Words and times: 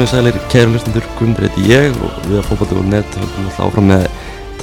komið 0.00 0.14
sælir 0.14 0.36
kæru 0.48 0.70
hlustundur, 0.72 1.06
Guðmundur 1.18 1.44
heiti 1.44 1.62
ég 1.68 1.96
og 2.00 2.12
við 2.24 2.38
að 2.38 2.46
fókbalta 2.48 2.76
úr 2.80 2.86
net 2.88 3.16
höfum 3.20 3.48
alltaf 3.50 3.66
áfram 3.66 3.90
með 3.90 4.04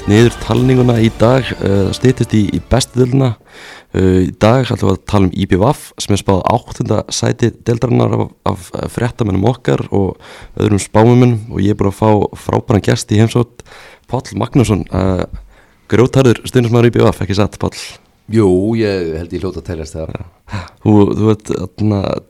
niður 0.10 0.38
talninguna 0.42 0.96
í 0.98 1.12
dag 1.22 1.52
uh, 1.60 1.60
það 1.68 1.92
stýttist 1.94 2.34
í, 2.34 2.42
í 2.58 2.62
bestu 2.72 3.04
döluna 3.04 3.28
uh, 3.36 4.24
í 4.24 4.32
dag 4.42 4.66
ætlum 4.66 4.90
við 4.90 4.96
að 4.96 5.04
tala 5.14 5.28
um 5.28 5.36
IBVF 5.44 5.84
sem 6.02 6.16
er 6.16 6.24
spáð 6.24 6.42
áttunda 6.56 7.04
sæti 7.14 7.52
deldarinnar 7.70 8.18
af, 8.18 8.34
af 8.50 8.90
fréttamennum 8.96 9.46
okkar 9.52 9.86
og 9.92 10.18
öðrum 10.58 10.82
spámuminn 10.82 11.38
og 11.52 11.62
ég 11.62 11.78
er 11.78 11.80
bara 11.84 11.94
að 11.94 12.00
fá 12.02 12.42
frábæran 12.48 12.88
gest 12.90 13.14
í 13.14 13.22
heimsótt 13.22 13.62
Pál 14.10 14.26
Magnússon 14.42 14.88
uh, 14.90 15.22
grjótarður 15.86 16.42
stundismæður 16.50 16.90
IBVF, 16.96 17.24
ekki 17.28 17.38
satt 17.38 17.62
Pál? 17.62 17.76
Jú, 18.34 18.50
ég 18.82 19.14
held 19.22 19.38
ég 19.38 19.46
hljóta 19.46 19.62
að 19.62 19.70
teljast 19.70 20.02
það. 20.02 20.18
Þú, 20.82 21.00
þú 21.14 21.30
veit, 21.30 21.58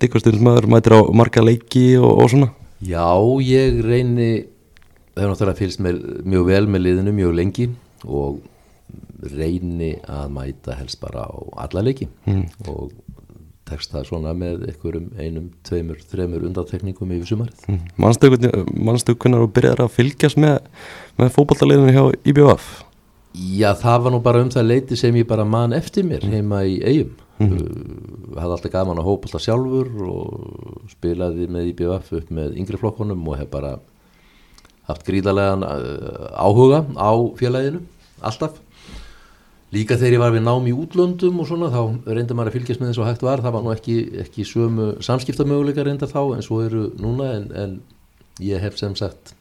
diggur 0.03 0.27
stundismæður 0.27 0.73
mætir 0.75 0.99
á 0.99 1.01
marga 1.15 1.47
leiki 1.47 1.93
og, 2.03 2.11
og 2.11 2.33
svona 2.35 2.55
Já, 2.85 3.09
ég 3.41 3.81
reyni 3.85 4.29
það 5.17 5.23
er 5.23 5.31
náttúrulega 5.31 5.57
fylgst 5.57 5.81
með, 5.81 5.99
mjög 6.29 6.47
vel 6.51 6.63
með 6.69 6.85
liðinu 6.85 7.13
mjög 7.17 7.35
lengi 7.39 7.67
og 8.05 8.39
reyni 9.33 9.95
að 10.05 10.31
mæta 10.35 10.77
helst 10.77 10.99
bara 11.01 11.25
á 11.25 11.37
alla 11.65 11.83
leiki 11.87 12.07
mm. 12.27 12.43
og 12.69 12.93
tekst 13.67 13.91
það 13.91 14.05
svona 14.07 14.33
með 14.37 14.67
einhverjum 14.69 15.07
einum, 15.19 15.47
tveimur, 15.67 15.99
þreimur 16.07 16.45
undantekningum 16.47 17.09
yfir 17.17 17.31
sumarið. 17.33 17.65
Mm. 17.67 17.81
Mannstu 17.99 19.15
hvernig 19.17 19.41
þú 19.43 19.49
byrjar 19.57 19.83
að 19.83 19.95
fylgjast 19.97 20.39
með, 20.39 20.61
með 21.19 21.33
fókbaltaliðinu 21.35 21.95
hjá 21.97 22.03
IBF? 22.31 22.69
Já, 23.37 23.73
það 23.77 24.05
var 24.05 24.13
nú 24.15 24.21
bara 24.23 24.43
um 24.45 24.51
það 24.53 24.69
leiti 24.69 24.97
sem 24.97 25.17
ég 25.19 25.27
bara 25.29 25.45
man 25.45 25.75
eftir 25.75 26.07
mér 26.07 26.23
heima 26.31 26.63
í 26.65 26.77
eigum. 26.79 27.17
Mm 27.37 27.49
-hmm. 27.49 27.61
uh, 28.33 28.39
hafði 28.41 28.53
alltaf 28.55 28.71
gaman 28.71 28.97
að 28.97 29.07
hópa 29.09 29.27
alltaf 29.27 29.41
sjálfur 29.41 29.89
og 30.09 30.89
spilaði 30.89 31.47
með 31.47 31.67
IBF 31.73 32.13
upp 32.13 32.31
með 32.31 32.57
yngri 32.57 32.77
flokkonum 32.77 33.27
og 33.27 33.37
hef 33.37 33.49
bara 33.49 33.77
haft 34.87 35.05
gríðarlegan 35.05 35.63
uh, 35.63 36.31
áhuga 36.33 36.85
á 36.97 37.11
félaginu, 37.37 37.81
alltaf 38.21 38.57
líka 39.75 39.97
þegar 39.99 40.15
ég 40.15 40.21
var 40.23 40.35
við 40.35 40.45
nám 40.47 40.67
í 40.69 40.73
útlöndum 40.73 41.41
og 41.43 41.47
svona 41.49 41.69
þá 41.73 41.81
reyndi 42.07 42.33
maður 42.33 42.53
að 42.53 42.57
fylgjast 42.57 42.81
með 42.81 42.91
þess 42.91 43.01
að 43.03 43.09
hægt 43.11 43.25
var, 43.27 43.43
það 43.43 43.55
var 43.57 43.65
nú 43.65 43.73
ekki, 43.73 43.97
ekki 44.23 44.45
sömu 44.47 44.87
samskiptamöguleika 45.03 45.83
reynda 45.83 46.07
þá 46.07 46.21
en 46.37 46.45
svo 46.45 46.61
eru 46.63 46.85
núna 47.01 47.33
en, 47.35 47.49
en 47.51 47.81
ég 48.39 48.63
hef 48.63 48.79
sem 48.79 48.95
sagt 48.95 49.33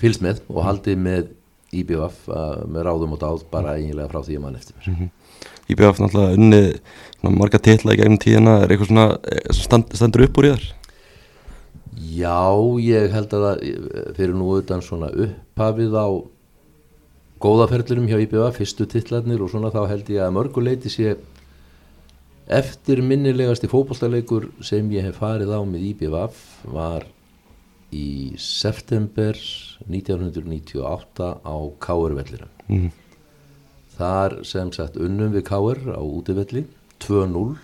fylgst 0.00 0.24
með 0.24 0.42
og 0.48 0.64
haldið 0.66 0.98
með 0.98 1.30
IBF 1.70 2.24
uh, 2.26 2.64
með 2.66 2.88
ráðum 2.88 3.14
og 3.14 3.22
dáð 3.22 3.46
bara 3.52 3.76
eiginlega 3.78 4.10
frá 4.10 4.24
því 4.26 4.38
að 4.40 4.44
mann 4.44 4.58
eftir 4.58 4.76
mér 4.80 4.88
-hmm. 4.90 5.10
IBF 5.74 6.02
náttúrulega 6.02 6.36
unni 6.38 7.36
marga 7.40 7.60
titla 7.62 7.94
í 7.94 8.00
gegnum 8.00 8.20
tíðina 8.20 8.58
er 8.64 8.72
eitthvað 8.72 8.92
svona 8.92 9.06
eh, 9.30 9.48
stand, 9.56 9.90
standur 9.96 10.26
upp 10.26 10.40
úr 10.40 10.48
í 10.48 10.52
þar? 10.54 10.68
Já, 12.00 12.42
ég 12.80 13.12
held 13.14 13.34
að 13.36 13.46
það 13.46 13.64
fyrir 14.16 14.36
nú 14.38 14.52
utan 14.56 14.82
svona 14.84 15.10
upphafið 15.12 15.96
á 15.96 16.08
góðaferðlurum 17.40 18.08
hjá 18.10 18.18
IBF, 18.20 18.58
fyrstu 18.58 18.86
titlarnir 18.88 19.40
og 19.40 19.52
svona 19.52 19.72
þá 19.72 19.82
held 19.88 20.10
ég 20.12 20.24
að 20.24 20.34
mörguleiti 20.36 20.92
sé 20.92 21.14
eftir 22.50 23.00
minnilegasti 23.06 23.70
fókbaltarleikur 23.70 24.48
sem 24.66 24.88
ég 24.92 25.06
hef 25.06 25.20
farið 25.22 25.54
á 25.54 25.60
með 25.62 25.86
IBF 25.92 26.40
var 26.74 27.06
í 27.94 28.34
september 28.38 29.38
1998 29.86 31.30
á 31.42 31.56
Káurvellirum. 31.82 32.50
Mm. 32.68 32.90
Þar 34.00 34.38
sem 34.48 34.70
sagt 34.72 34.96
unnum 34.96 35.34
við 35.34 35.44
Káur 35.50 35.80
á 35.92 36.00
útivelli 36.00 36.64
2-0 37.04 37.58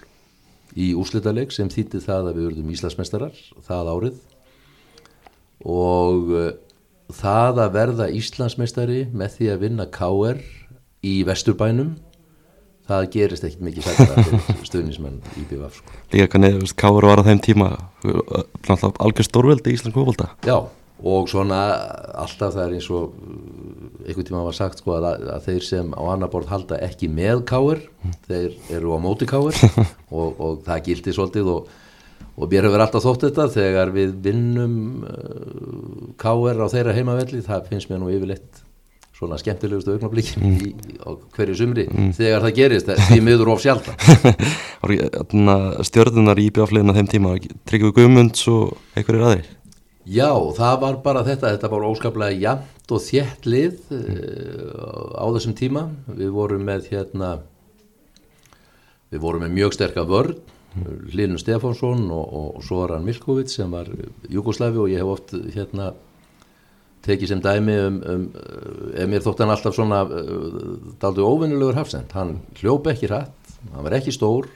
í 0.76 0.90
úslitaleg 0.98 1.52
sem 1.54 1.70
þýtti 1.72 2.02
það 2.04 2.30
að 2.30 2.36
við 2.36 2.48
verðum 2.50 2.72
Íslandsmeistarar 2.74 3.38
það 3.64 3.92
árið 3.94 4.18
og 5.64 6.34
uh, 6.36 6.50
það 7.16 7.62
að 7.64 7.72
verða 7.78 8.10
Íslandsmeistari 8.18 9.06
með 9.16 9.38
því 9.38 9.50
að 9.54 9.62
vinna 9.64 9.88
K.R. 9.96 10.42
í 11.06 11.14
Vesturbænum 11.24 11.94
það 12.86 13.08
gerist 13.16 13.46
ekkert 13.48 13.64
mikið 13.70 13.88
stöðnismenn 14.68 15.22
í 15.40 15.46
BVF 15.48 15.80
sko. 15.80 16.00
Líka 16.12 16.34
kannið 16.36 16.66
K.R. 16.76 17.08
var 17.08 17.24
á 17.24 17.28
þeim 17.30 17.44
tíma 17.48 17.70
algjör 18.04 19.30
stórveldi 19.30 19.72
í 19.72 19.78
Íslands 19.80 19.96
kvöfalda 19.96 20.34
Já 20.44 20.58
og 21.04 21.28
svona 21.28 21.60
alltaf 22.16 22.54
það 22.54 22.62
er 22.62 22.76
eins 22.78 22.86
og 22.94 23.16
einhvern 24.06 24.28
tíma 24.28 24.44
var 24.46 24.56
sagt 24.56 24.80
sko 24.80 24.94
að, 24.96 25.26
að 25.34 25.48
þeir 25.48 25.66
sem 25.66 25.90
á 25.92 26.02
annar 26.08 26.30
borð 26.32 26.52
halda 26.52 26.78
ekki 26.86 27.10
með 27.12 27.42
káir 27.48 27.82
þeir 28.28 28.54
eru 28.78 28.96
á 28.96 28.98
móti 29.02 29.28
káir 29.28 29.58
og, 30.16 30.40
og 30.40 30.62
það 30.64 30.84
gildi 30.88 31.16
svolítið 31.16 31.46
og, 31.52 31.72
og 32.36 32.52
mér 32.52 32.68
hefur 32.68 32.84
alltaf 32.86 33.04
þótt 33.04 33.26
þetta 33.28 33.48
þegar 33.58 33.92
við 33.96 34.14
vinnum 34.24 34.78
uh, 35.04 36.14
káir 36.20 36.64
á 36.64 36.66
þeirra 36.72 36.96
heimavelli 36.96 37.44
það 37.44 37.68
finnst 37.72 37.92
mér 37.92 38.00
nú 38.00 38.08
yfirleitt 38.14 38.64
svona 39.16 39.38
skemmtilegustu 39.40 39.94
augnablík 39.94 40.28
mm. 40.36 40.56
á 41.00 41.08
hverju 41.36 41.54
sumri 41.56 41.86
mm. 41.88 42.10
þegar 42.16 42.40
það 42.44 42.56
gerist 42.56 42.90
því 43.08 43.20
miður 43.24 43.52
of 43.54 43.62
sjálf 43.64 43.86
Stjörðunar 45.88 46.38
í 46.40 46.50
bjáflegina 46.54 46.94
þeim 46.96 47.08
tíma 47.10 47.28
Tryggvi 47.68 47.90
Guðmunds 47.96 48.44
og 48.52 48.76
einhverjir 48.92 49.24
aðri 49.24 49.55
Já, 50.06 50.30
það 50.54 50.76
var 50.84 50.96
bara 51.02 51.22
þetta, 51.26 51.50
þetta 51.56 51.68
var 51.72 51.84
óskaplega 51.88 52.38
jæmt 52.38 52.92
og 52.94 53.00
þjætt 53.02 53.46
lið 53.50 53.78
uh, 53.90 55.18
á 55.18 55.26
þessum 55.34 55.54
tíma. 55.58 55.88
Við 56.06 56.28
vorum 56.36 56.62
með 56.62 56.92
hérna, 56.92 57.30
við 59.10 59.24
vorum 59.24 59.42
með 59.42 59.56
mjög 59.56 59.74
sterkar 59.74 60.06
vörn, 60.06 60.36
Linur 61.10 61.40
Stefánsson 61.42 62.04
og, 62.14 62.34
og 62.38 62.62
Soran 62.62 63.02
Milkovic 63.02 63.50
sem 63.50 63.72
var 63.72 63.88
Jugoslæfi 64.30 64.78
og 64.78 64.92
ég 64.92 65.00
hef 65.00 65.10
oft 65.14 65.32
hérna 65.54 65.88
tekið 67.06 67.30
sem 67.32 67.40
dæmi 67.42 67.74
um, 67.80 67.96
um 68.12 68.26
ef 68.92 69.08
mér 69.10 69.24
þótt 69.24 69.42
hann 69.42 69.54
alltaf 69.54 69.74
svona 69.74 70.04
uh, 70.06 70.60
daldu 71.02 71.24
óvinnilegur 71.26 71.80
hafsend. 71.80 72.14
Hann 72.14 72.36
hljóp 72.60 72.86
ekki 72.92 73.10
hratt, 73.10 73.56
hann 73.72 73.88
var 73.88 73.98
ekki 73.98 74.14
stór, 74.14 74.46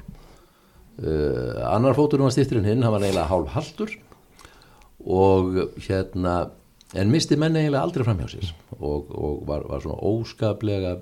uh, 1.03 1.59
annar 1.73 1.99
fótur 1.99 2.23
var 2.23 2.31
stýttir 2.37 2.63
en 2.63 2.71
hinn, 2.71 2.87
hann 2.87 2.95
var 2.95 3.03
eiginlega 3.09 3.27
hálf 3.33 3.51
haldur 3.57 3.97
og 5.07 5.57
hérna 5.81 6.51
en 6.99 7.11
misti 7.13 7.39
menni 7.39 7.63
eiginlega 7.63 7.85
aldrei 7.87 8.05
fram 8.07 8.19
hjá 8.19 8.29
sér. 8.33 8.53
Og, 8.79 9.11
og 9.11 9.43
var, 9.49 9.67
var 9.71 9.83
svona 9.85 10.01
óskaplega 10.01 10.97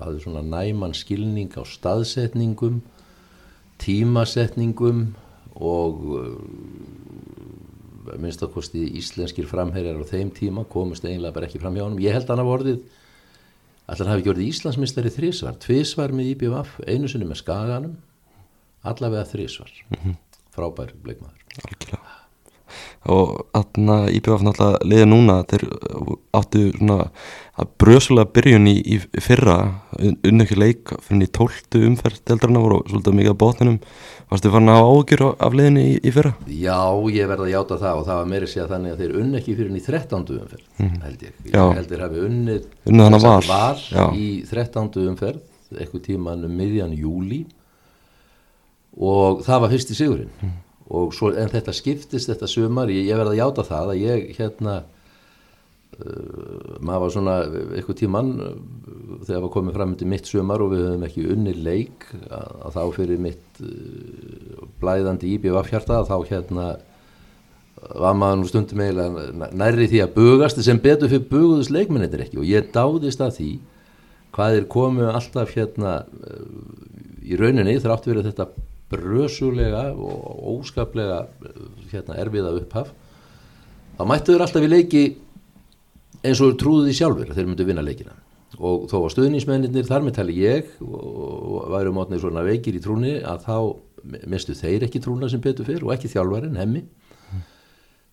hafði 0.00 0.24
svona 0.24 0.42
næman 0.44 0.94
skilning 0.96 1.54
á 1.56 1.62
staðsetningum 1.64 2.82
tímasetningum 3.82 5.06
og 5.54 6.02
minnst 8.20 8.42
að 8.44 8.52
kosti 8.56 8.82
íslenskir 8.98 9.48
framherjar 9.48 9.98
á 9.98 10.04
þeim 10.06 10.32
tíma 10.34 10.66
komist 10.70 11.06
eiginlega 11.06 11.34
bara 11.36 11.48
ekki 11.48 11.62
fram 11.62 11.76
hjá 11.76 11.86
hann 11.86 12.00
ég 12.02 12.14
held 12.14 12.26
að 12.26 12.34
hann 12.34 12.44
hafa 12.44 12.56
orðið 12.58 12.82
allar 13.94 14.10
hafi 14.12 14.32
orðið 14.32 14.50
Íslandsmistari 14.50 15.12
þrísvar 15.12 15.56
tvísvar 15.60 16.12
með 16.16 16.34
IBVF, 16.34 16.76
einu 16.88 17.10
sinni 17.10 17.28
með 17.28 17.42
Skaganum 17.42 17.96
allavega 18.84 19.28
þrísvar 19.32 19.72
-hmm. 19.72 20.18
frábær 20.56 20.92
bleikmaður 21.04 21.40
algjörlega 21.64 22.13
og 23.10 23.44
þarna 23.52 23.96
IBF 24.16 24.44
náttúrulega 24.44 24.88
liðið 24.88 25.08
núna 25.10 25.36
þeir 25.48 25.64
áttu 26.38 26.62
svona 26.72 26.98
að 27.54 27.70
brösulega 27.78 28.30
byrjun 28.34 28.68
í, 28.70 28.74
í 28.96 29.20
fyrra 29.22 29.56
unnökki 30.00 30.56
leik 30.58 30.94
fyrir 31.04 31.26
í 31.26 31.30
tóltu 31.36 31.82
umferð 31.86 32.22
deldrarna 32.26 32.62
voru 32.64 32.80
svolítið 32.88 33.16
mikið 33.18 33.36
á 33.36 33.42
botninum. 33.44 33.78
Varstu 34.32 34.50
farin 34.50 34.72
að 34.72 34.80
hafa 34.80 34.94
ágjur 34.96 35.24
af 35.46 35.56
liðinni 35.58 35.84
í, 35.92 35.94
í 36.00 36.14
fyrra? 36.16 36.32
Já, 36.48 36.80
ég 37.14 37.30
verði 37.30 37.46
að 37.46 37.52
játa 37.52 37.80
það 37.84 38.00
og 38.00 38.08
það 38.08 38.20
var 38.20 38.32
meiri 38.32 38.50
segja 38.50 38.68
þannig 38.72 38.94
að 38.94 39.02
þeir 39.04 39.16
unnökki 39.20 39.56
fyrir 39.60 39.76
í 39.76 39.84
þrettándu 39.84 40.38
umferð 40.40 40.66
mm. 40.80 40.96
held 41.04 41.26
ég, 41.28 41.36
ég 41.52 41.78
held 41.78 41.92
þeir 41.92 42.04
hafi 42.06 42.24
unnið 42.24 42.68
unnið 42.90 43.28
var, 43.28 43.50
var 43.52 44.16
í 44.16 44.28
þrettándu 44.48 45.06
umferð 45.12 45.78
eitthvað 45.78 46.06
tíman 46.08 46.48
um 46.48 46.58
miðjan 46.58 46.96
júli 46.96 47.44
og 48.94 49.42
það 49.44 49.64
var 49.64 49.74
fyrst 49.74 49.92
í 49.92 49.98
sigurinn. 49.98 50.34
Mm 50.40 50.52
og 50.54 50.63
svo, 50.88 51.30
en 51.32 51.52
þetta 51.52 51.74
skiptist 51.74 52.30
þetta 52.30 52.48
sumar, 52.50 52.92
ég, 52.92 53.08
ég 53.08 53.18
verði 53.18 53.36
að 53.36 53.40
játa 53.40 53.64
það 53.68 53.92
að 53.94 54.02
ég 54.02 54.24
hérna 54.38 54.74
uh, 54.84 56.80
maður 56.80 57.04
var 57.04 57.14
svona 57.16 57.36
eitthvað 57.78 58.00
tíman 58.02 58.32
uh, 58.36 58.56
þegar 59.26 59.44
var 59.46 59.52
komið 59.56 59.78
fram 59.78 59.94
til 60.00 60.08
mitt 60.12 60.28
sumar 60.28 60.64
og 60.64 60.74
við 60.74 60.88
höfum 60.88 61.06
ekki 61.08 61.28
unni 61.34 61.54
leik 61.56 62.08
að, 62.28 62.50
að 62.68 62.74
þá 62.76 62.82
fyrir 62.98 63.22
mitt 63.28 63.62
uh, 63.64 64.66
blæðandi 64.82 65.36
íbjöf 65.36 65.62
afhjarta 65.62 66.02
að 66.02 66.10
þá 66.12 66.18
hérna 66.32 66.72
var 67.84 68.16
maður 68.16 68.40
nú 68.40 68.48
stundum 68.48 68.80
eiginlega 68.80 69.48
nærri 69.52 69.86
því 69.90 70.00
að 70.04 70.12
bugast 70.16 70.60
sem 70.64 70.78
betur 70.80 71.10
fyrir 71.10 71.26
buguðus 71.28 71.72
leikminn 71.74 72.04
þetta 72.04 72.16
er 72.18 72.26
ekki. 72.26 72.40
Og 72.40 72.48
ég 72.48 72.70
dáðist 72.72 73.24
að 73.24 73.34
því 73.38 73.50
hvað 74.34 74.58
er 74.58 74.68
komið 74.70 75.10
alltaf 75.10 75.52
hérna 75.54 75.96
uh, 76.04 76.46
í 77.24 77.38
rauninni 77.40 77.76
þrátt 77.82 78.08
verið 78.08 78.30
þetta 78.30 78.48
brösulega 78.94 79.86
og 79.92 80.58
óskaplega 80.58 81.24
hérna, 81.90 82.18
erfiða 82.22 82.54
upphaf 82.60 82.92
þá 83.98 84.04
mættu 84.10 84.34
þeir 84.34 84.46
alltaf 84.46 84.66
í 84.66 84.70
leiki 84.70 85.04
eins 86.24 86.40
og 86.44 86.56
trúðu 86.60 86.88
því 86.88 86.96
sjálfur 86.98 87.34
þeir 87.36 87.50
myndu 87.50 87.66
vinna 87.68 87.84
leikina. 87.84 88.14
Og 88.54 88.86
þó 88.90 89.00
að 89.00 89.12
stuðnismennir 89.16 89.86
þar 89.88 90.04
með 90.06 90.16
tali 90.20 90.36
ég 90.38 90.68
og 90.84 91.70
væru 91.74 91.94
mótnið 91.94 92.22
svona 92.22 92.44
veikir 92.46 92.76
í 92.78 92.82
trúni 92.82 93.16
að 93.26 93.48
þá 93.48 93.56
mistu 94.30 94.54
þeir 94.56 94.86
ekki 94.86 95.02
trúna 95.02 95.30
sem 95.30 95.42
betur 95.42 95.66
fyrr 95.66 95.86
og 95.86 95.94
ekki 95.96 96.12
þjálfarinn 96.12 96.60
hemmi. 96.60 96.84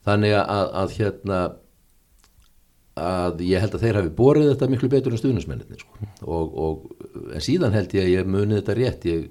Þannig 0.07 0.33
að, 0.39 0.71
að 0.81 0.95
hérna 0.97 1.41
að 3.01 3.43
ég 3.47 3.61
held 3.63 3.75
að 3.77 3.83
þeir 3.85 3.99
hafi 3.99 4.13
borið 4.17 4.49
þetta 4.49 4.69
miklu 4.71 4.89
betur 4.91 5.13
en 5.13 5.21
stuðnismenninni 5.21 5.77
sko. 5.79 6.09
og, 6.25 6.57
og, 6.65 6.89
en 7.31 7.43
síðan 7.43 7.75
held 7.77 7.93
ég 7.95 8.07
að 8.07 8.11
ég 8.15 8.33
muni 8.33 8.57
þetta 8.57 8.77
rétt. 8.77 9.07
Ég 9.07 9.29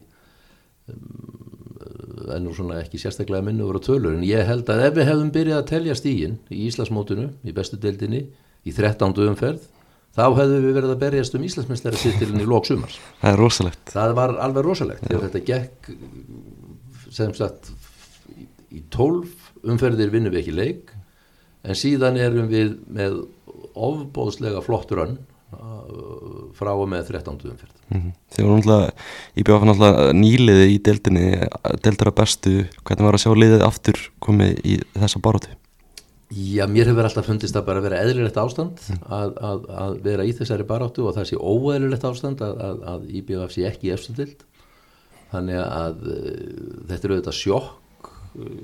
er 2.34 2.42
nú 2.44 2.54
svona 2.56 2.78
ekki 2.82 3.00
sérstaklega 3.00 3.44
minni 3.46 3.66
voru 3.66 3.80
tölur 3.84 4.14
en 4.16 4.24
ég 4.26 4.46
held 4.48 4.70
að 4.70 4.84
ef 4.86 4.96
við 4.96 5.08
hefðum 5.10 5.32
byrjað 5.34 5.60
að 5.60 5.68
telja 5.70 5.96
stígin 5.98 6.38
í 6.50 6.62
Íslasmótinu, 6.68 7.28
í 7.44 7.54
bestu 7.56 7.78
deildinni 7.80 8.24
í 8.66 8.74
13. 8.76 9.14
umferð 9.26 9.66
þá 10.16 10.24
hefðum 10.26 10.64
við 10.66 10.76
verið 10.76 10.94
að 10.94 11.02
berjast 11.04 11.36
um 11.38 11.44
Íslandsmennstæri 11.46 12.00
sittilinn 12.00 12.42
í 12.42 12.48
lóksumars. 12.48 12.98
Það 13.20 13.32
er 13.32 13.40
rosalegt. 13.40 13.82
Það 13.94 14.14
var 14.18 14.36
alveg 14.46 14.66
rosalegt 14.66 15.06
þegar 15.06 15.26
þetta 15.28 15.44
gekk 15.50 15.90
sem 17.10 17.34
sagt 17.38 17.72
í 18.70 18.82
12 18.94 19.68
umferðir 19.70 20.12
vinnum 20.12 20.34
við 20.34 20.42
ekki 20.44 20.56
leik 20.56 20.94
en 21.66 21.78
síðan 21.78 22.18
erum 22.20 22.48
við 22.50 22.76
með 22.90 23.20
ofbóðslega 23.74 24.62
flottur 24.64 25.04
önn 25.04 25.18
uh, 25.54 26.48
frá 26.56 26.72
og 26.74 26.88
með 26.90 27.12
13. 27.14 27.38
umferð. 27.52 27.79
Mm 27.90 28.00
-hmm. 28.00 28.12
Þegar 28.30 28.50
hún 28.50 28.60
alltaf, 28.60 29.06
ég 29.36 29.44
bjóða 29.46 29.72
alltaf 29.72 30.12
nýliði 30.14 30.66
í 30.74 30.76
deildinni, 30.78 31.48
deildara 31.82 32.12
bestu, 32.14 32.52
hvernig 32.84 33.06
var 33.06 33.14
að 33.14 33.24
sjá 33.24 33.32
liðið 33.34 33.64
aftur 33.66 33.98
komið 34.20 34.60
í 34.64 34.76
þessa 34.94 35.22
barótu? 35.22 35.50
Já, 36.30 36.62
mér 36.70 36.86
hefur 36.86 37.08
alltaf 37.08 37.26
fundist 37.26 37.56
að 37.58 37.64
bara 37.66 37.80
vera 37.82 38.04
eðlilegt 38.04 38.36
ástand 38.38 38.78
mm. 38.86 38.98
að, 39.10 39.32
að, 39.42 39.64
að 39.82 39.96
vera 40.04 40.26
í 40.28 40.34
þessari 40.38 40.66
barótu 40.68 41.08
og 41.08 41.16
það 41.16 41.26
sé 41.26 41.38
óeðlilegt 41.40 42.06
ástand 42.06 42.44
að, 42.46 42.84
að 42.86 43.08
IBF 43.18 43.50
sé 43.50 43.64
ekki 43.66 43.88
í 43.88 43.94
eftirdild. 43.96 44.44
Þannig 45.32 45.58
að 45.58 46.06
uh, 46.06 46.28
þetta 46.86 47.08
er 47.08 47.14
auðvitað 47.16 47.38
sjokk 47.40 48.06
uh, 48.06 48.54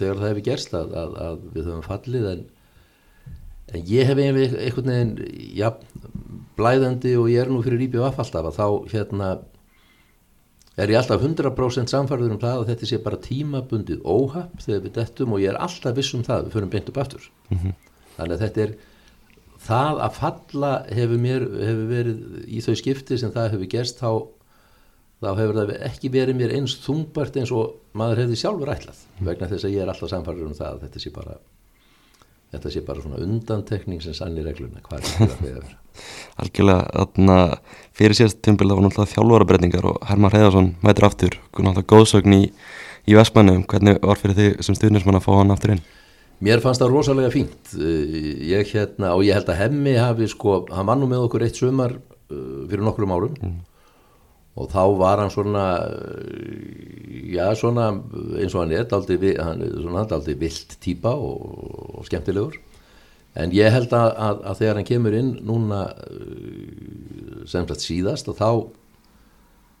þegar 0.00 0.18
það 0.18 0.28
hefur 0.32 0.46
gerst 0.48 0.74
að 0.74 1.46
við 1.54 1.70
höfum 1.70 1.86
fallið 1.86 2.28
en 2.32 2.42
en 3.72 3.86
ég 3.88 4.08
hef 4.08 4.18
einhvern 4.18 4.90
veginn 4.90 5.14
já, 5.56 5.70
blæðandi 6.58 7.14
og 7.20 7.30
ég 7.32 7.44
er 7.44 7.50
nú 7.52 7.62
fyrir 7.64 7.86
IBF 7.86 8.18
alltaf 8.20 8.50
að 8.50 8.58
þá 8.58 8.66
hérna 8.92 9.30
er 10.80 10.92
ég 10.92 10.98
alltaf 10.98 11.22
100% 11.22 11.92
samfarður 11.92 12.34
um 12.34 12.40
það 12.40 12.62
að 12.62 12.70
þetta 12.72 12.88
sé 12.88 12.98
bara 13.04 13.20
tímabundið 13.20 14.04
óhapp 14.08 14.60
þegar 14.64 14.84
við 14.86 14.94
dettum 14.98 15.34
og 15.36 15.42
ég 15.42 15.52
er 15.52 15.60
alltaf 15.60 15.96
viss 15.96 16.14
um 16.16 16.24
það 16.26 16.46
við 16.46 16.56
förum 16.56 16.72
beint 16.72 16.88
upp 16.88 17.00
aftur 17.02 17.28
mm 17.50 17.58
-hmm. 17.58 17.74
þannig 18.16 18.34
að 18.36 18.44
þetta 18.46 18.62
er 18.62 18.74
það 19.62 20.00
að 20.06 20.12
falla 20.18 20.72
hefur, 20.88 21.18
mér, 21.18 21.42
hefur 21.42 21.88
verið 21.90 22.16
í 22.48 22.62
þau 22.64 22.74
skipti 22.76 23.18
sem 23.18 23.32
það 23.32 23.50
hefur 23.54 23.72
gerst 23.74 24.00
þá, 24.00 24.10
þá 25.22 25.30
hefur 25.38 25.58
það 25.60 25.74
ekki 25.88 26.12
verið 26.12 26.36
mér 26.40 26.54
eins 26.56 26.78
þungbart 26.82 27.36
eins 27.36 27.52
og 27.52 27.76
maður 27.92 28.24
hefði 28.24 28.40
sjálfur 28.40 28.72
ætlað 28.74 29.04
vegna 29.20 29.48
þess 29.48 29.64
að 29.64 29.74
ég 29.76 29.82
er 29.82 29.92
alltaf 29.92 30.10
samfarður 30.10 30.50
um 30.50 30.56
það 30.56 30.72
að 30.72 30.80
þetta 30.86 31.04
sé 31.04 31.10
bara 31.14 31.36
þetta 32.52 32.72
sé 32.72 32.82
bara 32.86 33.02
svona 33.04 33.20
undantekning 33.24 34.02
sem 34.04 34.16
sannir 34.16 34.46
regluna 34.48 34.82
hvað 34.84 35.00
er 35.00 35.08
þetta 35.08 35.36
að 35.38 35.46
vera 35.46 35.72
Algjörlega, 36.42 36.84
þarna 36.92 37.38
fyrir 37.96 38.16
sérst 38.16 38.40
tímbil 38.44 38.68
það 38.70 38.78
var 38.78 38.86
náttúrulega 38.86 39.12
þjálfurabredningar 39.12 39.88
og 39.90 39.98
Hermar 40.08 40.36
Heiðarsson 40.36 40.70
mætir 40.84 41.08
aftur, 41.08 41.36
náttúrulega 41.52 41.88
góðsögn 41.92 42.36
í, 42.36 42.42
í 43.08 43.18
Vestmannu, 43.18 43.58
hvernig 43.68 43.98
var 44.04 44.20
fyrir 44.20 44.38
því 44.38 44.46
sem 44.64 44.78
stuðnismann 44.78 45.20
að 45.20 45.26
fá 45.26 45.34
hann 45.36 45.52
aftur 45.52 45.74
inn? 45.74 45.82
Mér 46.42 46.62
fannst 46.64 46.82
það 46.82 46.94
rosalega 46.96 47.30
fínt. 47.30 47.74
Ég 47.76 48.72
hérna, 48.72 49.12
og 49.14 49.20
ég 49.22 49.36
held 49.36 49.52
að 49.52 49.60
Hemmi 49.60 49.92
hafi 49.94 50.26
sko, 50.32 50.62
hann 50.74 50.88
var 50.88 50.98
nú 50.98 51.06
með 51.10 51.28
okkur 51.28 51.44
eitt 51.46 51.60
sömar 51.60 51.92
uh, 51.94 52.64
fyrir 52.66 52.82
nokkrum 52.82 53.12
árum. 53.14 53.36
Mm 53.38 53.60
og 54.52 54.68
þá 54.72 54.82
var 55.00 55.22
hann 55.22 55.32
svona 55.32 55.66
já 57.32 57.46
svona 57.56 57.88
eins 58.40 58.52
og 58.52 58.64
hann 58.64 58.74
er 58.76 58.92
aldrei, 58.92 59.32
hann 59.40 59.64
er 59.64 60.12
aldrei 60.12 60.36
vilt 60.36 60.76
týpa 60.82 61.14
og, 61.16 61.96
og 61.98 62.06
skemmtilegur. 62.08 62.58
En 63.32 63.52
ég 63.56 63.72
held 63.72 63.94
að, 63.96 64.10
að, 64.20 64.42
að 64.50 64.58
þegar 64.60 64.78
hann 64.78 64.88
kemur 64.90 65.16
inn 65.16 65.32
núna 65.48 65.82
sem 67.48 67.64
sagt 67.64 67.84
síðast 67.84 68.28
og 68.28 68.36
þá 68.36 68.48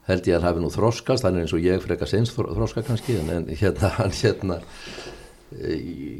held 0.08 0.28
ég 0.28 0.38
að 0.38 0.46
hafi 0.48 0.62
nú 0.62 0.70
þroskast 0.72 1.26
hann 1.26 1.36
er 1.36 1.44
eins 1.44 1.54
og 1.54 1.62
ég 1.62 1.82
frekar 1.84 2.10
senst 2.10 2.34
þroska 2.34 2.82
kannski 2.86 3.18
en, 3.20 3.50
hérna 3.52 3.92
hann 4.00 4.14
hérna 4.16 4.58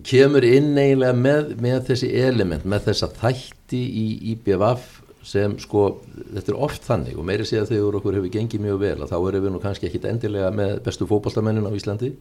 kemur 0.07 0.45
inn 0.45 0.77
eiginlega 0.77 1.17
með, 1.17 1.55
með 1.63 1.87
þessi 1.89 2.11
element 2.21 2.67
með 2.69 2.91
þessa 2.91 3.09
þætti 3.17 3.81
í 3.81 4.07
IBVF 4.35 4.91
sem 5.23 5.55
sko, 5.63 6.03
þetta 6.35 6.53
er 6.53 6.61
oft 6.67 6.87
þannig 6.87 7.19
og 7.19 7.27
meiri 7.27 7.47
sé 7.47 7.61
að 7.61 7.75
þegar 7.75 7.99
okkur 7.99 8.17
hefur 8.19 8.33
gengið 8.35 8.65
mjög 8.65 8.79
vel 8.83 9.05
þá 9.07 9.17
erum 9.19 9.45
við 9.45 9.53
nú 9.55 9.61
kannski 9.63 9.89
ekkit 9.89 10.09
endilega 10.11 10.51
með 10.55 10.81
bestu 10.87 11.07
fókbaltamennin 11.11 11.69
á 11.69 11.73
Íslandi. 11.77 12.13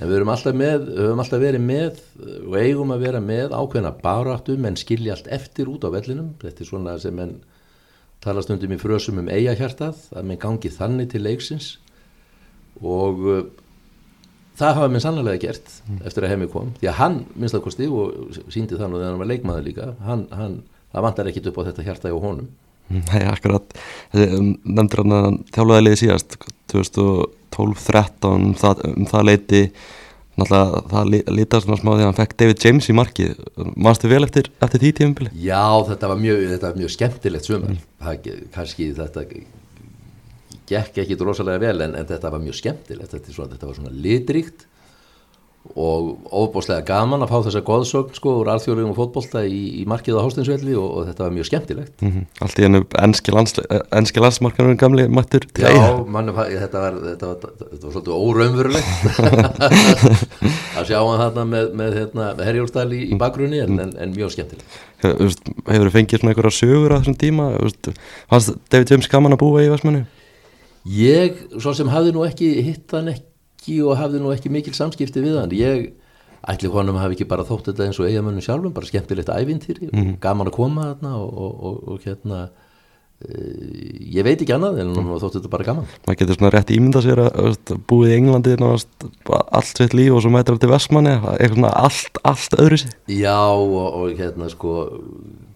En 0.00 0.08
við 0.08 0.16
erum 0.20 0.32
alltaf 0.32 0.56
með, 0.56 0.86
höfum 0.96 1.20
alltaf 1.20 1.40
verið 1.42 1.64
með 1.64 2.02
og 2.46 2.54
eigum 2.56 2.92
að 2.94 3.02
vera 3.04 3.20
með 3.24 3.54
ákveðna 3.56 3.92
baráttu 4.00 4.56
menn 4.60 4.78
skilja 4.80 5.16
allt 5.16 5.28
eftir 5.32 5.68
út 5.68 5.84
á 5.84 5.92
vellinum. 5.92 6.34
Þetta 6.40 6.64
er 6.64 6.68
svona 6.68 6.96
sem 7.02 7.16
menn 7.16 7.38
talast 8.24 8.52
undum 8.52 8.72
í 8.76 8.80
frösum 8.80 9.20
um 9.20 9.28
eigahjartað 9.32 10.06
að 10.16 10.28
menn 10.28 10.40
gangi 10.40 10.72
þannig 10.72 11.12
til 11.12 11.24
leiksins. 11.24 11.74
Og 12.80 13.24
uh, 13.28 13.42
það 14.60 14.76
hafa 14.78 14.90
menn 14.92 15.04
sannlega 15.04 15.40
gert 15.42 15.72
mm. 15.84 16.02
eftir 16.08 16.26
að 16.26 16.34
hemi 16.34 16.50
kom. 16.52 16.72
Því 16.80 16.92
að 16.92 17.00
hann 17.00 17.22
minnst 17.34 17.56
að 17.56 17.64
kosti 17.66 17.88
og 17.88 18.36
síndi 18.52 18.80
þannig 18.80 19.02
að 19.02 19.08
hann 19.08 19.20
var 19.20 19.32
leikmaður 19.32 19.68
líka 19.68 19.90
hann, 20.06 20.26
hann 20.32 20.60
það 20.90 21.06
vantar 21.06 21.30
ekkit 21.30 21.48
upp 21.50 21.62
á 21.62 21.66
þetta 21.70 21.86
hjarta 21.86 22.12
og 22.14 22.26
honum. 22.26 22.50
Nei, 22.90 23.22
akkurat, 23.30 23.76
um, 24.18 24.54
nefndur 24.66 25.04
hann 25.04 25.14
að 25.14 25.38
þjálfaði 25.54 25.84
liði 25.86 25.98
síðast 26.00 26.36
2012-13 26.72 28.30
um 28.30 28.48
um 28.50 29.08
það 29.10 29.26
leiti. 29.28 29.62
Náttúrulega 30.40 30.80
það 30.88 31.08
lítast 31.36 31.66
svona 31.66 31.78
smá 31.78 31.90
því 31.90 32.00
að 32.00 32.06
hann 32.08 32.18
fekk 32.18 32.34
David 32.40 32.64
James 32.64 32.88
í 32.88 32.96
markið. 32.96 33.40
Mannstu 33.76 34.10
vel 34.10 34.22
eftir, 34.24 34.50
eftir 34.62 34.82
því 34.82 34.92
tífumbili? 34.98 35.32
Já, 35.42 35.62
þetta 35.90 36.10
var 36.10 36.20
mjög, 36.22 36.44
þetta 36.54 36.70
var 36.70 36.80
mjög 36.80 36.92
skemmtilegt 36.94 37.48
sumar, 37.48 37.74
mm. 37.74 38.44
kannski 38.54 38.88
þetta 38.96 39.26
gekk 40.70 41.00
ekki 41.02 41.18
rosalega 41.20 41.62
vel 41.62 41.84
en, 41.84 41.96
en 41.98 42.08
þetta 42.08 42.32
var 42.32 42.42
mjög 42.42 42.58
skemmtilegt. 42.62 43.12
Þetta, 43.14 43.34
svona, 43.36 43.52
þetta 43.54 43.70
var 43.70 43.78
svona 43.78 43.94
litríkt 44.06 44.66
og 45.60 46.30
ofbúslega 46.34 46.82
gaman 46.88 47.22
að 47.22 47.30
fá 47.30 47.36
þessa 47.44 47.60
goðsögn 47.64 48.14
sko 48.16 48.32
úr 48.40 48.48
alþjóðlegum 48.54 48.94
og 48.94 48.96
fótbolta 48.96 49.42
í, 49.44 49.58
í 49.80 49.84
markið 49.88 50.16
á 50.18 50.24
Hástinsvelli 50.24 50.74
og, 50.74 50.88
og 50.88 51.06
þetta 51.10 51.26
var 51.26 51.34
mjög 51.36 51.48
skemmtilegt 51.50 52.02
mm 52.02 52.10
-hmm. 52.10 52.24
Allt 52.46 52.58
í 52.58 52.64
ennum 52.66 52.86
ennski 53.04 53.34
lands, 53.34 53.60
landsmarkanum 53.92 54.78
gamli 54.80 55.06
mættur 55.08 55.46
Já, 55.60 55.70
mann, 56.06 56.32
þetta, 56.32 56.80
var, 56.80 56.98
þetta, 57.04 57.26
var, 57.26 57.36
þetta 57.60 57.86
var 57.86 57.92
svolítið 57.92 58.14
óraunverulegt 58.16 58.90
að 60.80 60.88
sjá 60.88 60.98
hann 60.98 61.22
þarna 61.22 61.44
með, 61.44 61.72
með 61.74 61.98
hérna, 62.00 62.34
herjólstæl 62.44 62.92
í, 62.96 63.02
í 63.12 63.18
bakgrunni 63.20 63.60
en, 63.60 63.78
en, 63.78 63.94
en 63.96 64.16
mjög 64.16 64.34
skemmtilegt 64.34 64.64
Hefur 65.00 65.86
þið 65.86 65.92
fengið 65.92 66.20
svona 66.20 66.34
einhverja 66.34 66.56
sögur 66.56 66.92
á 66.92 66.98
þessum 66.98 67.20
tíma? 67.20 67.52
Fannst 68.28 68.56
David 68.72 68.90
James 68.90 69.08
gaman 69.08 69.36
að 69.36 69.44
búa 69.44 69.62
í 69.64 69.70
Vestmannu? 69.70 70.04
Ég, 70.88 71.36
svo 71.60 71.74
sem 71.76 71.88
hafði 71.92 72.12
nú 72.16 72.24
ekki 72.24 72.54
hitt 72.64 72.92
hann 72.96 73.12
ekki 73.12 73.29
ekki 73.60 73.82
og 73.84 73.98
hafði 74.00 74.22
nú 74.22 74.32
ekki 74.32 74.52
mikil 74.52 74.74
samskipti 74.74 75.22
við 75.22 75.38
hann 75.42 75.52
ég 75.52 75.92
ætli 76.48 76.70
honum 76.72 76.96
hafi 76.96 77.18
ekki 77.18 77.28
bara 77.28 77.44
þótt 77.44 77.70
þetta 77.70 77.86
eins 77.86 78.00
og 78.00 78.08
eigamönnum 78.08 78.44
sjálfum, 78.44 78.72
bara 78.72 78.88
skemmtilegt 78.88 79.28
ævintýri 79.28 79.90
mm 79.90 80.00
-hmm. 80.00 80.18
gaman 80.20 80.48
að 80.48 80.56
koma 80.56 80.82
þarna 80.94 81.16
og, 81.20 81.38
og, 81.38 81.64
og, 81.64 81.88
og 81.88 82.00
hérna 82.04 82.48
ég 83.20 84.24
veit 84.24 84.40
ekki 84.40 84.54
annað 84.54 84.78
en 84.80 84.94
hann 84.96 85.08
þótt 85.20 85.36
þetta 85.36 85.50
bara 85.52 85.66
gaman. 85.66 85.88
Maður 86.06 86.18
getur 86.22 86.38
svona 86.38 86.52
rétt 86.54 86.70
ímynda 86.72 87.02
sér 87.04 87.20
að 87.26 87.74
búið 87.90 88.14
í 88.14 88.16
Englandi 88.16 88.54
allt 88.56 89.74
sveitt 89.74 89.96
líf 89.98 90.16
og 90.16 90.22
svo 90.24 90.32
mætir 90.32 90.56
í 90.56 90.70
Vestmanni 90.70 91.12
eitthvað 91.18 91.58
svona 91.58 91.72
allt, 91.82 92.20
allt 92.24 92.56
öðru 92.56 92.80
sig 92.80 92.94
já 93.20 93.36
og 93.36 94.16
hérna 94.16 94.48
sko 94.48 94.74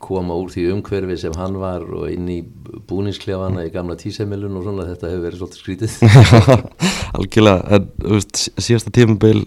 koma 0.04 0.36
úr 0.36 0.52
því 0.52 0.66
umhverfi 0.74 1.16
sem 1.22 1.38
hann 1.38 1.56
var 1.60 1.86
og 1.88 2.10
inn 2.12 2.28
í 2.28 2.42
búningsklefana 2.88 3.64
í 3.64 3.72
gamla 3.72 3.96
tísemilun 3.96 4.58
og 4.60 4.66
svona 4.66 4.88
þetta 4.90 5.12
hefur 5.14 5.24
verið 5.24 5.40
svolítið 5.40 5.62
skrítið. 5.62 5.96
Algjörlega, 7.16 7.78
en 7.78 8.20
síðasta 8.60 8.92
tímabil 8.92 9.46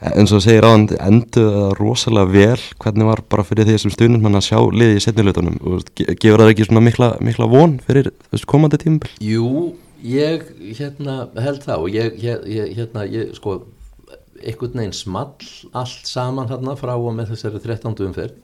eins 0.00 0.32
og 0.32 0.40
segir 0.44 0.64
áðan 0.64 0.86
enduða 0.96 1.64
rosalega 1.76 2.32
vel 2.32 2.62
hvernig 2.80 3.08
var 3.10 3.22
bara 3.32 3.44
fyrir 3.44 3.68
því 3.68 3.76
sem 3.82 3.92
stundum 3.92 4.24
hann 4.24 4.38
að 4.38 4.46
sjá 4.48 4.58
liði 4.72 4.96
í 4.96 5.04
setnilutunum 5.04 5.58
og 5.60 5.84
gefur 5.96 6.40
það 6.40 6.52
ekki 6.54 6.68
svona 6.68 6.84
mikla, 6.86 7.10
mikla 7.20 7.48
von 7.50 7.76
fyrir 7.84 8.08
veist, 8.32 8.48
komandi 8.48 8.80
tímabil? 8.80 9.12
Jú, 9.24 9.74
ég 10.06 10.46
hérna, 10.78 11.26
held 11.36 11.60
það 11.66 11.84
og 11.84 11.98
ég, 11.98 12.16
ég 12.24 12.72
hérna, 12.78 13.04
ég 13.10 13.34
sko 13.36 13.60
einhvern 14.40 14.80
veginn 14.80 14.96
small 14.96 15.34
allt 15.76 16.08
saman 16.08 16.48
hérna 16.48 16.76
frá 16.80 16.94
og 16.96 17.12
með 17.16 17.34
þessari 17.34 17.60
13. 17.60 18.00
umferð 18.08 18.38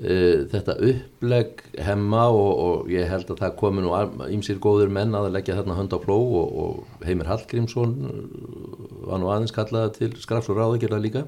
Uh, 0.00 0.46
þetta 0.48 0.78
uppleg 0.80 1.58
hemma 1.84 2.22
og, 2.32 2.50
og 2.64 2.86
ég 2.88 3.04
held 3.10 3.28
að 3.34 3.42
það 3.42 3.56
komi 3.60 3.82
nú 3.84 3.90
ímsýr 4.32 4.56
góður 4.56 4.88
menn 4.96 5.12
að 5.12 5.26
leggja 5.34 5.58
þarna 5.58 5.76
hönd 5.76 5.92
á 5.92 6.00
pló 6.00 6.16
og, 6.16 6.54
og 6.62 7.04
Heimir 7.04 7.28
Hallgrímsson 7.28 7.92
uh, 8.08 8.22
var 9.10 9.20
nú 9.20 9.28
aðeins 9.28 9.52
kallaða 9.52 9.92
til 9.98 10.08
skrafs 10.22 10.48
og 10.48 10.56
ráðagjörða 10.56 11.02
líka. 11.04 11.26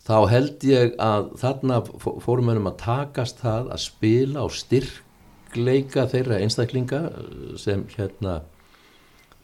Þá 0.00 0.16
held 0.32 0.64
ég 0.64 0.96
að 0.96 1.28
þarna 1.44 1.82
fórum 2.24 2.48
við 2.48 2.62
um 2.62 2.72
að 2.72 2.80
takast 2.86 3.44
það 3.44 3.68
að 3.76 3.84
spila 3.84 4.48
og 4.48 4.56
styrkleika 4.56 6.08
þeirra 6.08 6.40
einstaklinga 6.40 7.04
uh, 7.12 7.54
sem 7.60 7.84
hérna 7.98 8.40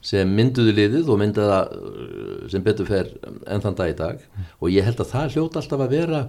sem 0.01 0.33
mynduðu 0.33 0.73
liðið 0.73 1.13
og 1.13 1.21
myndaða 1.21 1.63
sem 2.49 2.65
betur 2.65 2.89
fer 2.89 3.13
enn 3.45 3.61
þann 3.61 3.77
dag 3.77 3.93
í 3.93 3.97
dag. 4.01 4.29
Og 4.63 4.73
ég 4.73 4.89
held 4.89 4.97
að 5.03 5.13
það 5.13 5.33
hljóta 5.35 5.61
alltaf 5.61 5.85
að 5.85 5.99
vera 5.99 6.27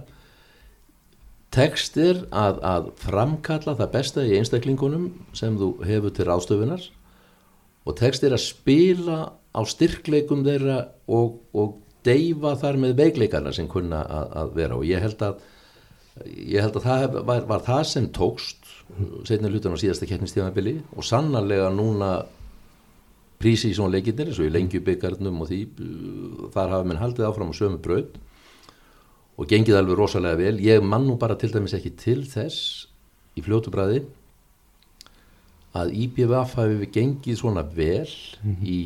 tekstir 1.51 2.25
að, 2.31 2.59
að 2.63 2.89
framkalla 3.01 3.75
það 3.79 3.93
besta 3.95 4.25
í 4.25 4.35
einstaklingunum 4.39 5.09
sem 5.35 5.57
þú 5.59 5.73
hefur 5.87 6.15
til 6.15 6.27
ráðstöfunar 6.29 6.85
og 7.85 7.97
tekstir 7.99 8.35
að 8.35 8.45
spila 8.45 9.19
á 9.51 9.61
styrkleikum 9.67 10.45
þeirra 10.47 10.77
og, 11.11 11.41
og 11.51 11.79
deyfa 12.07 12.55
þar 12.61 12.79
með 12.81 12.95
veikleikana 13.01 13.51
sem 13.53 13.67
kunna 13.69 14.01
að, 14.05 14.37
að 14.41 14.53
vera. 14.57 14.77
Og 14.79 14.87
ég 14.87 15.03
held 15.03 15.25
að 15.25 15.41
ég 16.27 16.59
held 16.63 16.75
að 16.75 16.85
það 16.85 17.01
hef, 17.05 17.17
var, 17.27 17.45
var 17.49 17.65
það 17.65 17.83
sem 17.91 18.07
tókst 18.15 18.71
setna 19.27 19.51
hlutan 19.51 19.75
á 19.75 19.81
síðasta 19.81 20.07
keppnistíðanabili 20.09 20.75
og 20.95 21.07
sannarlega 21.07 21.69
núna 21.73 22.11
prísi 23.41 23.71
í 23.71 23.77
svona 23.77 23.95
leikinnir 23.95 24.29
eins 24.29 24.41
og 24.41 24.49
í 24.49 24.53
lengjubikardnum 24.53 25.39
og 25.41 25.49
því 25.49 25.61
þar 26.53 26.75
hafa 26.75 26.89
menn 26.89 26.99
haldið 27.01 27.29
áfram 27.29 27.53
á 27.55 27.55
sömu 27.57 27.79
bröð 27.81 28.11
og 29.41 29.49
gengið 29.49 29.79
alveg 29.79 29.97
rosalega 29.97 30.37
vel. 30.37 30.61
Ég 30.61 30.83
mann 30.85 31.07
nú 31.09 31.17
bara 31.17 31.35
til 31.39 31.49
dæmis 31.53 31.73
ekki 31.73 31.95
til 31.97 32.21
þess 32.29 32.87
í 33.33 33.41
fljótu 33.41 33.73
bræði 33.73 34.03
að 35.77 35.93
IBVF 36.03 36.55
hafi 36.59 36.87
gengið 36.91 37.37
svona 37.39 37.63
vel 37.63 38.07
mm 38.43 38.55
-hmm. 38.55 38.67
í 38.67 38.79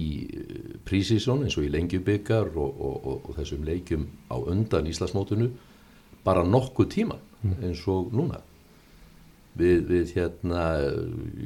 prísísón 0.85 1.43
eins 1.43 1.57
og 1.57 1.65
í 1.65 1.71
lengjubikar 1.73 2.47
og, 2.55 2.81
og, 2.81 3.07
og, 3.07 3.29
og 3.29 3.35
þessum 3.37 3.65
leikjum 3.65 4.07
á 4.29 4.35
undan 4.37 4.87
Íslasmótunu 4.87 5.49
bara 6.23 6.43
nokkuð 6.43 6.87
tíma 6.89 7.17
eins 7.61 7.87
og 7.87 8.13
núna. 8.13 8.39
Við, 9.57 9.87
við 9.87 10.13
hérna 10.15 10.91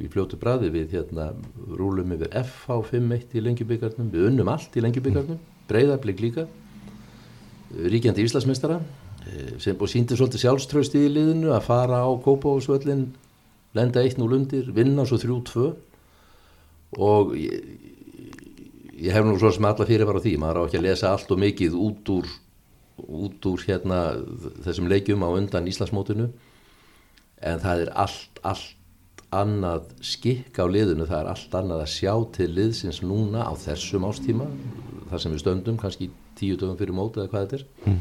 í 0.02 0.08
fljótu 0.08 0.36
bræði 0.36 0.70
við 0.70 0.92
hérna 0.92 1.32
rúlum 1.78 2.12
yfir 2.12 2.28
FH51 2.28 3.34
í 3.34 3.40
lengjubikarnum. 3.40 4.10
Við 4.10 4.26
unnum 4.26 4.48
allt 4.48 4.76
í 4.76 4.80
lengjubikarnum. 4.80 5.38
Breyðarblik 5.68 6.20
líka. 6.20 6.46
Ríkjandi 7.70 8.24
Íslasmestara 8.26 8.80
sem 9.60 9.76
búið 9.78 9.92
síndi 9.94 10.16
svolítið 10.18 10.44
sjálfströst 10.44 10.96
í 10.98 11.04
liðinu 11.12 11.52
að 11.54 11.66
fara 11.68 12.02
á 12.02 12.08
Kópavósvöllin 12.24 13.08
lenda 13.76 14.02
1-0 14.02 14.34
undir, 14.34 14.70
vinna 14.74 15.04
svo 15.06 15.18
3-2 15.20 15.66
og 16.98 17.34
ég, 17.38 17.60
ég 18.98 19.14
hef 19.14 19.26
nú 19.26 19.36
svo 19.38 19.52
sem 19.54 19.68
alla 19.68 19.86
fyrir 19.86 20.08
var 20.08 20.18
á 20.18 20.24
því, 20.24 20.36
maður 20.40 20.62
á 20.62 20.66
ekki 20.66 20.80
að 20.80 20.86
lesa 20.88 21.12
allt 21.12 21.30
og 21.30 21.42
mikið 21.44 21.76
út 21.78 22.12
úr, 22.16 22.30
út 23.06 23.50
úr 23.52 23.64
hérna 23.68 24.00
þessum 24.66 24.90
leikjum 24.90 25.22
á 25.22 25.28
undan 25.30 25.68
Íslasmótinu 25.70 26.30
en 27.40 27.62
það 27.62 27.86
er 27.86 27.92
allt, 28.02 28.42
allt 28.42 28.76
annað 29.30 29.92
skikk 30.02 30.58
á 30.58 30.66
liðinu, 30.66 31.06
það 31.06 31.20
er 31.22 31.28
allt 31.30 31.52
annað 31.54 31.84
að 31.84 31.92
sjá 31.92 32.14
til 32.34 32.48
liðsins 32.56 33.04
núna 33.04 33.46
á 33.46 33.52
þessum 33.54 34.08
ástíma, 34.08 34.48
þar 35.12 35.22
sem 35.22 35.36
við 35.36 35.44
stöndum 35.44 35.78
kannski 35.78 36.10
tíu 36.38 36.58
dögum 36.58 36.78
fyrir 36.80 36.96
móti 36.96 37.20
eða 37.20 37.30
hvað 37.30 37.46
þetta 37.46 37.60
er. 37.60 37.68
Mm. 37.86 38.00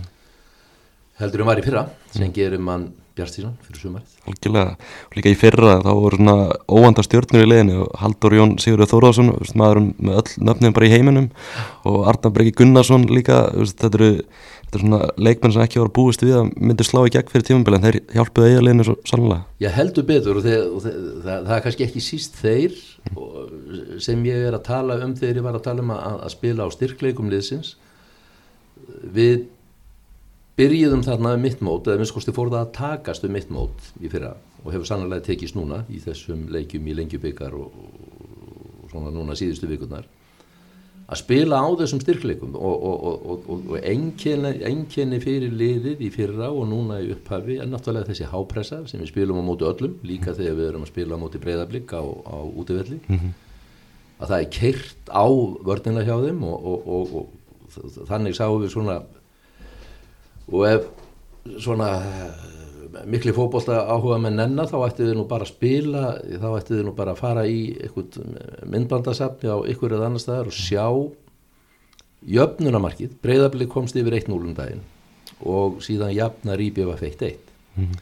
Heldur 1.20 1.44
um 1.44 1.52
var 1.52 1.62
í 1.62 1.66
fyrra 1.66 1.86
sem 2.14 2.28
mm. 2.28 2.34
gerir 2.36 2.64
mann 2.64 2.90
bjartísan 3.20 3.56
fyrir 3.66 3.82
sumarið. 3.84 4.14
Algjörlega, 4.30 4.76
líka 5.18 5.32
í 5.32 5.38
fyrra 5.40 5.80
þá 5.84 5.90
voru 5.98 6.20
svona 6.20 6.36
óvanda 6.72 7.04
stjórnur 7.06 7.44
í 7.44 7.50
liðinu 7.50 7.82
og 7.86 7.98
Haldur 8.00 8.36
Jón 8.38 8.54
Sigurður 8.62 8.92
Þóraðsson 8.94 9.34
maðurum 9.60 9.90
með 9.98 10.22
öll 10.22 10.46
nöfnum 10.50 10.76
bara 10.78 10.88
í 10.88 10.94
heiminum 10.94 11.28
og 11.90 12.00
Arnar 12.12 12.34
Breki 12.36 12.56
Gunnarsson 12.62 13.08
líka 13.12 13.42
þetta 13.58 13.92
eru, 14.00 14.10
þetta 14.64 14.80
eru 14.80 14.86
svona 14.86 15.02
leikmenn 15.20 15.56
sem 15.56 15.66
ekki 15.66 15.82
voru 15.82 15.96
búist 16.00 16.24
við 16.24 16.38
að 16.40 16.54
myndir 16.56 16.88
slá 16.88 17.02
í 17.04 17.14
gegn 17.18 17.34
fyrir 17.34 17.48
tímambili 17.50 17.80
en 17.80 17.88
þeir 17.88 18.00
hjálpuðu 18.16 18.54
eiga 18.54 18.64
liðinu 18.68 18.88
svo 18.88 18.98
sannlega 19.10 19.42
Já 19.66 19.70
heldur 19.76 20.08
betur 20.08 20.40
og, 20.40 20.48
þeir, 20.48 20.66
og 20.70 20.88
þeir, 20.88 20.98
það, 21.26 21.36
það 21.36 21.56
er 21.58 21.68
kannski 21.68 21.88
ekki 21.90 22.06
síst 22.06 22.40
þeir 22.40 22.82
sem 24.00 24.26
ég 24.28 24.50
er 24.50 24.56
að 24.56 24.68
tala 24.70 25.00
um 25.04 25.16
þegar 25.18 25.42
ég 25.42 25.48
var 25.50 25.60
að 25.60 25.68
tala 25.68 25.84
um 25.84 25.96
að, 25.96 26.20
að 26.28 26.36
spila 26.36 26.68
á 26.68 26.70
styrkleikum 26.76 27.32
liðsins. 27.32 27.74
Við 29.16 29.48
byrjuðum 30.60 31.04
þarna 31.08 31.34
um 31.38 31.44
mitt 31.46 31.62
mót 31.64 31.88
eða 31.88 32.02
minnst 32.02 32.16
kosti 32.16 32.36
fór 32.36 32.52
það 32.52 32.62
að 32.66 32.72
takast 32.76 33.26
um 33.26 33.36
mitt 33.36 33.52
mót 33.54 33.92
í 34.04 34.12
fyrra 34.12 34.36
og 34.66 34.72
hefur 34.74 34.88
sannlega 34.90 35.28
tekist 35.30 35.56
núna 35.56 35.86
í 35.88 36.02
þessum 36.04 36.48
leikjum 36.52 36.88
í 36.90 36.96
lengjubikar 36.98 37.56
og, 37.56 37.76
og 37.76 38.90
svona 38.92 39.14
núna 39.16 39.38
síðustu 39.40 39.70
vikurnar 39.70 40.08
að 41.10 41.22
spila 41.24 41.62
á 41.64 41.68
þessum 41.80 42.02
styrkleikum 42.04 42.58
og, 42.60 42.84
og, 42.86 43.46
og 43.50 43.78
enginni 43.80 45.20
fyrir 45.24 45.56
liðið 45.58 46.04
í 46.06 46.10
fyrra 46.14 46.52
og 46.54 46.68
núna 46.70 47.00
í 47.02 47.10
upphafi 47.16 47.58
er 47.58 47.70
náttúrulega 47.70 48.12
þessi 48.12 48.30
hápressa 48.30 48.84
sem 48.90 49.02
við 49.02 49.14
spilum 49.14 49.42
á 49.42 49.44
móti 49.48 49.66
öllum 49.70 49.96
líka 50.06 50.36
þegar 50.38 50.60
við 50.60 50.70
erum 50.70 50.86
að 50.86 50.92
spila 50.92 51.18
á 51.18 51.22
móti 51.24 51.42
breyðablík 51.42 51.96
á, 51.98 52.04
á 52.04 52.38
útivelli 52.46 53.00
mm 53.00 53.16
-hmm. 53.16 53.32
að 54.20 54.28
það 54.28 54.40
er 54.40 54.50
keirt 54.60 55.10
á 55.10 55.26
vörnina 55.66 56.06
hjá 56.06 56.16
þeim 56.26 56.44
og 56.44 58.06
þannig 58.10 58.38
sáum 58.38 58.62
við 58.62 58.76
svona 58.76 59.00
og 60.52 60.66
ef 60.68 60.88
svona 61.62 61.90
eh, 62.02 62.50
miklu 63.10 63.34
fókbólta 63.38 63.84
áhuga 63.86 64.18
með 64.22 64.38
nenna 64.40 64.66
þá 64.70 64.78
ætti 64.88 65.06
þið 65.06 65.16
nú 65.20 65.26
bara 65.30 65.46
að 65.46 65.54
spila 65.54 66.04
þá 66.20 66.48
ætti 66.58 66.76
þið 66.76 66.86
nú 66.88 66.94
bara 66.98 67.14
að 67.14 67.22
fara 67.22 67.46
í 67.48 67.60
myndbandasafni 68.66 69.52
á 69.52 69.58
ykkur 69.72 69.96
eða 69.98 70.10
annar 70.10 70.24
staðar 70.24 70.50
og 70.50 70.58
sjá 70.58 70.86
jöfnunamarkið, 72.28 73.16
breyðabilið 73.24 73.72
komst 73.72 73.98
yfir 74.00 74.18
1-0 74.20 74.36
um 74.36 74.56
daginn 74.58 74.84
og 75.40 75.80
síðan 75.86 76.12
jafnar 76.12 76.60
íbjöfa 76.60 76.98
feitt 77.00 77.22
eitt. 77.24 77.46
Mm 77.76 77.86
-hmm. 77.86 78.00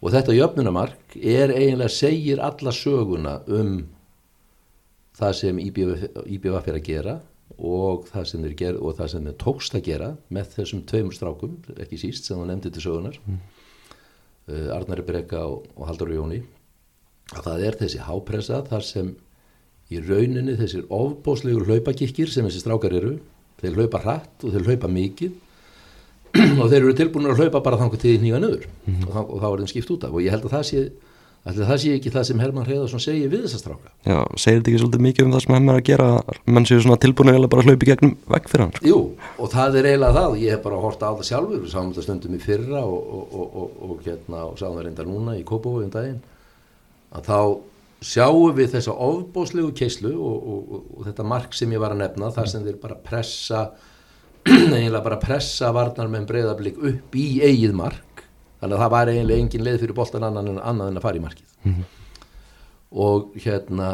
og 0.00 0.10
þetta 0.10 0.32
jöfnunamark 0.34 1.16
er 1.16 1.50
eiginlega 1.50 1.88
segir 1.88 2.40
alla 2.40 2.72
söguna 2.72 3.40
um 3.46 3.86
það 5.18 5.32
sem 5.32 5.58
íbjöfa 5.58 6.62
fyrir 6.62 6.80
að 6.80 6.86
gera 6.86 7.20
og 7.54 8.08
það 8.10 8.28
sem 8.30 8.44
þeir 8.44 8.56
ger 8.58 8.78
og 8.80 8.96
það 8.98 9.10
sem 9.12 9.28
þeir 9.28 9.36
tókst 9.42 9.76
að 9.76 9.84
gera 9.88 10.08
með 10.34 10.54
þessum 10.56 10.82
tveimur 10.90 11.14
strákum, 11.16 11.58
ekki 11.78 12.00
síst 12.00 12.26
sem 12.26 12.38
þú 12.38 12.48
nefndi 12.48 12.72
til 12.74 12.84
sögunar 12.84 13.18
mm. 13.20 13.38
uh, 14.50 14.74
Arnari 14.74 15.04
Breka 15.06 15.44
og, 15.46 15.68
og 15.76 15.86
Haldur 15.88 16.14
Jóni 16.14 16.42
að 17.34 17.46
það 17.46 17.64
er 17.68 17.78
þessi 17.80 18.02
hápressa 18.04 18.60
þar 18.66 18.84
sem 18.88 19.14
í 19.92 20.00
rauninni 20.02 20.56
þessir 20.58 20.84
ofbóslegur 20.92 21.68
hlaupakikkir 21.68 22.30
sem 22.32 22.46
þessi 22.48 22.64
strákar 22.64 22.96
eru 22.96 23.16
þeir 23.60 23.78
hlaupa 23.78 24.02
hratt 24.02 24.44
og 24.44 24.54
þeir 24.54 24.68
hlaupa 24.68 24.90
mikið 24.90 25.40
og 26.60 26.66
þeir 26.66 26.80
eru 26.80 26.94
tilbúin 26.98 27.30
að 27.30 27.44
hlaupa 27.44 27.62
bara 27.64 27.78
þannig 27.80 28.00
til 28.02 28.16
nýja 28.22 28.40
nöður 28.42 28.66
mm. 28.88 29.02
og, 29.08 29.18
og 29.22 29.42
þá 29.42 29.48
er 29.50 29.62
þeim 29.62 29.72
skipt 29.74 29.92
út 29.94 30.06
af 30.08 30.16
og 30.16 30.24
ég 30.24 30.34
held 30.34 30.48
að 30.48 30.56
það 30.56 30.70
sé 30.72 30.84
Ætli 31.44 31.66
það 31.68 31.80
sé 31.82 31.90
ekki 31.98 32.10
það 32.12 32.22
sem 32.24 32.38
Herman 32.40 32.64
Hreðarsson 32.64 33.02
segir 33.04 33.28
við 33.28 33.42
þessa 33.44 33.58
stráka. 33.60 33.90
Já, 34.08 34.16
segir 34.40 34.62
þetta 34.62 34.70
ekki 34.70 34.78
svolítið 34.80 35.02
mikið 35.04 35.26
um 35.26 35.32
það 35.34 35.42
sem 35.44 35.52
Herman 35.52 35.72
er 35.74 35.80
að 35.80 35.88
gera, 35.90 36.06
menn 36.56 36.66
séu 36.70 36.78
svona 36.80 36.96
tilbúin 37.02 37.30
að 37.34 37.48
bara 37.52 37.64
hlaupi 37.66 37.88
gegnum 37.90 38.14
vekk 38.32 38.48
fyrir 38.48 38.62
hann. 38.64 38.70
Sko. 38.78 38.88
Jú, 38.88 39.00
og 39.36 39.50
það 39.52 39.76
er 39.76 39.88
eiginlega 39.90 40.16
það, 40.16 40.36
ég 40.40 40.54
hef 40.56 40.62
bara 40.64 40.78
horta 40.80 41.10
á 41.12 41.16
það 41.18 41.28
sjálfur, 41.28 41.60
við 41.60 41.74
sáum 41.74 41.90
þetta 41.90 42.04
stundum 42.06 42.38
í 42.38 42.40
fyrra 42.40 42.80
og, 42.88 43.12
og, 43.18 43.44
og, 43.44 43.76
og 43.84 44.08
hérna, 44.08 44.40
og 44.46 44.56
sáum 44.62 44.78
það 44.78 44.86
reynda 44.86 45.06
núna 45.10 45.36
í 45.36 45.44
Kópavói 45.50 45.84
um 45.84 45.92
daginn, 45.92 46.22
að 47.12 47.28
þá 47.28 47.38
sjáum 48.14 48.56
við 48.56 48.72
þessa 48.78 48.96
ofbóslegu 49.04 49.74
keislu 49.76 50.14
og 50.16 51.04
þetta 51.04 51.28
mark 51.28 51.52
sem 51.56 51.76
ég 51.76 51.84
var 51.84 51.92
að 51.92 52.06
nefna, 52.06 52.32
þar 52.32 52.52
sem 52.54 52.64
þeir 52.64 52.80
bara 52.80 52.96
pressa, 53.04 53.66
eiginlega 54.48 55.04
bara 55.10 55.20
pressa 55.20 55.74
varnar 55.76 56.08
með 56.08 56.26
breyðablík 56.32 56.80
upp 56.88 57.20
í 57.20 57.28
eigið 57.44 57.76
mark 57.76 58.13
þannig 58.64 58.78
að 58.78 58.82
það 58.82 58.94
var 58.94 59.12
eiginlega 59.12 59.44
engin 59.44 59.64
leið 59.66 59.78
fyrir 59.82 59.96
boltan 59.98 60.24
annan 60.24 60.50
en 60.54 60.58
annað 60.64 60.90
en 60.90 60.98
að 60.98 61.04
fara 61.04 61.20
í 61.20 61.24
markið 61.24 61.54
mm 61.60 61.72
-hmm. 61.74 61.86
og 63.04 63.38
hérna 63.44 63.88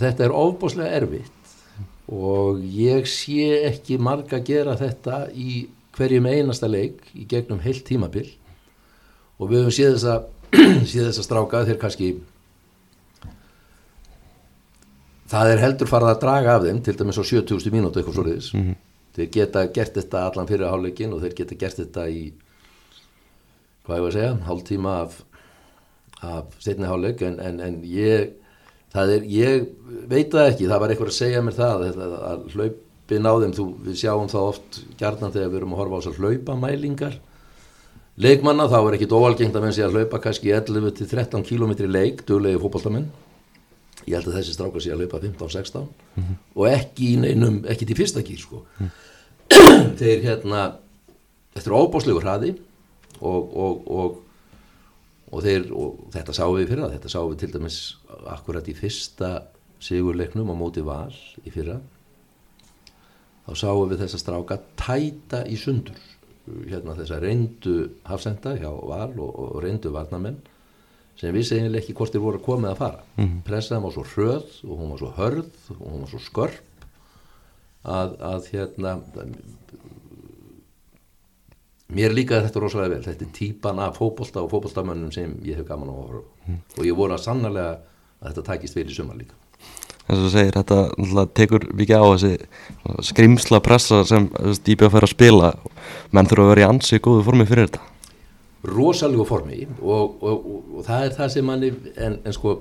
þetta 0.00 0.24
er 0.24 0.36
ofbáslega 0.42 0.96
erfitt 0.96 1.56
og 2.08 2.60
ég 2.64 3.06
sé 3.06 3.68
ekki 3.68 3.98
marga 3.98 4.40
gera 4.40 4.76
þetta 4.76 5.26
í 5.32 5.66
hverjum 5.96 6.26
einasta 6.26 6.68
leik 6.68 7.02
í 7.14 7.26
gegnum 7.28 7.60
heilt 7.60 7.84
tímabil 7.84 8.28
og 9.38 9.50
við 9.50 9.64
höfum 9.64 9.76
séð 9.76 9.96
þessa 9.96 10.16
séð 10.92 11.08
þessa 11.10 11.26
stráka 11.26 11.64
þeir 11.68 11.80
kannski 11.80 12.14
það 15.32 15.52
er 15.52 15.62
heldur 15.66 15.88
farað 15.88 16.14
að 16.14 16.22
draga 16.24 16.56
af 16.56 16.64
þeim 16.64 16.80
til 16.84 16.96
dæmis 16.96 17.20
á 17.20 17.24
70.000 17.24 17.72
mínútu 17.72 18.00
eitthvað 18.00 18.14
svoleiðis 18.14 18.54
mm 18.54 18.62
-hmm. 18.62 18.76
þeir 19.16 19.28
geta 19.36 19.66
gert 19.66 19.94
þetta 19.96 20.24
allan 20.26 20.48
fyrir 20.48 20.66
áleikin 20.66 21.12
og 21.12 21.20
þeir 21.20 21.34
geta 21.34 21.54
gert 21.54 21.76
þetta 21.76 22.08
í 22.08 22.32
hvað 23.86 23.98
ég 23.98 24.04
var 24.04 24.12
að 24.12 24.16
segja, 24.18 24.36
hálf 24.46 24.62
tíma 24.68 24.94
af, 25.06 25.18
af 26.22 26.54
setni 26.62 26.88
hálfleik 26.90 27.24
en, 27.26 27.40
en, 27.42 27.60
en 27.66 27.80
ég, 27.88 28.30
er, 28.94 29.26
ég 29.26 29.66
veit 30.10 30.32
það 30.32 30.52
ekki, 30.52 30.70
það 30.70 30.84
var 30.84 30.94
eitthvað 30.94 31.12
að 31.12 31.18
segja 31.18 31.42
mér 31.42 31.58
það 31.58 31.86
að, 31.88 32.14
að 32.30 32.46
hlaupin 32.54 33.28
á 33.28 33.32
þeim, 33.42 33.56
þú, 33.58 33.66
við 33.88 33.98
sjáum 34.04 34.30
það 34.32 34.48
oft 34.52 34.80
gjarnan 35.00 35.34
þegar 35.34 35.52
við 35.52 35.60
erum 35.62 35.74
að 35.74 35.82
horfa 35.82 35.98
á 35.98 36.00
þessar 36.02 36.22
hlaupamælingar. 36.22 37.18
Leikmanna, 38.22 38.68
þá 38.68 38.78
er 38.78 38.94
ekkit 38.98 39.16
óalgengt 39.16 39.54
að 39.56 39.64
menn 39.64 39.74
sé 39.74 39.84
að 39.86 39.96
hlaupa 39.96 40.20
kannski 40.20 40.52
11-13 40.52 41.46
km 41.48 41.72
leik, 41.88 42.26
döglegi 42.28 42.60
fókbaltamenn 42.60 43.08
ég 44.06 44.16
held 44.16 44.28
að 44.30 44.38
þessi 44.40 44.56
strákar 44.56 44.82
sé 44.82 44.92
að 44.92 45.02
hlaupa 45.02 45.20
15-16 45.22 45.82
mm 45.82 46.22
-hmm. 46.22 46.38
og 46.56 46.68
ekki 46.68 47.08
í 47.12 47.16
neinum, 47.22 47.62
ekki 47.68 47.86
til 47.86 47.96
fyrsta 47.96 48.22
kýr 48.22 48.40
sko. 48.40 48.64
Mm. 48.78 48.90
þeir 50.00 50.22
hérna, 50.26 50.62
þetta 51.54 51.70
er 51.70 51.76
óbáslegur 51.78 52.24
hraði 52.24 52.54
og, 53.22 53.56
og, 53.64 53.88
og, 53.96 54.20
og 55.32 55.44
þeir, 55.46 55.66
þetta 56.14 56.36
sáum 56.36 56.56
við 56.58 56.70
fyrir 56.70 56.84
það, 56.84 56.94
þetta 56.98 57.12
sáum 57.14 57.32
við 57.32 57.42
til 57.42 57.52
dæmis 57.56 57.80
akkurat 58.34 58.68
í 58.68 58.76
fyrsta 58.76 59.32
sigurleiknum 59.82 60.52
á 60.52 60.56
móti 60.56 60.84
val 60.86 61.12
í 61.42 61.52
fyrra 61.54 61.80
þá 63.46 63.52
sáum 63.58 63.90
við 63.90 64.04
þessa 64.04 64.20
stráka 64.22 64.60
tæta 64.78 65.42
í 65.50 65.58
sundur 65.58 65.98
hérna 66.46 66.96
þessa 66.98 67.20
reyndu 67.22 67.76
hafsenda 68.08 68.56
hjá 68.58 68.70
val 68.70 69.12
og, 69.14 69.30
og 69.30 69.62
reyndu 69.62 69.92
varnamenn 69.94 70.40
sem 71.18 71.34
vissi 71.34 71.58
eiginlega 71.58 71.82
ekki 71.82 71.94
hvort 71.98 72.14
þeir 72.14 72.24
voru 72.24 72.40
að 72.40 72.46
koma 72.46 72.72
að 72.72 72.80
fara 72.80 73.02
mm 73.16 73.24
-hmm. 73.24 73.40
pressaðum 73.46 73.86
var 73.86 73.92
svo 73.96 74.04
hröð 74.14 74.48
og 74.66 74.78
hún 74.78 74.90
var 74.90 74.98
svo 74.98 75.10
hörð 75.18 75.54
og 75.78 75.86
hún 75.92 76.00
var 76.00 76.10
svo 76.10 76.18
skörp 76.18 76.86
að, 77.84 78.10
að 78.20 78.42
hérna 78.52 78.92
mér 81.94 82.14
líkaði 82.16 82.48
þetta 82.48 82.64
rosalega 82.64 82.94
vel. 82.94 83.04
Þetta 83.06 83.26
er 83.26 83.30
típan 83.36 83.80
af 83.82 84.00
fókbólta 84.00 84.42
og 84.42 84.50
fókbóltamönnum 84.52 85.12
sem 85.14 85.36
ég 85.46 85.60
hef 85.60 85.68
gaman 85.68 85.92
á 85.92 85.94
að 85.94 86.02
horfa 86.02 86.24
mm. 86.48 86.58
og 86.78 86.88
ég 86.88 86.98
voru 86.98 87.16
að 87.16 87.24
sannlega 87.26 87.68
að 88.22 88.28
þetta 88.28 88.44
takist 88.50 88.78
vel 88.78 88.88
í 88.88 88.96
sumar 88.96 89.20
líka. 89.20 89.38
Eins 90.08 90.18
og 90.18 90.32
segir, 90.34 90.56
þetta 90.56 91.26
tekur 91.36 91.68
mikið 91.78 92.02
á 92.02 92.06
þessi 92.10 93.06
skrimsla 93.06 93.62
pressa 93.62 94.02
sem 94.08 94.26
Íbjá 94.74 94.90
fær 94.90 95.06
að 95.06 95.14
spila. 95.14 95.52
Menn 96.10 96.28
þurfa 96.28 96.48
að 96.48 96.52
vera 96.52 96.64
í 96.64 96.68
ansi 96.68 96.98
góðu 97.02 97.22
formi 97.28 97.46
fyrir 97.46 97.68
þetta. 97.68 97.84
Rosalegu 98.72 99.26
formi. 99.26 99.62
Og, 99.80 100.18
og, 100.22 100.34
og, 100.34 100.66
og 100.78 100.86
það 100.86 101.06
er 101.06 101.16
það 101.18 101.32
sem 101.36 101.46
manni 101.46 101.70
en, 101.94 102.18
en 102.22 102.34
sko 102.34 102.58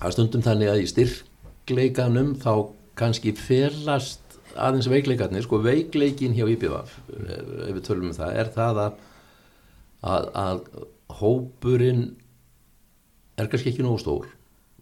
að 0.00 0.16
stundum 0.16 0.44
þannig 0.44 0.72
að 0.72 0.82
í 0.82 0.90
styrkleikanum 0.90 2.34
þá 2.42 2.52
kannski 2.98 3.34
felast 3.38 4.29
aðeins 4.60 4.88
veikleikarnir, 4.90 5.44
sko 5.46 5.60
veikleikin 5.64 6.36
hjá 6.36 6.44
IPVF, 6.52 6.96
ef 7.20 7.72
við 7.74 7.84
tölum 7.86 8.10
um 8.10 8.16
það 8.16 8.36
er 8.42 8.52
það 8.54 8.82
að 8.84 8.98
að, 10.00 10.28
að 10.34 10.60
hópurinn 11.20 12.04
er 13.40 13.50
kannski 13.50 13.72
ekki 13.72 13.84
nógu 13.84 14.00
stór 14.02 14.30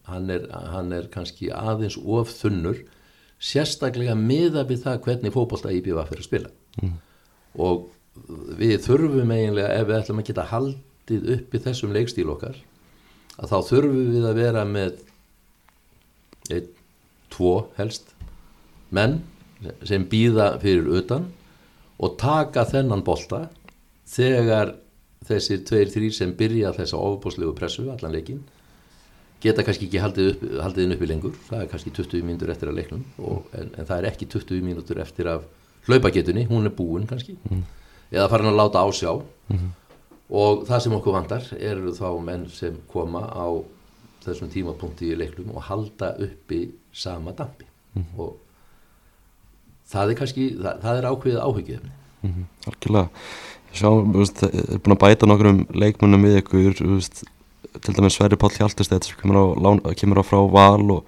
hann 0.09 0.31
er, 0.33 0.47
hann 0.73 0.95
er 0.95 1.09
kannski 1.13 1.51
aðeins 1.55 1.99
of 1.99 2.33
þunnur 2.33 2.81
sérstaklega 3.39 4.17
miða 4.19 4.65
við 4.69 4.85
það 4.87 5.03
hvernig 5.07 5.35
fókbólta 5.35 5.73
IPVF 5.75 6.13
er 6.13 6.23
að 6.23 6.27
spila 6.27 6.53
mm. 6.83 6.97
og 7.63 7.89
við 8.59 8.81
þurfum 8.87 9.35
eiginlega 9.35 9.75
ef 9.77 9.89
við 9.89 9.99
ætlum 10.01 10.23
að 10.23 10.31
geta 10.31 10.49
haldið 10.53 11.31
upp 11.37 11.55
í 11.55 11.63
þessum 11.67 11.95
leikstíl 11.95 12.29
okkar 12.33 12.59
að 13.39 13.53
þá 13.53 13.59
þurfum 13.71 14.15
við 14.15 14.27
að 14.27 14.41
vera 14.41 14.65
með 14.69 15.03
einn, 16.55 16.71
tvo 17.31 17.53
helst 17.77 18.15
menn 18.95 19.21
sem 19.85 20.05
býða 20.09 20.51
fyrir 20.63 20.87
utan 21.01 21.27
og 21.99 22.19
taka 22.21 22.65
þennan 22.65 23.03
bolta 23.07 23.49
þegar 24.09 24.77
þessir 25.29 25.65
tveir, 25.67 25.91
þrýr 25.91 26.15
sem 26.15 26.35
byrja 26.39 26.73
þessa 26.77 26.97
ofbúslegu 26.97 27.55
pressu 27.59 27.89
allan 27.91 28.15
leikin 28.15 28.45
geta 29.43 29.63
kannski 29.63 29.87
ekki 29.87 30.03
haldið, 30.03 30.29
upp, 30.33 30.45
haldið 30.63 30.85
inn 30.85 30.95
upp 30.95 31.03
í 31.03 31.09
lengur. 31.09 31.35
Það 31.49 31.61
er 31.63 31.73
kannski 31.73 31.91
20 31.95 32.25
mínútur 32.27 32.51
eftir 32.51 32.71
að 32.71 32.79
leiknum 32.81 33.05
og, 33.19 33.51
en, 33.55 33.75
en 33.79 33.87
það 33.87 33.99
er 33.99 34.09
ekki 34.13 34.31
20 34.35 34.65
mínútur 34.67 35.03
eftir 35.03 35.31
af 35.31 35.45
hlaupagetunni, 35.87 36.47
hún 36.51 36.67
er 36.67 36.75
búin 36.75 37.07
kannski. 37.07 37.37
Mm 37.51 37.63
eða 38.13 38.29
farin 38.33 38.53
að 38.53 38.59
láta 38.59 38.85
ásjá 38.85 39.13
mm 39.15 39.57
-hmm. 39.57 39.71
og 40.29 40.67
það 40.69 40.81
sem 40.83 40.93
okkur 40.93 41.13
vandar 41.13 41.45
eru 41.59 41.93
þá 41.93 42.21
menn 42.25 42.49
sem 42.49 42.77
koma 42.89 43.21
á 43.29 43.47
þessum 44.25 44.51
tímapunkti 44.51 45.13
í 45.13 45.17
leiklum 45.17 45.55
og 45.55 45.63
halda 45.63 46.15
uppi 46.19 46.71
sama 46.93 47.33
dampi. 47.33 47.65
Mm 47.95 48.03
-hmm. 48.03 48.21
og 48.21 48.37
það 49.93 50.13
er 50.13 50.19
kannski, 50.21 50.47
það, 50.59 50.83
það 50.85 51.01
er 51.01 51.09
ákveðið 51.09 51.41
áhugjöfni 51.45 51.91
mm 51.93 52.31
-hmm. 52.31 52.47
Algjörlega 52.71 53.09
Sjá, 53.69 53.89
það 54.41 54.55
er 54.59 54.81
búin 54.81 54.97
að 54.97 55.03
bæta 55.03 55.27
nokkur 55.29 55.51
um 55.51 55.67
leikmunum 55.75 56.25
við 56.25 56.39
ykkur 56.41 56.81
veist, 56.95 57.25
til 57.85 57.95
dæmis 57.95 58.17
Sverri 58.17 58.37
Páll 58.41 58.57
Hjaltestedt 58.57 59.05
sem 59.05 59.17
kemur 59.21 59.37
á, 59.37 59.93
kemur 59.95 60.21
á 60.21 60.25
frá 60.25 60.41
Val 60.51 60.91
og 60.91 61.05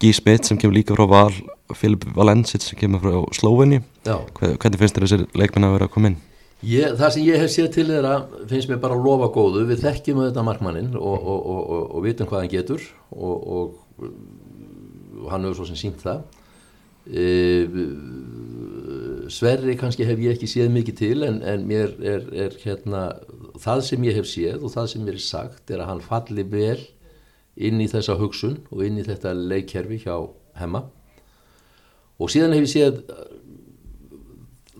Guy 0.00 0.12
Smith 0.12 0.46
sem 0.46 0.58
kemur 0.58 0.76
líka 0.76 0.94
frá 0.94 1.06
Val 1.08 1.34
Filip 1.74 2.04
Valensic 2.14 2.62
sem 2.62 2.78
kemur 2.78 3.00
frá 3.00 3.34
Sloveni 3.34 3.82
hvernig 4.04 4.78
finnst 4.78 4.96
þér 4.96 5.06
þessir 5.06 5.26
leikmenn 5.34 5.66
að 5.66 5.72
vera 5.72 5.84
að 5.86 5.94
koma 5.94 6.08
inn? 6.08 6.20
Ég, 6.64 6.94
það 6.96 7.10
sem 7.12 7.26
ég 7.26 7.36
hef 7.42 7.50
séð 7.52 7.68
til 7.74 7.86
þeirra 7.90 8.14
finnst 8.48 8.68
mér 8.70 8.80
bara 8.80 8.94
að 8.96 9.04
lofa 9.04 9.28
góðu, 9.34 9.66
við 9.68 9.82
þekkjum 9.82 10.22
þetta 10.24 10.42
markmannin 10.42 10.94
og, 10.96 11.18
og, 11.20 11.46
og, 11.52 11.90
og 11.96 12.02
vitum 12.06 12.26
hvað 12.26 12.40
hann 12.40 12.54
getur 12.54 12.80
og 13.12 13.74
hann 15.30 15.44
hefur 15.44 15.58
svo 15.58 15.66
sem 15.68 15.76
sínt 15.76 16.00
það 16.00 16.22
Sverri 19.30 19.76
kannski 19.78 20.06
hef 20.06 20.18
ég 20.22 20.34
ekki 20.34 20.48
séð 20.50 20.72
mikið 20.74 20.96
til 20.98 21.22
en, 21.26 21.38
en 21.42 21.64
mér 21.66 21.94
er, 22.02 22.26
er 22.34 22.56
hérna 22.62 23.02
það 23.62 23.82
sem 23.88 24.06
ég 24.06 24.18
hef 24.18 24.28
séð 24.30 24.64
og 24.66 24.74
það 24.74 24.90
sem 24.92 25.06
mér 25.06 25.18
er 25.18 25.24
sagt 25.26 25.70
er 25.70 25.82
að 25.82 25.90
hann 25.92 26.02
falli 26.04 26.44
vel 26.50 26.80
inn 27.56 27.80
í 27.80 27.88
þessa 27.90 28.18
hugsun 28.20 28.58
og 28.70 28.84
inn 28.86 28.98
í 29.00 29.06
þetta 29.06 29.32
leikkerfi 29.36 30.02
hjá 30.04 30.16
hemma. 30.60 30.82
Og 32.18 32.30
síðan 32.32 32.56
hef 32.56 32.66
ég 32.66 32.72
séð 32.74 33.00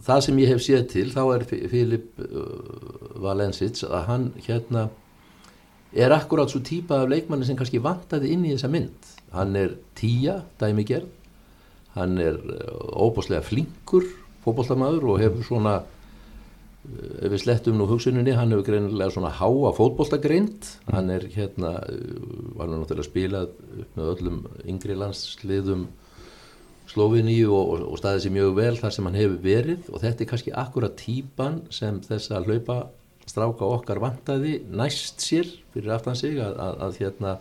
það 0.06 0.22
sem 0.26 0.40
ég 0.42 0.52
hef 0.52 0.62
séð 0.64 0.86
til 0.92 1.08
þá 1.14 1.22
er 1.34 1.46
Filip 1.46 2.22
uh, 2.22 3.18
Valensic 3.22 3.82
að 3.86 4.08
hann 4.10 4.30
hérna 4.46 4.88
er 5.96 6.12
akkurát 6.14 6.50
svo 6.52 6.60
típa 6.64 7.02
af 7.02 7.10
leikmanni 7.10 7.46
sem 7.48 7.58
kannski 7.58 7.82
vantaði 7.82 8.34
inn 8.34 8.44
í 8.44 8.54
þessa 8.54 8.70
mynd. 8.72 9.14
Hann 9.34 9.56
er 9.58 9.78
tíja, 9.98 10.40
dæmigerð 10.60 11.15
hann 11.96 12.16
er 12.22 12.38
óbúslega 12.92 13.44
flinkur 13.44 14.06
fótbollamadur 14.44 15.10
og 15.10 15.20
hefur 15.20 15.44
svona 15.48 15.74
uh, 15.82 17.24
ef 17.24 17.32
við 17.32 17.42
slettum 17.42 17.78
nú 17.80 17.88
hugsuninni 17.90 18.36
hann 18.36 18.54
hefur 18.54 18.68
greinilega 18.70 19.16
svona 19.16 19.34
háa 19.34 19.74
fótbollagreind 19.76 20.72
hann 20.92 21.12
er 21.12 21.28
hérna 21.34 21.76
var 22.56 22.70
náttúrulega 22.70 23.08
spilað 23.10 23.54
með 23.96 24.12
öllum 24.14 24.42
yngri 24.64 24.98
landsliðum 24.98 25.88
Sloveníu 26.86 27.50
og, 27.50 27.72
og, 27.74 27.82
og 27.92 27.98
staðið 28.00 28.22
sér 28.24 28.34
mjög 28.36 28.52
vel 28.56 28.76
þar 28.78 28.94
sem 28.94 29.08
hann 29.08 29.18
hefur 29.18 29.40
verið. 29.42 29.88
Og 29.90 30.02
þetta 30.04 30.22
er 30.22 30.28
kannski 30.30 30.54
akkurat 30.54 30.94
típan 31.00 31.58
sem 31.74 31.98
þess 32.04 32.32
að 32.34 32.50
hlaupa 32.50 32.78
stráka 33.26 33.66
okkar 33.66 34.00
vantaði 34.02 34.60
næst 34.70 35.24
sér 35.24 35.50
fyrir 35.74 35.96
aftan 35.96 36.18
sig 36.18 36.38
að, 36.38 36.54
að, 36.62 36.76
að 36.86 37.00
hérna 37.02 37.32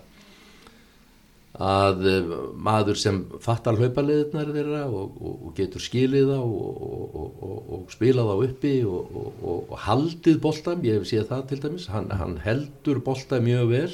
að 1.56 2.08
eh, 2.12 2.34
maður 2.68 3.00
sem 3.00 3.22
fattar 3.44 3.78
hlaupaleðunar 3.80 4.52
þeirra 4.56 4.82
og, 4.90 5.22
og 5.22 5.54
getur 5.56 5.84
skilið 5.84 6.34
þá 6.34 6.40
og 6.42 7.94
spila 7.94 8.26
þá 8.28 8.36
uppi 8.50 8.74
og 8.90 9.72
haldið 9.86 10.42
boltam, 10.44 10.84
ég 10.84 11.00
hef 11.00 11.08
séð 11.10 11.30
það 11.32 11.48
til 11.52 11.62
dæmis, 11.64 11.88
hann, 11.94 12.12
hann 12.12 12.38
heldur 12.44 13.00
bolta 13.06 13.40
mjög 13.44 13.72
vel 13.72 13.90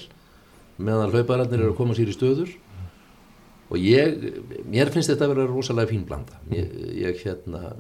meðan 0.82 1.14
hlaupararnir 1.14 1.62
eru 1.62 1.74
að 1.74 1.80
koma 1.80 1.98
sér 1.98 2.12
í 2.12 2.16
stöður. 2.16 2.54
Og 3.72 3.80
ég, 3.80 4.26
mér 4.68 4.92
finnst 4.92 5.14
þetta 5.14 5.28
að 5.28 5.34
vera 5.36 5.48
rosalega 5.48 5.92
fín 5.94 6.04
blanda. 6.08 6.40
Ég, 6.52 6.72
ég 6.98 7.22
hérna 7.24 7.76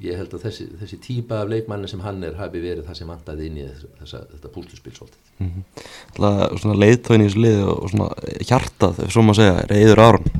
ég 0.00 0.16
held 0.16 0.34
að 0.36 0.44
þessi, 0.46 0.66
þessi 0.80 0.98
típa 1.04 1.42
af 1.42 1.50
leikmanni 1.52 1.88
sem 1.90 2.02
hann 2.04 2.22
er 2.24 2.38
hafi 2.38 2.62
verið 2.62 2.86
það 2.88 3.00
sem 3.00 3.10
vandaði 3.10 3.48
inn 3.48 3.58
í 3.60 3.66
þessa, 4.00 4.22
þetta 4.34 4.52
púsluspil 4.54 4.92
svolítið. 4.96 5.32
Mm 5.40 5.50
-hmm. 5.50 6.60
Svona 6.62 6.78
leiðtóin 6.78 7.24
í 7.24 7.28
þessu 7.28 7.42
lið 7.44 7.64
og 7.68 7.90
svona 7.90 8.08
hjartað, 8.48 9.02
ef 9.04 9.12
svo 9.12 9.26
maður 9.26 9.40
segja, 9.42 9.58
er 9.64 9.76
eður 9.76 10.04
árun 10.06 10.30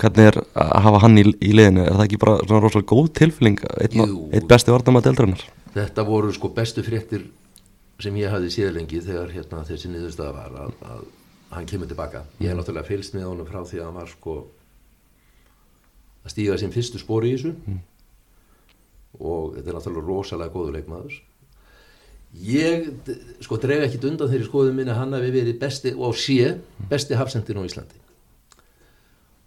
hvernig 0.00 0.26
er 0.26 0.40
að 0.58 0.82
hafa 0.86 1.00
hann 1.04 1.18
í, 1.18 1.24
í 1.38 1.52
liðinu, 1.54 1.84
er 1.84 1.94
það 1.94 2.04
ekki 2.04 2.20
bara 2.24 2.36
svona 2.42 2.60
rosalega 2.64 2.90
góð 2.90 3.10
tilfylling, 3.20 3.60
eitt 3.78 4.48
besti 4.50 4.74
vartam 4.74 4.98
að 4.98 5.08
deildrannar? 5.08 5.44
Þetta 5.74 6.04
voru 6.08 6.32
sko 6.34 6.50
bestu 6.54 6.82
fréttir 6.86 7.28
sem 8.02 8.16
ég 8.18 8.32
hafði 8.32 8.50
síðan 8.50 8.78
lengi 8.80 9.00
þegar 9.04 9.30
hérna 9.30 9.62
þessi 9.68 9.90
niðurstaða 9.92 10.32
var 10.34 10.58
að, 10.64 10.74
að 10.90 11.04
hann 11.54 11.66
kemur 11.70 11.90
tilbaka. 11.90 12.24
Ég 12.42 12.50
hef 12.50 12.58
náttúrulega 12.58 12.88
fylst 12.88 13.14
með 13.14 13.28
honum 13.30 13.48
frá 13.48 13.60
því 13.62 13.80
að 13.80 13.86
hann 13.86 13.98
var 14.00 14.10
sko 14.10 14.36
að 16.24 16.34
stíga 16.34 16.58
sem 16.58 16.72
fyrstu 16.74 17.00
spóri 17.02 17.30
í 17.30 17.36
þessu. 17.36 17.54
Mm. 17.68 17.82
Og 19.20 19.54
þetta 19.56 19.70
er 19.70 19.78
náttúrulega 19.78 20.08
rosalega 20.08 20.54
góður 20.54 20.76
leikmaður. 20.78 21.20
Ég 22.34 22.88
sko 23.44 23.58
dref 23.62 23.84
ekki 23.86 24.00
undan 24.08 24.30
þeirri 24.30 24.48
skoðum 24.48 24.80
minna 24.80 24.96
hann 24.98 25.14
að 25.14 25.28
við 25.28 25.36
verið 25.38 25.60
besti 25.60 25.92
og 25.94 26.16
sé 26.18 26.56
besti 26.90 27.14
hafsendin 27.18 27.60
á 27.62 27.66
Íslandi. 27.68 28.00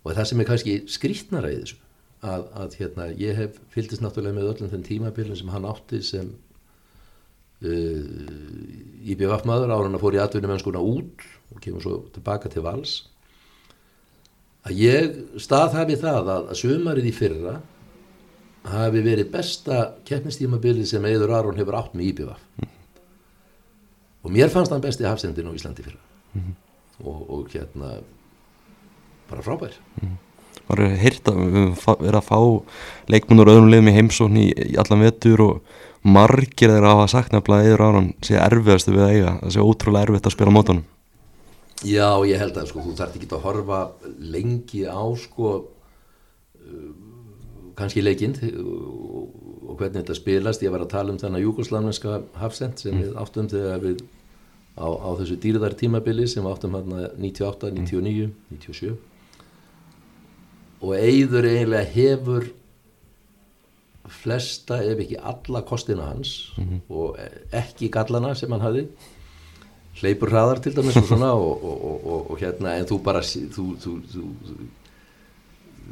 Og 0.07 0.15
það 0.15 0.29
sem 0.29 0.41
er 0.41 0.47
kannski 0.47 0.75
skrítnara 0.87 1.51
í 1.51 1.59
þessu 1.59 1.81
að, 2.23 2.45
að 2.55 2.77
hérna 2.79 3.09
ég 3.19 3.35
hef 3.37 3.57
fylgist 3.73 4.03
náttúrulega 4.03 4.37
með 4.37 4.51
öllum 4.53 4.71
þenn 4.71 4.87
tímabilin 4.87 5.37
sem 5.37 5.51
hann 5.51 5.67
átti 5.67 5.99
sem 6.05 6.31
uh, 7.67 8.01
IBF 9.03 9.43
maður 9.49 9.73
ára 9.73 9.83
hann 9.83 9.97
að 9.99 10.05
fór 10.05 10.17
í 10.17 10.23
atvinnum 10.23 10.55
ennskuna 10.55 10.79
út 10.81 11.27
og 11.51 11.61
kemur 11.63 11.83
svo 11.83 11.99
tilbaka 12.15 12.51
til 12.53 12.63
vals. 12.63 13.01
Að 14.67 14.79
ég 14.79 15.19
staðhafi 15.43 15.99
það 15.99 16.23
að, 16.23 16.47
að 16.53 16.61
sömarið 16.63 17.11
í 17.11 17.15
fyrra 17.15 17.59
hafi 18.71 19.01
verið 19.05 19.31
besta 19.33 19.79
keppnistímabilið 20.07 20.89
sem 20.89 21.05
Eður 21.09 21.35
Aron 21.37 21.59
hefur 21.59 21.79
átt 21.79 21.95
með 21.95 22.11
Íbjöfaf 22.11 22.43
mm. 22.59 22.69
og 24.27 24.35
mér 24.35 24.53
fannst 24.53 24.73
hann 24.73 24.83
besti 24.83 25.07
hafsendin 25.07 25.49
á 25.49 25.57
Íslandi 25.57 25.85
fyrra 25.85 25.99
mm. 26.33 26.55
og, 27.03 27.19
og 27.37 27.51
hérna 27.53 27.97
bara 29.29 29.45
frábær 29.45 29.77
mm. 30.01 30.15
Var 30.67 30.81
það 30.83 30.97
hýrt 30.99 31.29
að 31.31 31.37
við 31.39 31.53
erum 32.09 32.17
að 32.19 32.25
fá 32.27 32.39
leikmunur 33.13 33.51
öðrum 33.53 33.69
liðum 33.71 33.87
í 33.87 33.93
heimsókn 33.95 34.39
í, 34.41 34.47
allan 34.81 35.05
vettur 35.05 35.43
og 35.45 35.77
margir 36.03 36.73
þeirra 36.73 36.91
hafa 36.91 37.07
sagt 37.13 37.31
nefnilega 37.31 37.69
Eður 37.69 37.83
Aron 37.85 38.09
sé 38.25 38.35
erfiðastu 38.41 38.91
við 38.95 39.05
að 39.05 39.13
eiga 39.15 39.33
það 39.39 39.55
sé 39.55 39.63
ótrúlega 39.63 40.09
erfiðt 40.09 40.27
að 40.27 40.35
spila 40.35 40.55
mótunum 40.55 40.85
Já, 41.85 42.09
ég 42.25 42.41
held 42.41 42.55
að 42.57 42.71
sko, 42.71 42.83
þú 42.83 42.93
þarf 42.97 43.17
ekki 43.19 43.27
að 43.29 43.43
horfa 43.45 43.79
lengi 44.33 44.83
á 44.89 45.03
sko 45.21 45.51
kannski 47.77 48.03
leikinn 48.03 48.35
og, 48.61 49.75
hvernig 49.77 50.01
þetta 50.01 50.15
spilast. 50.17 50.63
Ég 50.65 50.73
var 50.73 50.85
að 50.85 50.93
tala 50.95 51.13
um 51.13 51.19
þennan 51.21 51.43
júkoslavneska 51.43 52.21
hafsend 52.41 52.81
sem 52.81 52.97
við 52.97 53.17
áttum 53.19 53.49
þegar 53.51 53.83
við 53.83 54.01
á, 54.77 54.87
á 54.89 55.09
þessu 55.19 55.37
dýrðar 55.43 55.77
tímabili 55.77 56.25
sem 56.29 56.45
við 56.45 56.55
áttum 56.55 56.77
hérna 56.77 57.11
98, 57.17 57.73
99 57.77 58.31
97 58.57 58.95
og 60.77 60.93
Eyður 60.93 61.47
eiginlega 61.49 61.89
hefur 61.93 62.49
flesta 64.07 64.79
ef 64.85 65.01
ekki 65.03 65.17
alla 65.19 65.63
kostina 65.67 66.09
hans 66.11 66.33
og 66.87 67.17
ekki 67.51 67.89
gallana 67.91 68.33
sem 68.37 68.51
hann 68.53 68.63
hafði. 68.63 68.85
Hleypur 69.97 70.29
hraðar 70.29 70.61
til 70.61 70.75
dæmis 70.77 70.97
og 70.99 71.07
svona 71.09 71.31
og, 71.33 71.63
og, 71.65 71.85
og, 71.97 72.29
og 72.31 72.39
hérna 72.39 72.75
en 72.77 72.85
þú 72.87 72.99
bara 73.03 73.23
þú, 73.25 73.65
þú, 73.81 73.95
þú 74.13 74.27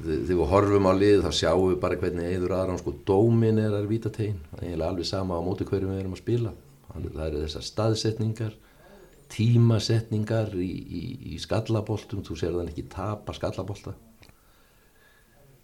þegar 0.04 0.28
við 0.30 0.44
horfum 0.52 0.88
á 0.90 0.94
lið 0.96 1.24
þá 1.24 1.32
sjáum 1.40 1.66
við 1.70 1.80
bara 1.84 1.98
hvernig 2.00 2.30
Eður 2.34 2.54
Aron 2.58 2.80
sko 2.82 2.94
dómin 3.08 3.62
er 3.62 3.76
að 3.78 3.90
víta 3.90 4.12
tegin. 4.14 4.42
Eiginlega 4.60 4.90
alveg 4.92 5.08
sama 5.10 5.40
á 5.40 5.42
móti 5.46 5.68
hverju 5.68 5.90
við 5.90 6.02
erum 6.02 6.16
að 6.16 6.24
spila. 6.24 6.54
Það 6.96 7.22
eru 7.28 7.44
þessar 7.44 7.68
staðsetningar 7.70 8.58
tímasetningar 9.32 10.52
í, 10.62 10.72
í, 10.72 11.04
í 11.34 11.40
skallaboltum. 11.42 12.24
Þú 12.26 12.38
sér 12.40 12.58
þann 12.58 12.72
ekki 12.72 12.88
tapa 12.92 13.36
skallabolta. 13.36 13.96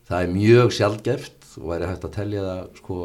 Það 0.07 0.23
er 0.25 0.33
mjög 0.33 0.73
sjaldgeft 0.75 1.51
og 1.59 1.67
væri 1.71 1.91
hægt 1.91 2.07
að 2.07 2.15
telja 2.15 2.45
það 2.47 2.63
sko 2.81 2.97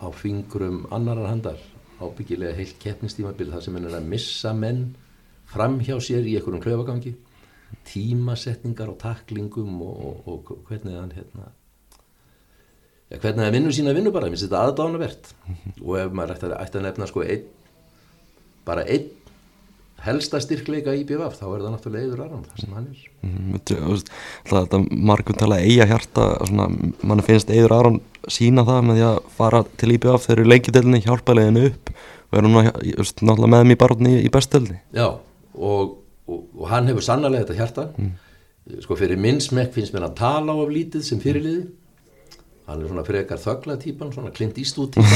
á 0.00 0.06
fingrum 0.16 0.84
annarar 0.94 1.30
handar. 1.30 1.60
Ábyggilega 2.00 2.56
heilt 2.56 2.78
keppnistímabil 2.80 3.50
þar 3.52 3.66
sem 3.66 3.76
hann 3.76 3.90
er 3.90 3.98
að 3.98 4.08
missa 4.14 4.54
menn 4.56 4.94
fram 5.50 5.76
hjá 5.82 5.98
sér 6.00 6.24
í 6.24 6.38
einhverjum 6.38 6.62
klöfagangi 6.64 7.12
tímasetningar 7.88 8.90
og 8.92 8.98
taklingum 9.00 9.80
og, 9.84 10.26
og, 10.26 10.52
og 10.52 10.68
hvernig 10.68 10.98
hann 10.98 11.14
hérna 11.14 11.50
ja, 13.10 13.18
hvernig 13.18 13.46
hann 13.46 13.56
vinnur 13.56 13.74
sína 13.76 13.94
vinnu 13.96 14.12
bara, 14.14 14.28
mér 14.28 14.36
finnst 14.38 14.48
þetta 14.48 14.66
aðdánavert 14.66 15.32
og 15.80 15.96
ef 16.02 16.12
maður 16.12 16.36
ætti 16.36 16.50
að, 16.50 16.58
ætti 16.60 16.80
að 16.80 16.86
nefna 16.88 17.10
sko 17.10 17.24
einn 17.26 17.48
bara 18.66 18.84
einn 18.86 19.16
helsta 20.04 20.40
styrkleika 20.40 20.94
í 20.96 21.02
BVF 21.08 21.36
þá 21.36 21.46
er 21.46 21.62
það 21.64 21.72
náttúrulega 21.74 22.08
Eður 22.08 22.22
Aron 22.24 22.44
þar 22.48 22.62
sem 22.62 22.76
hann 22.76 22.86
er. 22.88 23.00
Mm, 23.26 23.58
alltaf 23.58 24.54
þetta 24.54 24.80
margum 25.10 25.38
tala 25.40 25.58
eiga 25.60 25.86
hjarta 25.90 26.28
svona, 26.48 26.68
mann 27.04 27.24
finnst 27.26 27.52
Eidur 27.52 27.74
Aron 27.76 27.98
sína 28.30 28.64
það 28.68 28.86
með 28.88 29.00
því 29.00 29.06
að 29.10 29.18
fara 29.36 29.62
til 29.80 29.90
IBF 29.96 30.26
þeir 30.26 30.36
eru 30.38 30.52
lengidelinni 30.54 31.02
hjálpaleginu 31.04 31.66
upp 31.68 31.92
og 32.30 32.38
er 32.38 32.48
veist, 32.48 33.20
náttúrulega 33.20 33.52
með 33.52 33.64
þeim 33.64 33.74
í 33.74 33.78
barni 33.82 34.14
í 34.20 34.32
bestöldni 34.32 34.78
Já, 34.96 35.08
og, 35.54 35.96
og, 36.30 36.46
og 36.56 36.70
hann 36.70 36.88
hefur 36.90 37.04
sannarlega 37.04 37.48
þetta 37.48 37.58
hjarta. 37.58 37.88
Sko 38.84 38.96
fyrir 38.96 39.18
minn 39.18 39.40
smekk 39.42 39.74
finnst 39.74 39.94
mér 39.96 40.08
að 40.08 40.18
tala 40.22 40.54
á 40.54 40.56
af 40.62 40.70
lítið 40.70 41.02
sem 41.06 41.22
fyrirliði 41.22 41.66
hann 42.70 42.84
er 42.84 42.90
svona 42.90 43.02
frekar 43.02 43.40
þögla 43.40 43.74
típan 43.82 44.12
svona 44.14 44.30
klint 44.34 44.58
ístúð 44.62 44.92
típan 44.94 45.10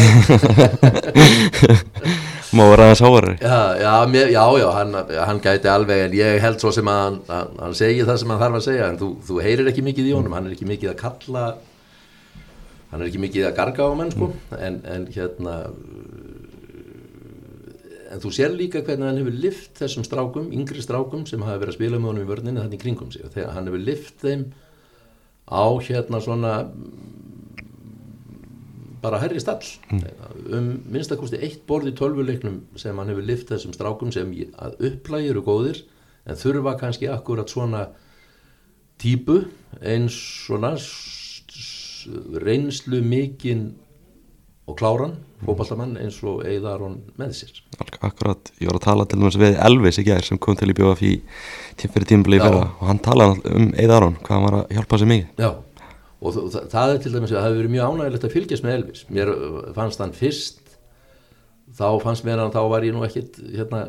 má 2.55 2.64
vera 2.70 2.88
aðeins 2.88 3.03
háari 3.05 3.35
já, 3.38 3.59
já, 3.79 3.92
mér, 4.11 4.33
já, 4.35 4.44
já 4.59 4.68
hann, 4.79 4.92
hann 5.29 5.42
gæti 5.42 5.70
alveg 5.70 6.09
en 6.09 6.16
ég 6.18 6.40
held 6.42 6.59
svo 6.62 6.70
sem 6.74 6.88
að 6.90 6.98
hann, 7.03 7.20
hann, 7.29 7.53
hann 7.62 7.77
segi 7.79 8.07
það 8.07 8.18
sem 8.22 8.33
hann 8.35 8.42
þarf 8.42 8.59
að 8.59 8.66
segja 8.66 8.88
en 8.90 8.98
þú, 9.00 9.09
þú 9.29 9.38
heyrir 9.46 9.70
ekki 9.70 9.87
mikið 9.87 10.11
í 10.11 10.16
honum. 10.16 10.35
Hann 10.37 10.48
er 10.48 10.57
ekki 10.57 10.68
mikið 10.68 10.92
að 10.92 11.00
kalla 11.03 11.44
hann 12.90 13.03
er 13.03 13.09
ekki 13.09 13.22
mikið 13.24 13.48
að 13.48 13.57
garga 13.59 13.88
á 13.90 13.92
menn 13.98 14.14
sko. 14.14 14.31
En, 14.59 14.81
en 14.87 15.09
hérna 15.14 15.55
en 18.14 18.22
þú 18.22 18.31
sér 18.35 18.55
líka 18.55 18.85
hvernig 18.87 19.09
hann 19.09 19.18
hefur 19.18 19.38
lift 19.42 19.81
þessum 19.81 20.07
strákum, 20.07 20.53
yngri 20.55 20.83
strákum 20.85 21.24
sem 21.27 21.42
hafa 21.42 21.59
verið 21.62 21.74
að 21.74 21.79
spila 21.81 21.98
með 21.98 22.12
honum 22.12 22.24
í 22.24 22.31
vörninni 22.31 22.62
þannig 22.62 22.83
kringum 22.85 23.11
sig. 23.11 23.24
Og 23.27 23.35
þegar 23.35 23.57
hann 23.57 23.70
hefur 23.70 23.83
lift 23.83 24.22
þeim 24.22 24.44
á 25.50 25.66
hérna 25.88 26.20
svona 26.22 26.53
bara 29.05 29.20
herri 29.20 29.42
stall. 29.42 29.66
Um 30.48 30.70
minnstakosti 30.94 31.42
eitt 31.44 31.66
borð 31.68 31.90
í 31.90 31.96
tölvuleiknum 31.98 32.62
sem 32.81 32.96
hann 32.96 33.11
hefur 33.12 33.27
lift 33.27 33.50
þessum 33.50 33.74
strákum 33.77 34.14
sem 34.14 34.31
að 34.62 34.79
upplægi 34.92 35.35
eru 35.35 35.44
góðir 35.44 35.83
en 36.24 36.40
þurfa 36.40 36.79
kannski 36.81 37.11
akkurat 37.12 37.50
svona 37.53 37.88
típu 39.03 39.42
eins 39.83 40.16
svona 40.46 40.77
reynslu 42.44 43.00
mikinn 43.05 43.72
og 44.66 44.77
kláran 44.81 45.16
fótballtamann 45.44 45.96
eins 46.00 46.22
og 46.24 46.40
Eiðaron 46.48 46.94
með 47.20 47.35
sér 47.37 47.59
Ak- 47.83 47.98
Akkurat, 48.09 48.50
ég 48.62 48.70
var 48.70 48.79
að 48.79 48.85
tala 48.87 49.05
til 49.11 49.18
dæmis 49.20 49.37
við 49.40 49.59
Elvis 49.61 49.98
í 50.00 50.05
gær 50.07 50.24
sem 50.24 50.38
kom 50.40 50.57
til 50.57 50.70
í 50.72 50.74
tím 50.74 51.90
fyrir 51.92 52.07
tímabili 52.09 52.38
í 52.38 52.42
fyrra 52.44 52.62
og 52.81 52.87
hann 52.88 52.98
talaði 53.05 53.55
um 53.55 53.66
Eidur 53.77 53.96
Aron 53.98 54.16
hvað 54.22 54.35
hann 54.37 54.46
var 54.48 54.57
að 54.62 54.74
hjálpa 54.79 54.98
sér 55.03 55.11
mikið 55.11 55.42
Já, 55.44 55.50
og 56.24 56.33
það, 56.38 56.68
það 56.72 56.92
er 56.94 57.00
til 57.05 57.12
dæmis 57.12 57.33
að 57.33 57.37
það 57.40 57.46
hefur 57.48 57.61
verið 57.61 57.74
mjög 57.74 57.90
ánægilegt 57.92 58.24
að 58.29 58.35
fylgjast 58.38 58.64
með 58.64 58.77
Elvis. 58.79 59.03
Mér 59.12 59.33
uh, 59.35 59.59
fannst 59.77 60.00
hann 60.00 60.14
fyrst, 60.16 60.61
þá 61.77 61.87
fannst 62.07 62.24
mér 62.24 62.40
hann, 62.40 62.55
þá 62.55 62.62
var 62.72 62.87
ég 62.88 62.94
nú 62.96 63.05
ekkit 63.05 63.37
hérna, 63.59 63.83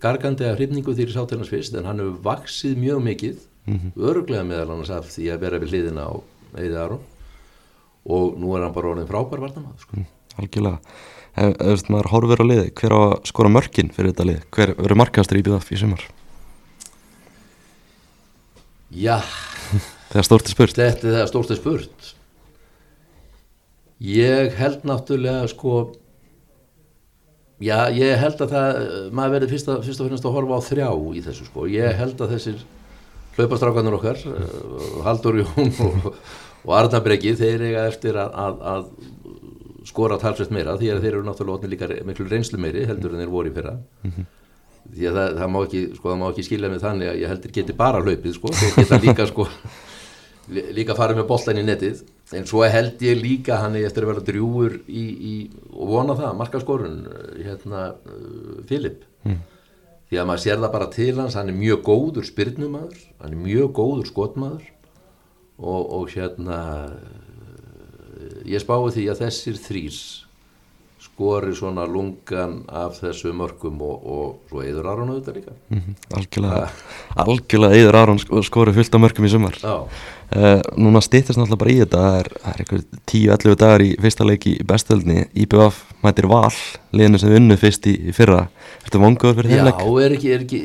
gargandi 0.00 0.46
að 0.48 0.56
hrifningu 0.62 0.94
því 0.96 1.04
ég 1.08 1.12
sá 1.12 1.26
til 1.28 1.40
hans 1.42 1.52
fyrst, 1.52 1.76
en 1.76 1.84
hann 1.90 2.00
hefur 2.00 2.22
vaksið 2.30 2.78
mjög 2.80 3.02
mikið, 3.10 3.42
öruglega 4.00 4.46
meðal 4.48 4.72
annars 4.78 4.90
af 4.94 5.10
því 5.12 5.28
að 5.34 5.42
vera 5.44 5.60
við 5.62 5.74
hliðina 5.74 6.06
á 6.08 6.12
Eði 6.62 6.78
Aron 6.86 7.04
og 8.12 8.38
nú 8.40 8.56
er 8.56 8.64
hann 8.64 8.72
bara 8.74 8.90
orðin 8.94 9.06
frábær 9.10 9.42
varnamaður. 9.44 9.84
Sko. 9.84 10.00
Algjörlega. 10.40 10.96
Ef, 11.32 11.54
ef 11.64 11.84
maður 11.88 12.10
horfir 12.12 12.42
á 12.42 12.46
liði, 12.46 12.66
hver 12.76 12.94
á 12.96 12.98
að 13.00 13.14
skora 13.30 13.52
mörkin 13.52 13.92
fyrir 13.94 14.12
þetta 14.12 14.28
lið, 14.28 14.42
hver 14.52 14.74
verður 14.76 15.00
markastur 15.00 15.40
í 15.40 15.44
BF 15.46 15.72
í 15.72 15.80
sumar? 15.80 16.04
Já, 18.92 19.16
þegar 20.12 20.28
stórt 20.28 20.50
er 20.50 20.56
spurt. 20.56 20.76
Þetta 20.76 21.08
er 21.08 21.18
það 21.20 21.30
stórt 21.32 21.54
er 21.54 21.60
spurt. 21.60 22.12
Ég 24.02 24.56
held 24.58 24.86
náttúrulega 24.88 25.48
sko 25.52 25.74
Já, 27.62 27.86
ég 27.94 28.18
held 28.18 28.40
að 28.42 28.52
það 28.56 28.78
maður 29.14 29.34
verður 29.36 29.50
fyrst, 29.52 29.68
og 29.70 29.84
finnst 29.86 30.24
að 30.26 30.34
horfa 30.34 30.56
á 30.58 30.66
þrjá 30.66 30.88
í 31.14 31.20
þessu 31.22 31.44
sko, 31.46 31.66
ég 31.70 31.94
held 31.94 32.22
að 32.24 32.32
þessir 32.34 32.64
hlaupastrákanur 33.36 33.96
okkar 34.00 34.18
uh, 34.26 34.96
Haldur 35.06 35.38
Jón 35.40 35.70
og, 35.86 36.08
og 36.66 36.72
Arna 36.74 37.00
Breki, 37.04 37.36
þeir 37.38 37.62
eiga 37.68 37.84
eftir 37.92 38.18
að, 38.18 38.34
að, 38.34 38.64
að 38.72 39.41
skora 39.88 40.18
talsveit 40.22 40.50
meira 40.54 40.76
því 40.78 40.90
að 40.94 41.00
þeir 41.04 41.12
eru 41.16 41.24
náttúrulega 41.26 41.98
miklu 42.08 42.28
reynslu 42.30 42.58
meiri 42.62 42.84
heldur 42.88 43.14
en 43.16 43.22
þeir 43.24 43.32
voru 43.32 43.50
í 43.50 43.54
fyrra. 43.56 43.76
Því 44.92 45.06
að 45.08 45.16
það, 45.18 45.36
það, 45.38 45.50
má 45.54 45.58
ekki, 45.66 45.80
sko, 45.96 46.14
ekki 46.32 46.44
skilja 46.48 46.70
með 46.72 46.80
þannig 46.82 47.10
að 47.12 47.20
ég 47.22 47.30
heldur 47.32 47.52
geti 47.54 47.74
bara 47.78 48.00
hlaupið 48.02 48.34
sko, 48.36 48.50
þeir 48.58 48.72
geta 48.80 48.98
líka 49.04 49.26
sko 49.30 49.46
lí- 50.54 50.64
líka 50.80 50.96
farið 50.98 51.20
með 51.22 51.28
boltan 51.30 51.60
í 51.60 51.64
netið. 51.66 52.02
En 52.32 52.46
svo 52.48 52.64
held 52.66 53.02
ég 53.04 53.18
líka 53.20 53.58
hann 53.60 53.76
eftir 53.76 54.06
að 54.06 54.10
vera 54.14 54.24
drjúur 54.26 54.78
í, 54.88 55.02
í, 55.32 55.34
og 55.76 55.90
vona 55.92 56.14
það, 56.18 56.36
markaskorun 56.40 57.00
hérna, 57.44 57.82
uh, 58.08 58.60
Filip. 58.70 59.02
Því 60.12 60.18
að 60.20 60.26
maður 60.28 60.42
sér 60.44 60.58
það 60.60 60.72
bara 60.74 60.86
til 60.92 61.12
hans 61.20 61.36
hann 61.38 61.48
er 61.48 61.56
mjög 61.56 61.82
góður 61.86 62.26
spyrnumadur 62.28 62.98
hann 63.22 63.32
er 63.32 63.38
mjög 63.46 63.70
góður 63.78 64.08
skotmaður 64.10 64.64
og, 65.62 65.82
og 65.96 66.10
hérna 66.12 66.58
ég 68.48 68.60
spái 68.62 68.92
því 68.96 69.06
að 69.12 69.22
þessir 69.26 69.58
þrýrs 69.68 70.02
skori 71.02 71.52
svona 71.54 71.84
lungan 71.90 72.60
af 72.72 72.96
þessu 73.02 73.32
mörkum 73.36 73.80
og, 73.84 74.04
og 74.06 74.48
svo 74.48 74.62
eður 74.64 74.86
Aron 74.92 75.10
auðvitað 75.12 75.36
líka. 75.40 75.54
Mhm, 75.74 75.96
algjörlega, 76.16 76.68
algjörlega 77.26 77.76
Eidur 77.80 77.98
Aron 78.00 78.20
sk- 78.22 78.42
skori 78.46 78.72
fullt 78.76 78.94
af 78.96 79.02
mörkum 79.02 79.26
í 79.26 79.32
sumar. 79.34 79.58
Já, 79.60 79.74
uh, 80.36 80.60
núna 80.80 81.02
stýttist 81.04 81.38
náttúrulega 81.38 81.62
bara 81.62 81.72
í 81.72 81.78
þetta 81.82 82.02
það 82.02 82.18
er, 82.20 82.28
er 82.50 82.62
einhver 82.62 82.84
10-11 83.12 83.58
dagar 83.62 83.84
í 83.84 83.90
fyrsta 84.02 84.26
leik 84.28 84.46
í 84.50 84.54
bestöldni, 84.66 85.26
IBF 85.44 85.80
mætir 86.02 86.26
Val, 86.30 86.50
liðinu 86.96 87.20
sem 87.22 87.34
unnu 87.36 87.56
fyrst 87.60 87.86
í, 87.90 87.94
í 88.10 88.14
fyrra, 88.16 88.46
ertu 88.82 89.00
vonguður 89.02 89.38
fyrir 89.38 89.52
þeim 89.52 89.68
Já, 89.70 90.04
er 90.04 90.14
ekki, 90.16 90.30
er 90.34 90.44
ekki, 90.46 90.60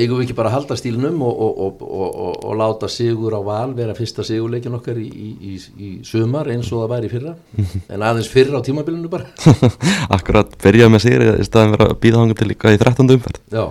eigum 0.00 0.20
við 0.20 0.26
ekki 0.26 0.36
bara 0.38 0.52
að 0.52 0.56
halda 0.60 0.78
stílnum 0.78 1.24
og, 1.26 1.40
og, 1.42 1.80
og, 1.82 2.20
og, 2.36 2.52
láta 2.60 2.90
sigur 2.92 3.34
á 3.34 3.40
val 3.46 3.74
vera 3.76 3.96
fyrsta 3.98 4.24
sigurleikin 4.26 4.76
okkar 4.78 5.00
í, 5.02 5.06
í, 5.06 5.32
í, 5.54 5.56
í 5.58 5.90
sumar 6.06 6.52
eins 6.54 6.70
og 6.70 6.84
það 6.84 6.92
væri 6.94 7.10
í 7.10 7.14
fyrra? 7.16 7.34
En 7.96 8.04
aðeins 8.04 8.30
fyrra 8.30 8.60
á 8.60 8.66
tímabilinu 8.66 9.10
bara. 9.10 9.28
Akkurat, 10.16 10.54
byrjaði 10.62 10.94
með 10.94 11.04
sigri 11.04 11.32
í 11.34 11.46
staðin 11.46 11.74
vera 11.76 11.90
að 11.90 11.98
býða 12.02 12.22
hanga 12.22 12.38
til 12.38 12.48
líka 12.50 12.74
í 12.74 12.80
13. 12.80 13.10
umferð? 13.16 13.42
Já, 13.52 13.66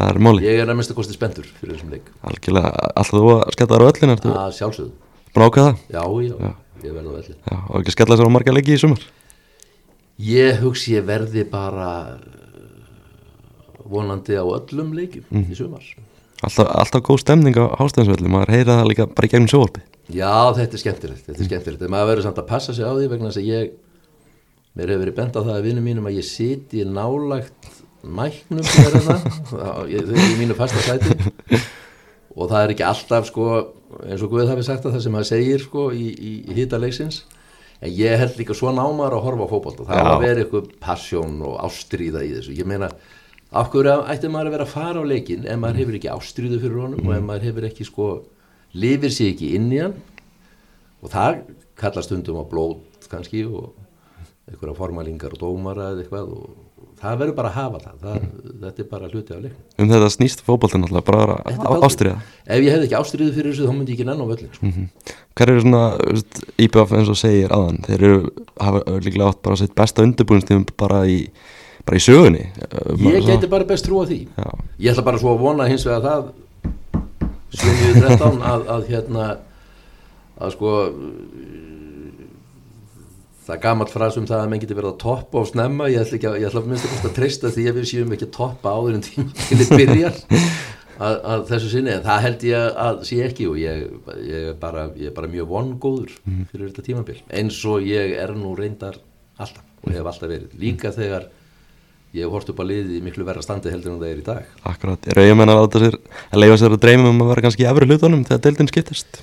það 0.00 0.10
er 0.10 0.20
máli, 0.26 0.44
ég 0.46 0.60
er 0.62 0.72
að 0.72 0.78
mista 0.80 0.96
kosti 0.96 1.16
spendur 1.16 1.46
fyrir 1.60 1.76
þessum 1.76 1.94
leik. 1.94 2.10
Algjörlega. 2.30 2.72
Alltaf 2.90 3.16
þú 3.16 3.32
að 3.36 3.54
skella 3.56 3.72
þar 3.76 3.84
á 3.84 3.88
öllin, 3.90 4.14
ertu? 4.16 4.34
Að 4.40 4.56
sjálfsögðu, 4.58 4.92
búin 5.30 5.44
að 5.44 5.50
ákveða 5.50 5.70
það? 5.70 5.80
já, 5.94 6.02
já, 6.26 6.52
ég 6.84 6.96
verði 6.96 7.10
á 7.10 7.14
velli 7.18 7.34
Já, 7.36 7.56
og 7.60 7.74
ekki 7.80 7.94
skella 7.96 8.18
sér 8.20 8.30
á 8.30 8.36
marga 8.36 8.56
leiki 8.56 8.76
í 8.76 8.80
sumar? 8.80 9.06
Ég 10.20 10.60
hugsi 10.64 10.96
ég 10.96 11.06
verði 11.08 11.46
bara 11.48 11.90
uh, 12.16 13.84
vonandi 13.88 14.36
á 14.36 14.44
öllum 14.44 14.94
leikjum 14.96 15.44
í 15.46 15.58
sumar. 15.58 15.84
Alltaf, 16.40 16.66
alltaf 16.72 17.04
góð 17.04 17.20
stemning 17.20 17.56
á 17.60 17.68
hástæðansvelli 17.76 18.32
maður 18.32 18.54
heyra 18.56 18.78
það 18.80 18.90
líka 18.90 19.06
bara 19.12 19.28
í 19.28 19.32
gegnum 19.34 19.50
sjóvarpi 19.52 19.82
Já, 20.10 20.50
þetta 20.56 20.74
er 20.74 20.82
skemmtilegt, 20.82 21.26
þetta 21.26 21.42
er 21.44 21.48
skemmtilegt. 21.48 21.82
En 21.86 21.92
maður 21.92 22.08
verður 22.10 22.26
samt 22.26 22.40
að 22.40 22.48
passa 22.48 22.74
sig 22.74 22.86
á 22.86 22.92
því 22.96 23.10
vegna 23.12 23.30
þess 23.30 23.40
að 23.42 23.50
ég 23.50 23.74
mér 24.78 24.92
hefur 24.92 25.02
verið 25.04 25.16
bent 25.18 25.36
á 25.38 25.40
það 25.40 25.52
að 25.54 25.66
vinnum 25.68 25.86
mínum 25.86 26.08
að 26.08 26.16
ég 26.18 26.26
siti 26.26 26.84
nálægt 26.86 27.68
mæknum 28.02 28.62
sem 28.64 28.86
er 28.86 29.92
eru 30.00 30.16
í 30.16 30.38
mínu 30.38 30.56
fasta 30.58 30.80
sæti. 30.84 31.60
Og 32.36 32.48
það 32.48 32.62
er 32.62 32.72
ekki 32.74 32.86
alltaf 32.86 33.28
sko 33.28 33.46
eins 34.06 34.22
og 34.22 34.32
Guð 34.32 34.50
hafi 34.52 34.64
sagt 34.66 34.86
að 34.86 34.96
það 34.96 35.04
sem 35.04 35.14
maður 35.16 35.30
segir 35.32 35.62
sko 35.64 35.88
í, 35.92 36.06
í, 36.14 36.32
í 36.46 36.56
hýtaleiksins 36.60 37.24
en 37.80 37.94
ég 37.96 38.20
held 38.20 38.36
líka 38.38 38.54
svo 38.56 38.72
námar 38.76 39.16
að 39.16 39.24
horfa 39.24 39.48
á 39.48 39.52
fókbólta 39.52 39.86
það 39.88 40.02
var 40.04 40.12
að 40.12 40.24
vera 40.26 40.44
eitthvað 40.44 40.68
passion 40.84 41.40
og 41.48 41.56
ástríða 41.64 42.22
í 42.26 42.34
þessu. 42.36 42.54
Ég 42.58 42.68
meina, 42.68 42.90
af 43.50 43.72
hverju 43.72 43.96
ætti 44.12 44.30
maður 44.30 44.50
að 44.50 44.56
vera 44.56 44.68
að 44.68 44.74
fara 44.74 45.02
á 45.02 45.10
leikin 45.10 45.48
ef 45.48 45.60
maður 45.60 45.82
hefur 45.82 45.98
ekki 45.98 46.12
ástríðu 46.12 46.60
fyrir 46.62 46.84
honum 46.84 47.08
og 47.08 47.16
ef 47.16 47.26
maður 47.26 47.48
hefur 47.50 47.68
ekki 47.70 47.88
sko 47.88 48.08
lifir 48.78 49.14
sig 49.14 49.34
ekki 49.34 49.54
inn 49.58 49.70
í 49.74 49.82
hann? 49.82 49.96
Og 51.00 51.12
það 51.12 51.42
kallast 51.80 52.10
stundum 52.10 52.40
á 52.40 52.44
blót 52.46 53.08
kannski 53.10 53.42
og 53.48 53.72
einhverja 54.50 54.76
formalingar 54.76 55.34
og 55.34 55.42
dómara 55.42 55.92
eða 55.94 56.04
eitthvað 56.04 56.34
og 56.36 56.69
það 57.00 57.20
verður 57.22 57.36
bara 57.38 57.50
að 57.50 57.56
hafa 57.56 57.80
það, 57.84 57.94
það 58.02 58.24
þetta 58.64 58.82
er 58.82 58.88
bara 58.90 59.10
hluti 59.10 59.34
af 59.34 59.40
leiknum. 59.44 59.62
Um 59.80 59.92
þetta 59.92 60.10
snýst 60.14 60.42
fótboltin 60.46 60.86
alltaf 60.86 61.06
bara 61.08 61.38
ástriða 61.86 62.18
ef 62.44 62.64
ég 62.64 62.74
hefði 62.74 62.88
ekki 62.88 62.98
ástríðu 63.00 63.36
fyrir 63.36 63.54
þessu 63.54 63.68
þá 63.68 63.74
myndi 63.76 63.94
ég 63.94 64.00
ekki 64.00 64.08
nenn 64.10 64.20
á 64.20 64.26
völlin 64.30 64.52
sko. 64.56 64.72
hver 65.38 65.54
eru 65.54 65.64
svona 65.64 65.84
IBF 66.66 66.94
eins 66.98 67.12
og 67.12 67.20
segir 67.20 67.54
aðan 67.56 67.80
þeir 67.86 68.06
eru, 68.10 68.20
hafa 68.60 68.84
líklega 68.98 69.30
átt 69.32 69.42
bara 69.46 69.60
sitt 69.60 69.74
besta 69.78 70.04
undirbúinstíðum 70.06 70.68
bara 70.80 71.02
í 71.08 71.22
bara 71.86 71.96
í 71.96 72.04
sögunni. 72.04 72.44
Ég 73.08 73.24
geti 73.24 73.48
bara 73.50 73.64
best 73.66 73.86
trú 73.86 74.02
á 74.02 74.04
því. 74.04 74.20
Já, 74.36 74.48
ég 74.84 74.92
ætla 74.92 75.06
bara 75.06 75.20
svo 75.20 75.32
að 75.32 75.44
vona 75.46 75.68
hins 75.70 75.86
vegar 75.88 76.04
það 76.04 76.28
7.13 77.56 78.44
að, 78.46 78.66
að 78.70 78.84
hérna 78.92 79.24
að 80.40 80.52
sko 80.54 80.74
það 83.50 83.56
er 83.56 83.62
gamalt 83.64 83.90
frás 83.90 84.18
um 84.18 84.26
það 84.28 84.44
að 84.44 84.50
menn 84.52 84.62
geti 84.62 84.76
verið 84.78 84.92
að 84.92 85.00
toppa 85.02 85.40
og 85.40 85.48
snemma, 85.50 85.88
ég 85.90 86.04
ætla 86.04 86.18
ekki 86.18 86.28
að, 86.30 86.36
ég 86.38 86.50
ætla 86.50 86.60
að 86.60 86.68
minnst 86.70 86.90
að, 86.90 87.14
treysta 87.16 87.50
því 87.54 87.64
að 87.66 87.78
við 87.80 87.88
séum 87.90 88.12
ekki 88.14 88.28
að 88.28 88.36
toppa 88.36 88.74
áður 88.76 88.98
en 88.98 89.06
tíma 89.06 89.32
til 89.40 89.58
þið 89.60 89.72
byrjar. 89.80 90.20
Að, 91.00 91.14
að 91.32 91.42
þessu 91.48 91.70
sinni, 91.72 91.92
en 91.96 92.02
það 92.04 92.24
held 92.26 92.42
ég 92.44 92.78
að 92.84 92.98
sé 93.08 93.18
ekki 93.24 93.46
og 93.48 93.54
ég, 93.56 93.78
ég, 94.20 94.46
er, 94.50 94.56
bara, 94.60 94.82
ég 95.00 95.08
er 95.08 95.14
bara 95.16 95.30
mjög 95.32 95.46
vongóður 95.48 96.10
fyrir 96.50 96.66
þetta 96.68 96.84
tímabil. 96.90 97.16
Eins 97.40 97.60
og 97.64 97.86
ég 97.88 98.12
er 98.20 98.34
nú 98.36 98.52
reyndar 98.58 99.00
alltaf 99.40 99.64
og 99.80 99.94
hef 99.96 100.10
alltaf 100.12 100.28
verið, 100.28 100.52
líka 100.60 100.92
þegar 100.92 101.30
ég 102.12 102.26
hef 102.26 102.34
hort 102.34 102.52
upp 102.52 102.60
að 102.60 102.68
liði 102.74 102.98
í 102.98 103.02
miklu 103.06 103.24
verra 103.24 103.40
standi 103.40 103.72
heldur 103.72 103.94
en 103.94 104.02
það 104.02 104.12
er 104.12 104.20
í 104.20 104.26
dag. 104.28 104.52
Eigamenn 105.16 105.54
að 105.54 105.62
láta 105.62 105.82
sér 105.86 105.96
að 106.28 106.42
leifa 106.44 106.60
sér 106.60 106.76
að 106.76 106.82
dreyma 106.84 107.14
um 107.14 107.24
að 107.24 107.32
vera 107.32 107.46
kannski 107.46 107.64
í 107.64 107.70
efri 107.70 107.88
hlutunum 107.88 108.26
þegar 108.28 108.44
deildin 108.44 108.70
skiptist? 108.74 109.22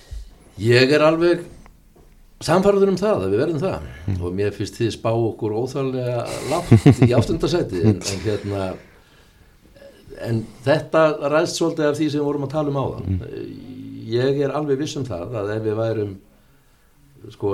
Ég 0.58 0.98
er 0.98 1.06
alveg 1.06 1.46
samfæraður 2.46 2.92
um 2.94 3.00
það 3.00 3.24
að 3.24 3.32
við 3.32 3.42
verðum 3.42 3.64
það. 3.64 3.88
Og 4.18 4.36
mér 4.38 4.54
finnst 4.56 4.78
þið 4.78 4.92
spá 4.94 5.10
okkur 5.14 5.56
óþarlega 5.58 6.20
látt 6.52 7.02
í 7.08 7.10
áttundasæti 7.18 7.82
en, 7.82 7.98
en 7.98 8.22
hérna 8.26 8.68
en 10.28 10.44
þetta 10.66 11.04
ræðst 11.32 11.60
svolítið 11.60 11.90
af 11.90 11.98
því 11.98 12.08
sem 12.12 12.22
við 12.22 12.28
vorum 12.28 12.48
að 12.48 12.54
tala 12.54 12.72
um 12.72 12.80
áðan. 12.82 13.20
Ég 14.08 14.40
er 14.46 14.54
alveg 14.56 14.82
viss 14.82 14.98
um 15.00 15.06
það 15.08 15.36
að 15.42 15.52
ef 15.58 15.66
við 15.66 15.78
værum 15.82 16.14
sko, 17.34 17.52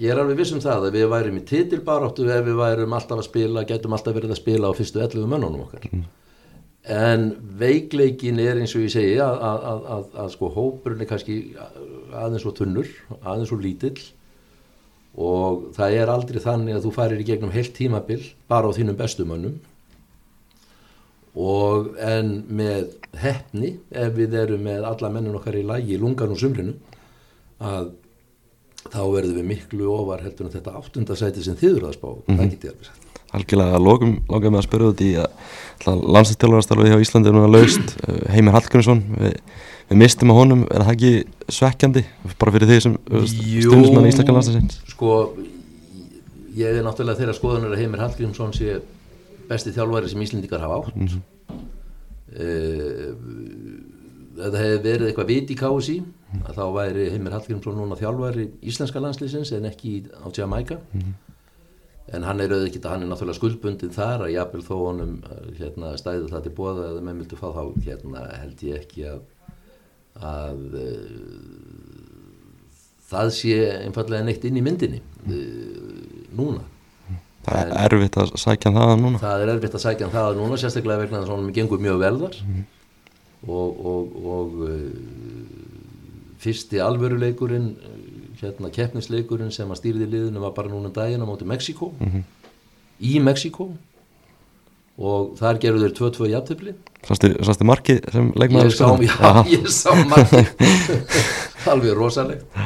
ég 0.00 0.12
er 0.12 0.22
alveg 0.22 0.40
viss 0.40 0.54
um 0.56 0.62
það 0.64 0.88
að 0.88 0.96
við 0.96 1.06
værum 1.12 1.38
í 1.38 1.44
titilbaráttu 1.52 2.26
ef 2.32 2.42
við 2.48 2.58
værum 2.58 2.96
alltaf 2.96 3.20
að 3.20 3.28
spila, 3.28 3.66
getum 3.68 3.94
alltaf 3.96 4.16
verið 4.16 4.34
að 4.34 4.40
spila 4.40 4.72
á 4.72 4.78
fyrstu 4.78 5.02
11 5.04 5.30
mönnunum 5.30 5.66
okkar. 5.66 5.86
En 6.92 7.28
veikleikin 7.60 8.40
er 8.42 8.58
eins 8.58 8.72
og 8.74 8.82
ég 8.82 8.90
segi 8.96 9.14
að, 9.22 9.36
að, 9.38 9.68
að, 9.70 9.84
að, 9.96 10.08
að 10.24 10.32
sko 10.34 10.50
hópurinn 10.56 11.04
er 11.04 11.10
kannski 11.12 11.36
aðeins 12.10 12.48
og 12.48 12.56
tunnur, 12.58 12.90
aðeins 13.20 13.54
og 13.54 13.62
lítill 13.62 14.00
og 15.12 15.68
það 15.76 15.98
er 15.98 16.12
aldrei 16.12 16.40
þannig 16.40 16.78
að 16.78 16.86
þú 16.86 16.94
farir 16.96 17.20
í 17.20 17.26
gegnum 17.28 17.52
heilt 17.52 17.74
tímabil 17.76 18.22
bara 18.48 18.70
á 18.72 18.76
þínum 18.76 18.96
bestu 18.96 19.26
mönnum. 19.28 19.58
Og 21.32 21.94
en 22.00 22.32
með 22.52 22.96
hefni 23.20 23.74
ef 23.88 24.12
við 24.16 24.36
erum 24.40 24.64
með 24.66 24.86
alla 24.88 25.12
mennin 25.12 25.36
okkar 25.36 25.56
í 25.56 25.64
lagi 25.64 25.96
í 25.96 26.00
lungan 26.00 26.32
og 26.32 26.40
sumrinu 26.40 26.74
að 27.62 27.92
þá 28.90 29.02
verðum 29.12 29.38
við 29.38 29.48
miklu 29.52 29.88
ofar 29.94 30.24
heldur 30.24 30.48
en 30.48 30.54
þetta 30.56 30.76
áttundasæti 30.80 31.44
sem 31.44 31.56
þið 31.58 31.78
eru 31.78 31.88
að 31.88 31.96
spá, 31.98 32.08
það 32.26 32.46
get 32.50 32.66
ég 32.66 32.72
alveg 32.74 32.88
sagt. 32.88 33.08
Algjörlega 33.32 33.78
lokum 33.80 34.16
langaði 34.28 34.52
með 34.52 34.60
að 34.60 34.66
spyrja 34.66 34.88
út 34.92 35.02
í 35.02 35.10
að 35.22 36.00
landstættjálfarastarfi 36.16 36.90
hjá 36.90 36.98
Íslandi 37.00 37.30
er 37.30 37.36
núna 37.36 37.48
laust. 37.48 37.94
Uh, 38.04 38.18
Heimir 38.28 38.52
Hallgrímsson 38.52 39.00
við, 39.16 39.38
við 39.92 40.00
mistum 40.02 40.32
á 40.32 40.34
honum, 40.40 40.64
er 40.72 40.84
það 40.86 40.94
ekki 40.96 41.12
svekkjandi? 41.58 42.02
Bara 42.40 42.54
fyrir 42.56 42.70
því 42.70 42.80
sem 42.86 42.98
stundismenn 43.02 44.08
í 44.08 44.12
Íslandska 44.12 44.36
landstættjálfarastarfi 44.36 44.96
sko 44.96 45.12
ég 46.58 46.80
er 46.80 46.84
náttúrulega 46.84 47.20
þeirra 47.20 47.36
skoðunar 47.38 47.72
að 47.76 47.80
Heimir 47.84 48.02
Hallgrímsson 48.02 48.52
sé 48.56 48.80
besti 49.48 49.72
þjálfari 49.76 50.10
sem 50.10 50.24
Íslendingar 50.24 50.64
hafa 50.64 50.82
átt. 50.82 50.96
Mm 50.96 51.22
þetta 54.32 54.60
hefði 54.62 54.78
verið 54.86 55.08
eitthvað 55.08 55.30
vit 55.30 55.50
í 55.52 55.56
KSI 55.58 55.98
að 56.46 56.56
þá 56.56 56.62
væri 56.76 57.10
Heimir 57.12 57.34
Hallgrímsson 57.36 57.76
núna 57.76 57.98
þjálfari 58.00 58.46
íslenska 58.70 59.02
landslýsins 59.02 59.52
en 59.56 59.68
ekki 59.68 59.98
á 60.08 60.26
Jamaica 60.32 60.78
en 62.12 62.26
hann 62.26 62.42
er 62.42 62.52
auðvitað, 62.52 62.88
hann 62.90 63.04
er 63.04 63.10
náttúrulega 63.12 63.38
skuldbundin 63.38 63.92
þar 63.94 64.26
að 64.26 64.34
jafnvel 64.34 64.64
þó 64.66 64.74
honum 64.80 65.12
uh, 65.22 65.44
hérna, 65.58 65.92
stæði 66.00 66.30
það 66.32 66.46
til 66.46 66.54
bóða 66.56 66.88
eða 66.90 67.04
menn 67.06 67.20
vildu 67.22 67.38
fá 67.38 67.46
þá 67.54 67.62
hérna, 67.86 68.24
held 68.40 68.64
ég 68.66 68.80
ekki 68.80 69.06
að 69.12 69.20
að 70.20 70.76
uh, 70.80 71.14
það 73.12 73.32
sé 73.38 73.56
einfallega 73.82 74.26
neitt 74.26 74.44
inn 74.48 74.60
í 74.60 74.64
myndinni 74.64 75.00
uh, 75.00 76.28
núna. 76.36 76.66
Það 77.42 77.72
er 77.74 77.96
erfitt 77.96 78.16
að 78.22 78.36
sækja 78.38 78.70
það 78.76 78.92
núna. 79.00 79.18
Það 79.22 79.44
er 79.44 79.52
erfitt 79.56 79.74
að 79.78 79.84
sækja 79.86 80.10
það 80.12 80.36
núna 80.38 80.58
sérstaklega 80.62 81.02
vegna 81.02 81.22
þess 81.22 81.30
að 81.30 81.36
honum 81.36 81.56
gengur 81.56 81.82
mjög 81.82 81.98
vel 82.04 82.14
þar. 82.20 82.36
Og, 83.42 83.80
og, 83.92 84.12
og 84.36 84.60
uh, 84.68 84.76
fyrsti 86.42 86.78
alvöruleikurinn 86.82 87.72
hérna 88.42 88.70
keppnisleikurinn 88.74 89.52
sem 89.54 89.70
að 89.70 89.80
stýrði 89.80 90.08
liðinu 90.10 90.42
var 90.42 90.54
bara 90.56 90.70
núna 90.70 90.90
um 90.90 90.94
daginn 90.94 91.22
á 91.22 91.26
móti 91.26 91.46
Mexiko 91.46 91.92
í 93.02 93.12
Mexiko 93.22 93.68
og 95.00 95.36
þar 95.38 95.60
gerðu 95.62 95.86
þeir 95.86 95.94
2-2 95.98 96.32
jafntöfli 96.32 96.74
sástu, 97.06 97.64
markið 97.66 98.02
sem 98.12 98.28
ég 98.28 98.42
leikmaður 98.42 98.74
sá, 98.76 98.86
já, 99.02 99.30
ég 99.50 99.70
sá 99.72 99.90
margir 100.06 100.50
alveg 101.72 101.96
rosalegt. 101.96 102.60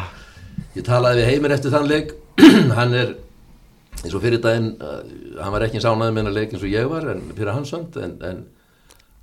Ég 0.77 0.85
talaði 0.85 1.23
við 1.23 1.31
heimir 1.31 1.55
eftir 1.57 1.73
þann 1.73 1.89
leik. 1.89 2.13
Hann 2.79 2.93
er 2.97 3.15
eins 4.03 4.15
og 4.15 4.23
fyrir 4.23 4.43
daginn 4.43 4.75
uh, 4.83 5.01
hann 5.41 5.55
var 5.55 5.65
ekki 5.67 5.79
eins 5.79 5.89
ánæði 5.89 6.13
með 6.13 6.21
hennar 6.21 6.37
leik 6.37 6.53
eins 6.53 6.65
og 6.65 6.73
ég 6.73 6.91
var 6.91 7.09
en 7.13 7.23
fyrir 7.33 7.53
hans 7.55 7.73
sönd 7.73 7.97
en, 8.03 8.13
en 8.29 8.43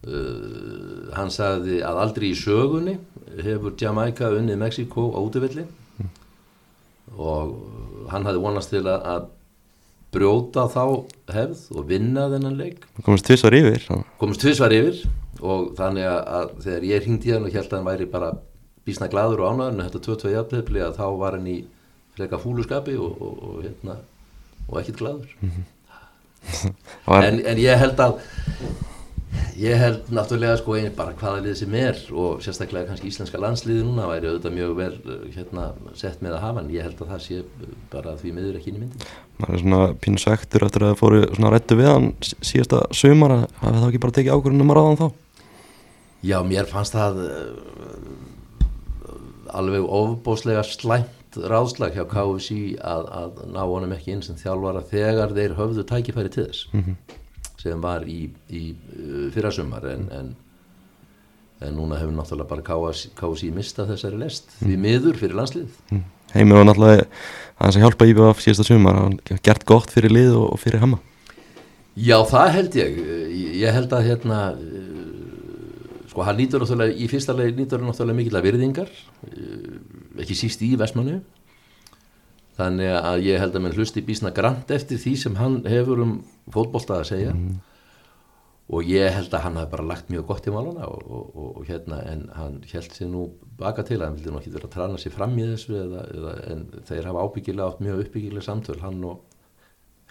uh, 0.07 1.13
hann 1.17 1.31
sagði 1.33 1.81
að 1.85 2.01
aldrei 2.03 2.31
í 2.31 2.37
sögunni 2.37 2.97
hefur 3.37 3.75
Jamaica 3.79 4.31
unnið 4.33 4.59
Mexiko 4.63 5.11
á 5.13 5.19
útivilli 5.21 5.67
og 7.13 8.09
hann 8.09 8.25
hafði 8.25 8.41
vonast 8.41 8.73
til 8.73 8.83
að, 8.87 9.05
að 9.13 9.29
brjóta 10.13 10.67
þá 10.71 10.83
hefð 11.33 11.65
og 11.73 11.89
vinna 11.89 12.29
þennan 12.31 12.57
leik. 12.59 12.87
Komist 13.05 13.27
tvisvar 13.27 13.57
yfir 13.57 13.85
komist 14.21 14.43
tvisvar 14.43 14.75
yfir 14.75 15.03
og 15.43 15.73
þannig 15.77 16.07
að, 16.07 16.55
þegar 16.63 16.87
ég 16.89 17.05
hringdi 17.05 17.33
hann 17.33 17.47
og 17.47 17.55
held 17.55 17.67
að 17.67 17.77
hann 17.77 17.87
væri 17.89 18.09
bara 18.11 18.31
bísna 18.87 19.09
gladur 19.11 19.43
og 19.43 19.53
ánæður 19.53 19.73
en 19.73 19.85
þetta 19.87 20.03
22 20.07 20.33
jafnleifli 20.33 20.83
að 20.83 20.97
þá 20.99 21.05
var 21.19 21.37
hann 21.37 21.49
í 21.51 21.59
freka 22.17 22.39
fúluskapi 22.39 22.95
og, 22.99 23.21
og, 23.23 23.43
og, 23.47 23.59
hérna, 23.65 23.97
og 24.69 24.79
ekkit 24.81 24.99
gladur 25.01 25.35
Það 26.43 27.07
var, 27.13 27.27
en, 27.29 27.39
en 27.47 27.61
ég 27.63 27.79
held 27.79 28.01
að 28.03 28.17
ég 29.57 29.77
held 29.79 30.09
náttúrulega 30.13 30.57
sko 30.59 30.75
einu 30.77 30.91
bara 30.97 31.13
hvaða 31.17 31.43
lið 31.45 31.55
sem 31.61 31.75
er 31.79 31.99
og 32.11 32.41
sérstaklega 32.45 32.89
kannski 32.89 33.09
íslenska 33.09 33.39
landsliði 33.41 33.83
núna 33.85 34.07
væri 34.11 34.29
auðvitað 34.31 34.55
mjög 34.57 34.73
vel 34.79 34.91
uh, 35.03 35.23
hérna, 35.35 35.63
sett 35.99 36.21
með 36.25 36.35
að 36.37 36.43
hafa 36.45 36.61
hann. 36.61 36.71
Ég 36.73 36.85
held 36.87 37.01
að 37.01 37.13
það 37.13 37.23
sé 37.27 37.39
bara 37.93 38.15
því 38.21 38.33
miður 38.37 38.59
ekki 38.59 38.71
inn 38.73 38.77
í 38.77 38.83
myndin 38.83 39.07
maður 39.39 39.55
er 39.57 39.63
svona 39.63 39.81
pínu 40.03 40.21
svektur 40.21 40.65
eftir 40.67 40.85
að 40.85 40.91
það 40.93 40.99
fóru 41.01 41.23
svona 41.33 41.53
rættu 41.55 41.79
við 41.79 41.89
hann 41.89 42.07
sí- 42.21 42.37
síðasta 42.51 42.83
sumar. 42.93 43.33
Að 43.39 43.47
hafa 43.63 43.81
þá 43.81 43.87
ekki 43.89 44.03
bara 44.05 44.17
tekið 44.19 44.35
ákvörðunum 44.37 44.73
að 44.73 44.79
ráðan 44.79 45.01
þá? 45.01 45.07
Já, 46.23 46.37
mér 46.47 46.69
fannst 46.69 46.93
það 46.95 47.17
uh, 47.25 47.33
alveg 49.59 49.83
ofbóslega 49.89 50.63
slæmt 50.67 51.19
ráðslag 51.49 51.95
hjá 51.97 52.03
KFC 52.11 52.55
að, 52.85 53.07
að 53.09 53.41
ná 53.55 53.61
honum 53.65 53.93
ekki 53.95 54.13
inn 54.13 54.21
sem 54.25 54.37
þjálfara 54.37 54.83
þegar 54.91 55.33
þeir 55.33 55.55
höfðu 55.57 55.83
tækifæri 55.89 56.29
til 56.33 56.45
þess 56.45 56.67
sem 57.63 57.83
var 57.83 58.07
í, 58.09 58.25
í 58.51 58.63
uh, 58.73 59.29
fyrra 59.33 59.53
sumar 59.55 59.87
en, 59.93 60.09
en, 60.13 60.33
en 61.63 61.77
núna 61.77 62.01
hefur 62.01 62.15
náttúrulega 62.17 62.51
bara 62.51 63.07
KFC 63.15 63.53
mistað 63.55 63.95
þessari 63.95 64.19
lest 64.25 64.51
því 64.59 64.77
miður 64.87 65.17
fyrir 65.21 65.39
landslið 65.39 65.79
Heimir 66.33 66.59
var 66.59 66.69
náttúrulega 66.69 67.07
aðeins 67.57 67.79
að 67.79 67.87
hjálpa 67.87 68.11
IBF 68.11 68.43
síðasta 68.43 68.67
sumar 68.67 68.99
hann 68.99 69.17
gert 69.45 69.65
gott 69.69 69.93
fyrir 69.93 70.13
lið 70.13 70.37
og, 70.41 70.53
fyrir 70.61 70.83
hemma 70.83 71.01
Já, 71.93 72.17
það 72.25 72.47
held 72.55 72.75
ég. 72.79 72.95
Ég 73.61 73.75
held 73.75 73.91
að 73.93 74.07
hérna, 74.07 74.37
uh, 74.57 76.07
sko, 76.09 76.23
hann 76.25 76.39
nýtur 76.41 76.63
náttúrulega, 76.63 76.95
í 76.97 77.09
fyrsta 77.11 77.35
leið 77.37 77.59
nýtur 77.59 77.81
hann 77.81 77.91
náttúrulega 77.91 78.17
mikill 78.17 78.39
að 78.39 78.47
virðingar, 78.47 78.89
uh, 79.29 79.75
ekki 80.23 80.37
síst 80.37 80.63
í 80.65 80.71
Vestmannu. 80.79 81.19
Þannig 82.57 82.91
að 82.99 83.23
ég 83.25 83.39
held 83.41 83.55
að 83.57 83.63
menn 83.65 83.73
hlusti 83.77 84.01
býsna 84.05 84.29
grant 84.35 84.69
eftir 84.71 84.99
því 85.01 85.13
sem 85.17 85.35
hann 85.39 85.61
hefur 85.65 86.03
um 86.03 86.11
fótbolta 86.53 86.99
að 87.01 87.07
segja. 87.09 87.31
og 88.73 88.85
ég 88.87 89.11
held 89.11 89.33
að 89.35 89.41
hann 89.43 89.57
hafi 89.59 89.69
bara 89.73 89.83
lagt 89.89 90.07
mjög 90.09 90.23
gott 90.29 90.45
í 90.47 90.51
máluna 90.53 90.85
og, 90.87 91.01
og, 91.11 91.25
og, 91.35 91.49
og 91.59 91.65
hérna 91.67 91.97
en 92.09 92.21
hann 92.37 92.61
held 92.71 92.93
sér 92.95 93.09
nú 93.11 93.25
baka 93.59 93.83
til 93.83 93.99
hann 94.01 94.15
vildi 94.15 94.31
nú 94.31 94.39
ekki 94.39 94.53
vera 94.53 94.69
að 94.69 94.75
trana 94.77 95.01
sér 95.01 95.11
fram 95.13 95.33
í 95.37 95.43
þessu 95.49 95.75
eða, 95.81 96.03
eða, 96.15 96.31
en 96.53 96.61
þeir 96.87 97.09
hafa 97.09 97.25
ábyggilega 97.27 97.67
átt 97.67 97.81
mjög 97.83 98.05
uppbyggilega 98.05 98.45
samtöl 98.47 98.79
hann 98.81 99.03
og 99.03 99.19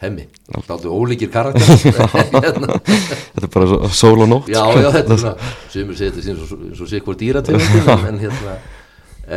hemmi, 0.02 0.26
alltaf 0.58 0.84
ólíkir 0.84 1.30
karakter 1.32 1.64
hérna. 2.44 2.76
Þetta 2.84 3.46
er 3.46 3.50
bara 3.56 3.70
svo- 3.72 3.90
sól 4.02 4.22
og 4.26 4.30
nótt 4.34 4.52
já, 4.52 4.60
sko. 4.66 4.84
já, 4.84 4.90
þetta 4.98 5.16
er 5.16 5.22
svona 5.24 5.50
sumur 5.72 5.98
segir 6.02 6.14
þetta 6.18 6.34
eins 6.36 6.52
og, 6.52 6.64
eins 6.68 6.84
og 6.84 6.92
sikkur 6.92 7.18
dýrategundin 7.22 8.08
en 8.12 8.22
hérna 8.26 8.56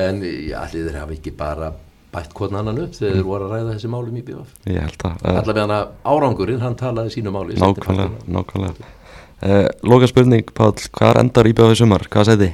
en 0.03 0.21
allir 0.59 0.89
þeir 0.89 0.99
hafa 1.05 1.15
ekki 1.15 1.33
bara 1.39 1.71
bætt 2.15 2.35
hvern 2.39 2.59
annan 2.61 2.83
upp 2.85 2.97
þegar 2.97 3.17
þeir 3.19 3.29
voru 3.29 3.47
að 3.47 3.55
ræða 3.55 3.71
þessi 3.75 3.93
málum 3.93 4.19
í 4.19 4.25
BF 4.25 4.69
Ég 4.71 4.81
held 4.87 5.07
að 5.11 5.15
uh, 5.21 5.39
allavega 5.43 5.79
árangurinn, 6.15 6.61
hann 6.63 6.77
talaði 6.79 7.15
sínu 7.17 7.35
máli 7.35 7.59
Nákvæmlega, 7.59 8.23
nákvæmlega. 8.31 8.93
Uh, 9.45 9.65
Loka 9.83 10.07
spurning, 10.09 10.47
Páll, 10.55 10.77
hvað 10.95 11.19
endar 11.25 11.51
íbjöðu 11.51 11.81
sumar? 11.83 12.07
Hvað 12.09 12.31
segði? 12.31 12.53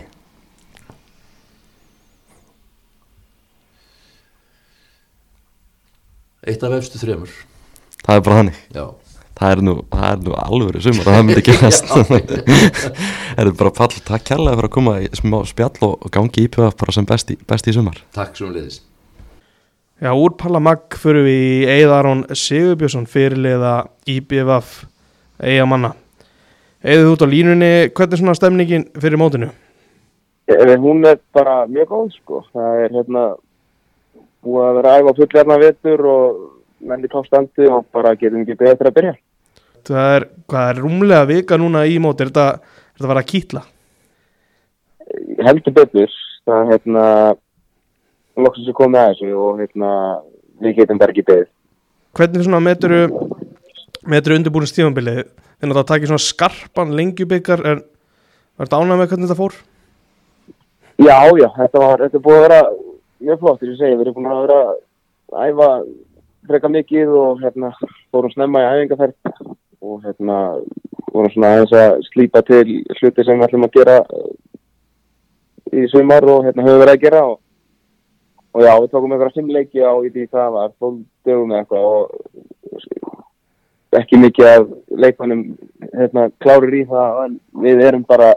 eitt 6.48 6.64
af 6.66 6.74
efstu 6.80 6.98
þremur. 7.02 7.32
Það 8.02 8.18
er 8.18 8.26
bara 8.26 8.42
hannig 8.42 8.60
já, 8.74 8.86
Það 9.42 9.52
er 9.56 9.60
nú, 9.66 9.74
það 9.90 10.08
er 10.08 10.20
nú 10.26 10.34
alvöru 10.38 10.82
sumar 10.86 11.08
Það 11.08 11.24
myndi 11.26 11.44
gerast. 11.50 11.90
Það 11.90 12.14
er 13.42 13.52
bara 13.58 13.74
Páll, 13.78 13.98
takk 14.06 14.26
kærlega 14.30 14.58
fyrir 14.58 14.70
að 14.70 14.76
koma 14.78 14.96
í 15.02 15.10
smá 15.18 15.42
spjall 15.50 15.86
og 15.88 16.00
og 16.02 16.14
gangi 16.14 16.48
íbjöða 16.48 16.74
bara 16.82 16.96
sem 16.98 17.10
besti, 17.10 17.38
besti 17.50 17.74
í 17.74 17.78
sumar. 17.78 18.02
Takk 18.16 18.38
svo 18.38 18.50
um 18.50 18.58
leiðis 18.58 18.82
Já, 20.02 20.16
úr 20.18 20.34
Pallamagg 20.34 20.96
fyrir 20.98 21.22
við 21.28 21.44
í 21.46 21.58
Eiðarón 21.70 22.24
Sigurbjörnsson 22.34 23.04
fyrirliða 23.06 23.74
IBVF 24.10 24.72
Eigamanna. 25.46 25.92
Eða 26.82 27.12
út 27.12 27.22
á 27.22 27.30
línunni, 27.30 27.70
hvernig 27.94 28.16
er 28.18 28.22
svona 28.24 28.34
stemningin 28.34 28.88
fyrir 28.98 29.22
mótinu? 29.22 29.52
Eh, 30.50 30.74
Hún 30.82 31.06
er 31.06 31.20
bara 31.30 31.68
mjög 31.70 31.92
góð 31.94 32.08
sko. 32.16 32.42
Það 32.50 32.80
er 32.88 32.96
hérna 32.98 33.26
búið 34.42 34.66
að 34.66 34.80
vera 34.80 34.96
æfa 34.98 35.14
fulli 35.20 35.38
hérna 35.38 35.60
vetur 35.62 36.04
og 36.16 36.42
menn 36.82 37.06
í 37.06 37.12
toppstandi 37.14 37.70
og 37.70 37.86
bara 37.94 38.16
getum 38.18 38.42
ekki 38.42 38.58
til 38.58 38.74
að 38.74 38.96
byrja. 38.98 39.14
Það 39.86 40.16
er, 40.16 40.28
hvað 40.50 40.72
er 40.72 40.82
rúmlega 40.82 41.30
vika 41.30 41.62
núna 41.62 41.86
í 41.86 42.02
móti, 42.02 42.26
er 42.26 42.34
þetta, 42.34 42.48
að 42.98 43.12
fara 43.14 43.22
að 43.22 43.30
kýtla? 43.36 43.64
Heldur 45.46 45.78
betur, 45.78 46.20
það 46.50 46.60
er 46.66 46.74
hérna 46.74 47.06
loksins 48.38 48.70
er 48.72 48.78
komið 48.78 49.02
að 49.02 49.10
þessu 49.12 49.32
og 49.38 49.62
hérna 49.62 49.92
við 50.62 50.78
getum 50.82 51.02
bara 51.02 51.16
ekki 51.16 51.26
beðið. 51.28 51.50
Hvernig 52.18 52.46
svona 52.46 52.62
meturu, 52.64 53.02
meturu 54.12 54.38
undirbúin 54.38 54.70
stífambilið? 54.70 55.24
Þegar 55.62 55.78
það 55.78 55.90
takir 55.92 56.12
svona 56.12 56.26
skarpan 56.26 56.96
lengjubikar, 56.98 57.66
er, 57.72 57.84
þetta 58.62 58.80
ánægð 58.82 59.02
með 59.02 59.12
hvernig 59.12 59.30
þetta 59.30 59.40
fór? 59.42 59.58
Já, 61.02 61.18
já, 61.38 61.48
þetta 61.58 61.82
var, 61.82 62.06
þetta 62.06 62.24
búið 62.26 62.38
að 62.38 62.46
vera 62.48 62.62
mjög 63.22 63.42
flott, 63.42 63.60
þess 63.62 63.74
að 63.74 63.82
segja, 63.82 63.98
við 63.98 64.06
erum 64.06 64.18
búin 64.18 64.32
að 64.32 64.42
vera 64.46 64.62
að 64.72 65.52
æfa 65.52 65.70
freka 66.50 66.72
mikið 66.74 67.12
og 67.22 67.42
hérna 67.42 67.72
fórum 68.12 68.34
snemma 68.34 68.64
í 68.64 68.70
æfingarferð 68.72 69.52
og 69.82 70.06
hérna 70.06 70.38
vorum 71.12 71.34
svona 71.34 71.52
aðeins 71.56 71.76
að 71.76 72.02
slípa 72.10 72.42
til 72.48 72.64
hluti 73.00 73.26
sem 73.26 73.40
við 73.40 73.48
ætlum 73.48 73.68
að 73.68 73.78
gera 73.78 73.98
í 75.72 75.86
sumar 75.92 76.28
og 76.32 76.46
hérna 76.48 76.66
höfum 76.66 76.82
verið 76.84 76.94
að 76.96 77.06
gera 77.06 77.24
og, 77.30 77.41
og 78.52 78.66
já, 78.66 78.74
við 78.76 78.92
tókum 78.92 79.14
einhverja 79.16 79.38
fimm 79.38 79.52
leiki 79.56 79.80
á 79.84 79.94
í 80.04 80.12
því 80.12 80.28
það 80.32 80.56
var, 80.58 80.72
tólf 80.80 81.02
dögum 81.28 81.52
eða 81.52 81.62
eitthvað 81.64 81.84
og 81.92 82.06
ekki 84.02 84.20
mikið 84.20 84.48
af 84.48 84.70
leikmannum 85.04 85.44
hérna 85.92 86.30
klárir 86.44 86.78
í 86.80 86.86
það 86.88 87.20
en 87.26 87.38
við 87.66 87.84
erum 87.88 88.06
bara 88.08 88.34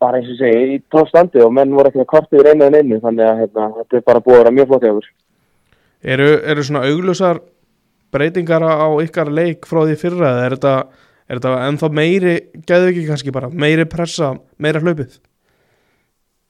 bara 0.00 0.20
eins 0.20 0.30
og 0.32 0.38
segi, 0.38 0.76
í 0.76 0.82
tónstandi 0.92 1.42
og 1.44 1.52
menn 1.52 1.74
voru 1.76 1.90
ekki 1.90 2.02
að 2.04 2.10
kortið 2.14 2.50
einu 2.50 2.66
en 2.66 2.78
einu 2.78 3.00
þannig 3.02 3.26
að 3.26 3.40
hérna, 3.42 3.66
þetta 3.80 3.98
er 3.98 4.04
bara 4.06 4.22
búið 4.24 4.36
að 4.36 4.42
vera 4.42 4.54
mjög 4.56 4.70
flott 4.70 4.86
okkur. 4.90 5.08
Eru, 6.14 6.28
eru 6.52 6.64
svona 6.64 6.84
auglusar 6.88 7.42
breytingar 8.14 8.64
á 8.64 8.88
ykkar 9.04 9.30
leik 9.34 9.68
frá 9.68 9.82
því 9.84 9.98
fyrra 10.00 10.30
eða 10.30 10.46
er 10.46 10.56
þetta, 10.56 10.74
er 11.28 11.42
þetta 11.42 11.66
ennþá 11.66 11.90
meiri, 11.98 12.36
gæðu 12.64 12.92
ekki 12.94 13.04
kannski 13.10 13.34
bara, 13.34 13.50
meiri 13.52 13.84
pressa, 13.90 14.32
meira 14.58 14.80
hlaupið? 14.80 15.18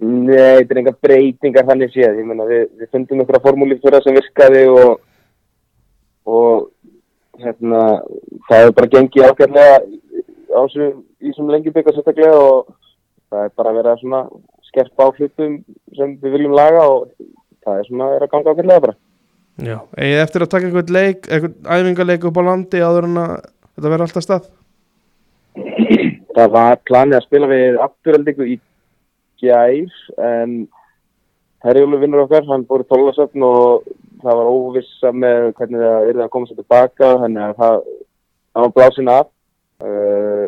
Nei, 0.01 0.63
þetta 0.63 0.73
er 0.73 0.79
enga 0.81 0.93
breytingar 1.05 1.67
þannig 1.69 1.91
séð, 1.93 2.21
ég 2.23 2.25
meina 2.25 2.47
við, 2.49 2.63
við 2.81 2.89
fundum 2.95 3.21
einhverja 3.21 3.91
það 3.93 4.05
sem 4.07 4.17
virkaði 4.17 4.63
og, 4.73 4.93
og 6.25 6.71
hérna, 7.43 7.83
það 8.49 8.63
hefur 8.63 8.77
bara 8.79 8.91
gengið 8.95 9.27
ágætlega 9.27 9.75
á 10.57 10.61
þessu, 10.65 10.87
í 11.21 11.29
þessum 11.29 11.53
lengi 11.53 11.75
byggja 11.75 11.95
sérstaklega 11.99 12.39
og 12.47 12.71
það 13.29 13.45
er 13.45 13.53
bara 13.61 13.75
verið 13.77 13.93
að 13.93 14.01
svona 14.01 14.23
skerpa 14.71 15.05
á 15.05 15.15
hlutum 15.19 15.59
sem 15.99 16.17
við 16.23 16.35
viljum 16.39 16.57
laga 16.57 16.87
og 16.95 17.05
það 17.61 17.83
er 17.83 17.91
svona 17.91 18.09
er 18.15 18.25
að 18.25 18.33
ganga 18.33 18.57
ágætlega 18.57 18.85
bara. 18.87 18.99
Já, 19.61 19.77
eigið 20.01 20.23
eftir 20.23 20.47
að 20.47 20.53
taka 20.55 20.71
einhvern 20.71 20.97
leik, 20.97 21.29
einhvern 21.29 21.71
æfingaleik 21.77 22.27
upp 22.31 22.41
á 22.41 22.43
landi 22.49 22.81
áður 22.81 23.11
en 23.11 23.21
að 23.21 23.37
þetta 23.45 23.93
verður 23.93 24.07
alltaf 24.09 24.25
stað? 24.25 24.51
Það 26.31 26.53
var 26.57 26.83
planið 26.89 27.19
að 27.19 27.25
spila 27.27 27.51
við 27.51 27.81
afturöldingu 27.85 28.49
í 28.49 28.61
gær 29.41 29.97
en 30.31 30.61
Herjólu 31.61 31.99
vinnur 32.01 32.25
okkar, 32.25 32.47
hann 32.49 32.65
búið 32.69 32.87
tólasöfn 32.89 33.43
og 33.45 33.89
það 34.23 34.39
var 34.39 34.49
óvissa 34.49 35.11
með 35.13 35.51
hvernig 35.59 35.83
það 35.83 36.07
yrði 36.13 36.25
að 36.25 36.33
koma 36.33 36.49
sér 36.49 36.61
tilbaka 36.61 37.11
þannig 37.25 37.43
að 37.45 37.59
það, 37.59 37.77
það 38.55 38.65
var 38.65 38.75
blásin 38.77 39.11
af. 39.13 39.31
Uh, 39.81 40.45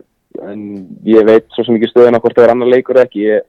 en 0.49 0.63
ég 1.09 1.25
veit 1.29 1.49
svo 1.53 1.65
sem 1.67 1.77
ekki 1.77 1.91
stöðina 1.91 2.21
hvort 2.21 2.37
það 2.37 2.47
er 2.47 2.53
annar 2.55 2.71
leikur 2.73 3.01
ekki 3.01 3.27
ég, 3.27 3.45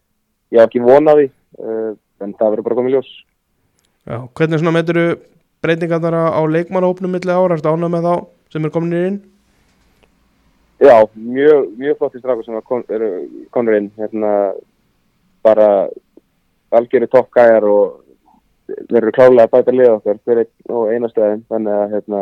ég 0.51 0.59
haf 0.59 0.67
ekki 0.71 0.83
vonað 0.83 1.21
því 1.21 1.27
uh, 1.63 1.91
en 2.23 2.35
það 2.39 2.53
verður 2.53 2.67
bara 2.67 2.79
komið 2.79 2.97
ljós. 2.97 3.11
Já, 4.03 4.17
hvernig 4.35 4.59
svona 4.59 4.75
meturu 4.75 5.05
breytingarnar 5.63 6.15
á 6.19 6.23
á 6.35 6.41
leikmannahópnum 6.43 7.15
milli 7.15 7.31
ára, 7.31 7.55
ertu 7.55 7.71
ánægð 7.71 7.93
með 7.95 8.07
þá 8.09 8.15
sem 8.51 8.67
er 8.67 8.75
komin 8.75 8.99
inn? 8.99 9.21
Já, 10.83 10.97
mjög, 11.15 11.71
mjög 11.79 11.99
flotti 11.99 12.19
strákur 12.19 12.43
sem 12.43 12.59
eru 12.91 13.09
konur 13.55 13.77
inn. 13.77 13.91
Hérna 13.95 14.31
bara 15.43 15.67
algjöru 16.73 17.09
toppgæjar 17.11 17.67
og 17.67 17.99
þeir 18.67 19.01
eru 19.01 19.13
klálega 19.15 19.45
að 19.47 19.53
bæta 19.53 19.75
liða 19.75 19.97
okkar 19.97 20.19
fyrir 20.25 20.47
einastæðin 20.95 21.43
þannig 21.51 21.77
að 21.77 21.93
hérna 21.93 22.21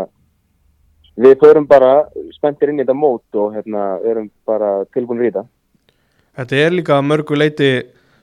við 1.21 1.37
förum 1.43 1.67
bara 1.69 1.91
spenntir 2.35 2.71
inn 2.71 2.79
í 2.79 2.83
þetta 2.83 2.97
mót 2.97 3.39
og 3.39 3.55
hérna 3.55 3.85
erum 4.07 4.29
bara 4.47 4.71
tilbúin 4.95 5.21
í 5.21 5.29
þetta. 5.29 5.45
Þetta 6.39 6.61
er 6.65 6.75
líka 6.75 6.99
mörgu 7.03 7.37
leiti 7.37 7.71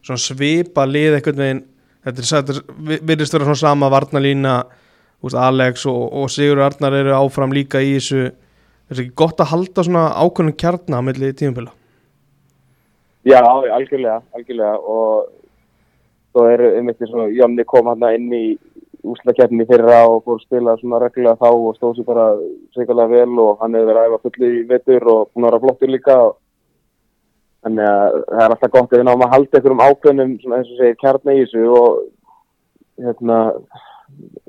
svipa 0.09 0.87
lið 0.89 1.19
veginn. 1.29 1.65
Þetta 2.05 2.27
þetta 2.29 3.01
virðist 3.05 3.35
vera 3.35 3.49
svona 3.49 3.61
sama 3.61 3.91
varnalína 3.93 4.61
úst, 5.23 5.37
Alex 5.37 5.85
og, 5.91 6.05
og 6.15 6.31
Sigur 6.33 6.63
Arnar 6.65 6.97
eru 6.97 7.17
áfram 7.17 7.53
líka 7.53 7.83
í 7.85 7.97
þessu. 7.99 8.31
Er 8.89 9.03
ekki 9.03 9.17
gott 9.19 9.43
að 9.43 9.53
halda 9.53 9.85
svona 9.85 10.07
ákveðnum 10.17 10.57
kjarna 10.57 11.03
melli 11.05 11.35
tímabila 11.37 11.75
Já, 13.29 13.43
algjörlega, 13.45 14.23
algjörlega 14.33 14.75
og 14.79 15.29
svo 16.33 16.47
er 16.49 16.63
einmitt 16.79 17.01
eins 17.03 17.15
og 17.15 17.33
Jonni 17.37 17.65
kom 17.69 17.91
hann 17.91 18.05
inn 18.15 18.29
í 18.33 18.45
úslakeppni 19.09 19.67
fyrra 19.69 20.01
og 20.09 20.23
fór 20.25 20.39
að 20.39 20.45
spila 20.47 20.77
svona 20.79 21.01
reglulega 21.03 21.39
þá 21.39 21.49
og 21.51 21.77
stóð 21.77 21.99
sér 21.99 22.07
bara 22.09 22.27
sikarlega 22.77 23.13
vel 23.13 23.41
og 23.43 23.63
hann 23.63 23.77
hefur 23.77 23.91
verið 23.91 24.03
að 24.03 24.09
æfa 24.13 24.21
fulli 24.25 24.51
í 24.51 24.67
vetur 24.69 25.11
og 25.13 25.21
búin 25.33 25.47
að 25.47 25.51
vera 25.51 25.63
flottur 25.65 25.93
líka 25.93 26.17
þannig 27.65 27.91
að 27.91 28.17
það 28.29 28.45
er 28.45 28.55
alltaf 28.55 28.73
gott 28.75 28.93
að 28.93 28.99
við 28.99 29.09
náum 29.09 29.27
að 29.27 29.35
halda 29.35 29.59
einhverjum 29.59 29.85
ákveðnum 29.87 30.35
svona 30.43 30.61
eins 30.61 30.73
og 30.73 30.81
segir 30.81 31.01
kjarni 31.03 31.37
í 31.37 31.43
þessu 31.45 31.67
og 31.79 32.01
hérna 33.09 33.41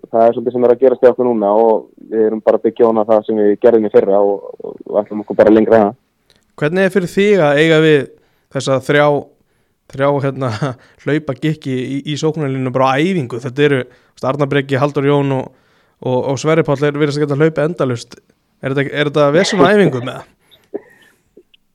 það 0.09 0.23
er 0.25 0.35
svolítið 0.35 0.55
sem 0.55 0.67
er 0.67 0.73
að 0.73 0.83
gerast 0.83 1.03
í 1.03 1.09
okkur 1.09 1.29
núna 1.29 1.49
og 1.63 1.89
við 2.09 2.29
erum 2.29 2.43
bara 2.45 2.61
byggja 2.63 2.89
hana 2.89 3.07
það 3.09 3.25
sem 3.27 3.41
við 3.41 3.57
gerðum 3.63 3.89
í 3.89 3.91
fyrra 3.93 4.21
og, 4.23 4.47
og 4.63 5.01
ætlum 5.01 5.25
okkur 5.25 5.39
bara 5.41 5.53
lengra 5.53 5.81
það. 5.83 5.97
Hvernig 6.59 6.87
er 6.87 6.93
fyrir 6.95 7.13
þig 7.13 7.43
að 7.43 7.59
eiga 7.63 7.81
við 7.83 7.99
þessa 8.53 8.79
þrjá 8.85 9.05
þrjá 9.89 10.09
hérna 10.25 10.51
hlaupa 11.03 11.37
gikki 11.37 11.75
í, 11.75 12.01
í 12.13 12.17
sóknarlinu 12.19 12.73
bara 12.75 12.93
á 12.93 13.01
æfingu 13.01 13.41
þetta 13.41 13.67
eru 13.69 13.83
Arnabrekki, 14.29 14.75
Haldur 14.75 15.07
Jón 15.07 15.31
og, 15.31 15.53
og, 16.03 16.19
og 16.33 16.41
Sverri 16.41 16.65
Páll 16.67 16.83
er 16.83 16.97
verið 16.99 17.17
að 17.17 17.23
geta 17.23 17.39
hlaupa 17.39 17.65
endalust 17.69 18.19
er 18.59 18.75
þetta, 18.75 18.91
er 18.91 19.09
þetta 19.09 19.31
vesum 19.33 19.63
á 19.63 19.71
æfingu 19.71 20.03
með 20.03 20.19
það? 20.19 20.27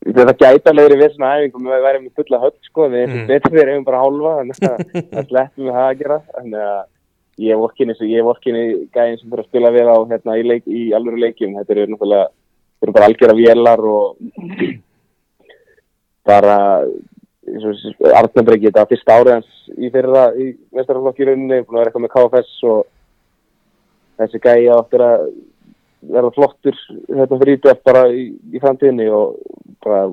þetta 0.05 0.35
gæti 0.37 0.71
alveg 0.71 0.89
verið 0.89 1.01
við 1.01 1.13
svona 1.15 1.31
æfingum 1.39 1.69
við 1.71 1.85
værim 1.87 2.03
með 2.05 2.19
fulla 2.21 2.41
höll 2.43 2.57
sko 2.69 2.89
við 2.93 3.05
erum 3.05 3.15
Mm. 3.15 3.29
betur 3.31 3.55
við 3.55 3.63
erum 3.63 3.85
bara 3.87 4.03
hálfa 4.03 4.33
þannig 4.39 4.59
að 4.69 4.83
það 5.15 5.29
sleppum 5.31 5.65
við 5.65 5.77
það 5.79 5.89
að 5.89 5.99
gera 6.03 6.19
þannig 6.35 6.65
að 6.69 6.83
ég 7.45 7.51
er 7.55 7.61
vorkinni 7.63 7.95
ég 8.01 8.19
er 8.21 8.27
vorkinni 8.29 8.65
gæðin 8.95 9.19
sem 9.21 9.31
fyrir 9.31 9.45
að 9.45 9.49
spila 9.49 9.71
við 9.75 9.89
á 9.89 9.97
hérna 10.13 10.37
í, 10.37 10.43
leik, 10.45 10.67
í 10.69 10.83
alvöru 10.95 11.23
leikjum 11.25 11.57
þetta 11.59 11.75
eru 11.75 11.87
náttúrulega 11.95 12.27
þetta 12.29 12.85
eru 12.85 12.97
bara 12.99 13.09
og 13.95 14.19
bara 16.27 16.59
eins 17.45 17.65
og 17.69 18.09
Arnabreiki 18.09 18.69
þetta 18.69 18.85
var 18.85 18.91
fyrsta 18.93 19.19
árið 19.19 19.35
hans 19.37 19.65
í 19.77 19.91
fyrra 19.93 20.25
í 20.41 20.47
rauninni 20.75 21.65
búin 21.65 21.77
að 21.77 21.81
vera 21.81 21.91
eitthvað 21.91 22.05
með 22.05 22.15
KFS 22.15 22.63
og 22.71 22.81
þessi 24.21 24.41
gæði 24.47 24.71
áttur 24.73 25.05
að 25.05 25.27
verða 26.15 26.33
flottur 26.37 26.81
hérna 27.09 27.39
fyrir 27.41 27.59
IBF 27.59 27.81
bara 27.87 28.05
í, 28.13 28.27
í 28.53 28.61
framtíðinni 28.63 29.09
og 29.13 29.39
bara 29.85 30.09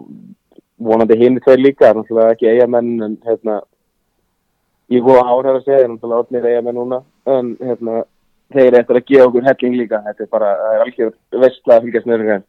vonandi 0.81 1.17
hinn 1.19 1.39
tveir 1.43 1.61
líka, 1.61 1.91
náttúrulega 1.93 2.35
ekki 2.35 2.49
eigamenn 2.49 2.93
en 3.05 3.17
hérna 3.25 3.59
ég 4.91 5.03
góða 5.05 5.27
hefur 5.29 5.51
að 5.51 5.67
segja, 5.67 5.89
náttúrulega 5.89 6.23
orðnir 6.23 6.49
eigamenn 6.51 6.79
núna 6.79 7.01
en 7.29 7.53
hérna 7.61 8.03
þeir 8.51 8.79
eftir 8.81 8.99
að 8.99 9.05
gefa 9.07 9.27
okkur 9.29 9.47
helling 9.47 9.77
líka, 9.79 10.01
þetta 10.07 10.25
er 10.25 10.31
bara, 10.31 10.55
það 10.61 10.73
er 10.77 10.85
algjör 10.85 11.13
vestla 11.43 11.77
að 11.77 11.85
fylgjast 11.85 12.09
með 12.09 12.23
þeirra 12.23 12.39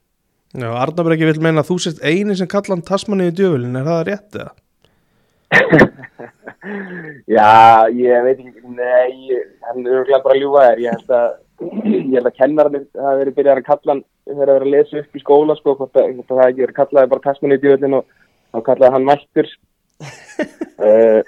Já, 0.53 0.69
Arnabergi 0.69 1.25
vil 1.25 1.41
meina 1.41 1.63
að 1.63 1.71
þú 1.71 1.79
sést 1.81 2.03
eini 2.05 2.35
sem 2.37 2.49
kalla 2.51 2.75
hann 2.75 2.85
Tasmanni 2.85 3.31
í 3.31 3.33
djöfulin, 3.37 3.79
er 3.79 3.87
það 3.89 4.03
rétt 4.11 4.37
eða? 4.37 4.53
Já, 7.37 7.89
ég 7.97 8.27
veit 8.27 8.37
ekki, 8.37 8.61
nei, 8.77 9.39
hann 9.67 9.81
er 9.87 10.03
örgulega 10.03 10.21
bara 10.25 10.37
að 10.37 10.43
ljúga 10.43 10.67
þér, 10.67 10.83
ég 10.85 10.99
held 10.99 11.15
að, 11.17 11.31
ég 11.89 12.15
held 12.19 12.29
að 12.29 12.37
kennarinn 12.37 12.85
hafi 13.01 13.23
verið 13.23 13.37
byrjað 13.39 13.61
að 13.63 13.69
kalla 13.71 13.95
hann 13.95 14.05
þegar 14.29 14.43
að 14.43 14.53
vera 14.53 14.69
að 14.69 14.75
lesa 14.77 15.01
upp 15.01 15.17
í 15.17 15.23
skóla, 15.25 15.57
sko, 15.59 15.77
hvort 15.81 16.01
að, 16.03 16.23
það 16.29 16.45
ekki 16.47 16.65
verið 16.67 16.79
kallaði 16.83 17.13
bara 17.15 17.27
tasman 17.27 17.57
í 17.57 17.61
djöðlinn 17.65 17.99
og 17.99 18.07
þá 18.53 18.63
kallaði 18.69 18.95
hann 18.97 19.09
mættur. 19.09 19.53
uh, 20.85 21.21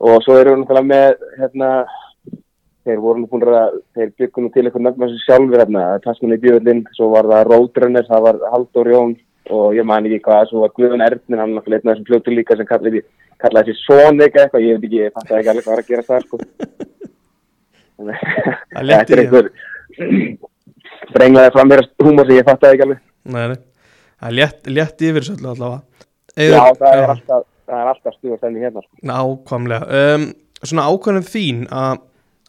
og 0.10 0.18
svo 0.26 0.38
erum 0.40 0.58
við 0.58 0.64
náttúrulega 0.64 0.90
með, 0.90 1.26
hérna, 1.38 1.72
þeir 2.86 3.02
voru 3.02 3.22
nú 3.22 3.28
búin 3.30 3.44
að, 3.46 3.76
þeir 3.96 4.10
byggum 4.18 4.46
nú 4.46 4.50
til 4.52 4.64
eitthvað 4.66 4.84
nöfnum 4.86 5.06
þessu 5.06 5.20
sjálfur, 5.26 5.60
hérna, 5.62 5.82
tasman 6.04 6.36
í 6.36 6.38
djöðlinn, 6.42 6.82
svo 6.96 7.10
var 7.12 7.28
það 7.30 7.44
Ródrenner, 7.48 8.06
það 8.08 8.24
var 8.26 8.40
Halldór 8.52 8.90
Jón 8.92 9.12
og 9.52 9.66
ég 9.76 9.86
man 9.86 10.06
ekki 10.06 10.22
hvað, 10.26 10.48
svo 10.50 10.62
var 10.62 10.72
Guðun 10.76 11.04
Erfnin, 11.04 11.40
hann 11.40 11.54
náttúrulega 11.56 11.82
einn 11.82 11.90
af 11.90 11.96
þessum 11.96 12.08
fljótu 12.08 12.34
líka 12.34 12.56
sem 12.58 12.68
kallaði, 12.68 13.00
kallaði 13.42 13.72
þessi 13.72 13.86
Sónik 13.86 14.38
eitthvað, 14.38 14.66
ég 14.66 14.72
veit 14.76 14.86
ekki, 14.88 15.02
ég 15.02 15.14
fatt 15.16 15.34
ekki 15.38 15.52
alveg 15.52 15.64
hvað 15.66 15.74
var 15.74 15.82
að 15.82 15.90
gera 15.90 16.04
það, 16.08 16.20
sko. 16.26 16.36
Það 18.72 18.84
létti 18.90 19.12
Þetta 19.12 19.14
er 19.14 19.22
einhver 19.22 19.46
brenglaði 21.12 21.54
fram 21.54 21.68
mér 21.70 21.84
húmor 22.02 22.26
sem 22.28 22.38
ég 22.38 22.46
fatt 22.48 22.68
ekki 22.70 22.86
alveg. 22.86 23.02
Nei, 23.34 23.56
það 24.22 24.30
létt 24.78 25.04
yfir 25.10 25.28
svolítið 25.28 25.50
allavega. 25.52 25.80
Já, 26.32 26.62
það 26.78 26.92
er 26.92 27.12
alltaf, 27.12 27.44
alltaf 27.82 28.12
stuð 28.16 28.38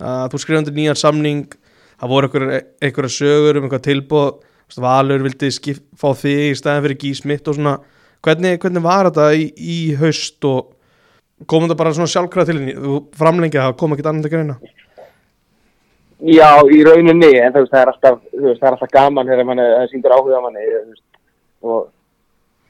að, 0.03 0.25
þú 0.33 0.41
skrifandi 0.43 0.75
nýjan 0.75 0.99
samning 0.99 1.55
það 1.97 2.11
voru 2.11 2.31
einhverjar 2.83 3.15
sögur 3.17 3.61
um 3.61 3.71
Þú 4.63 4.79
veist, 4.79 4.81
Valur 4.81 5.23
vildi 5.25 5.49
skip, 5.51 5.79
fá 5.99 6.13
þig 6.15 6.53
í 6.53 6.55
staðin 6.55 6.85
fyrir 6.85 6.99
gísmitt 7.01 7.47
og 7.47 7.57
svona. 7.57 7.73
Hvernig, 8.23 8.61
hvernig 8.63 8.83
var 8.83 9.09
þetta 9.09 9.25
í, 9.35 9.49
í 9.59 9.79
haust 9.99 10.45
og 10.47 10.71
komum 11.45 11.67
þetta 11.67 11.79
bara 11.81 11.91
svona 11.93 12.11
sjálfkraða 12.11 12.49
til 12.49 12.59
henni 12.59 12.75
þú 12.77 12.99
framlengið 13.19 13.63
að 13.65 13.75
koma 13.81 13.97
ekkert 13.97 14.09
annað 14.11 14.27
til 14.29 14.33
greina. 14.33 14.55
Já, 16.23 16.47
í 16.71 16.79
rauninni, 16.87 17.33
en 17.35 17.51
veist, 17.57 17.73
það 17.73 17.81
er 17.81 17.91
alltaf, 17.91 18.21
það 18.31 18.53
er 18.53 18.69
alltaf 18.71 18.93
gaman 18.93 19.27
þegar 19.27 19.49
mann 19.49 19.63
síndur 19.91 20.15
áhuga 20.15 20.39
manni, 20.45 20.63
og 21.67 21.89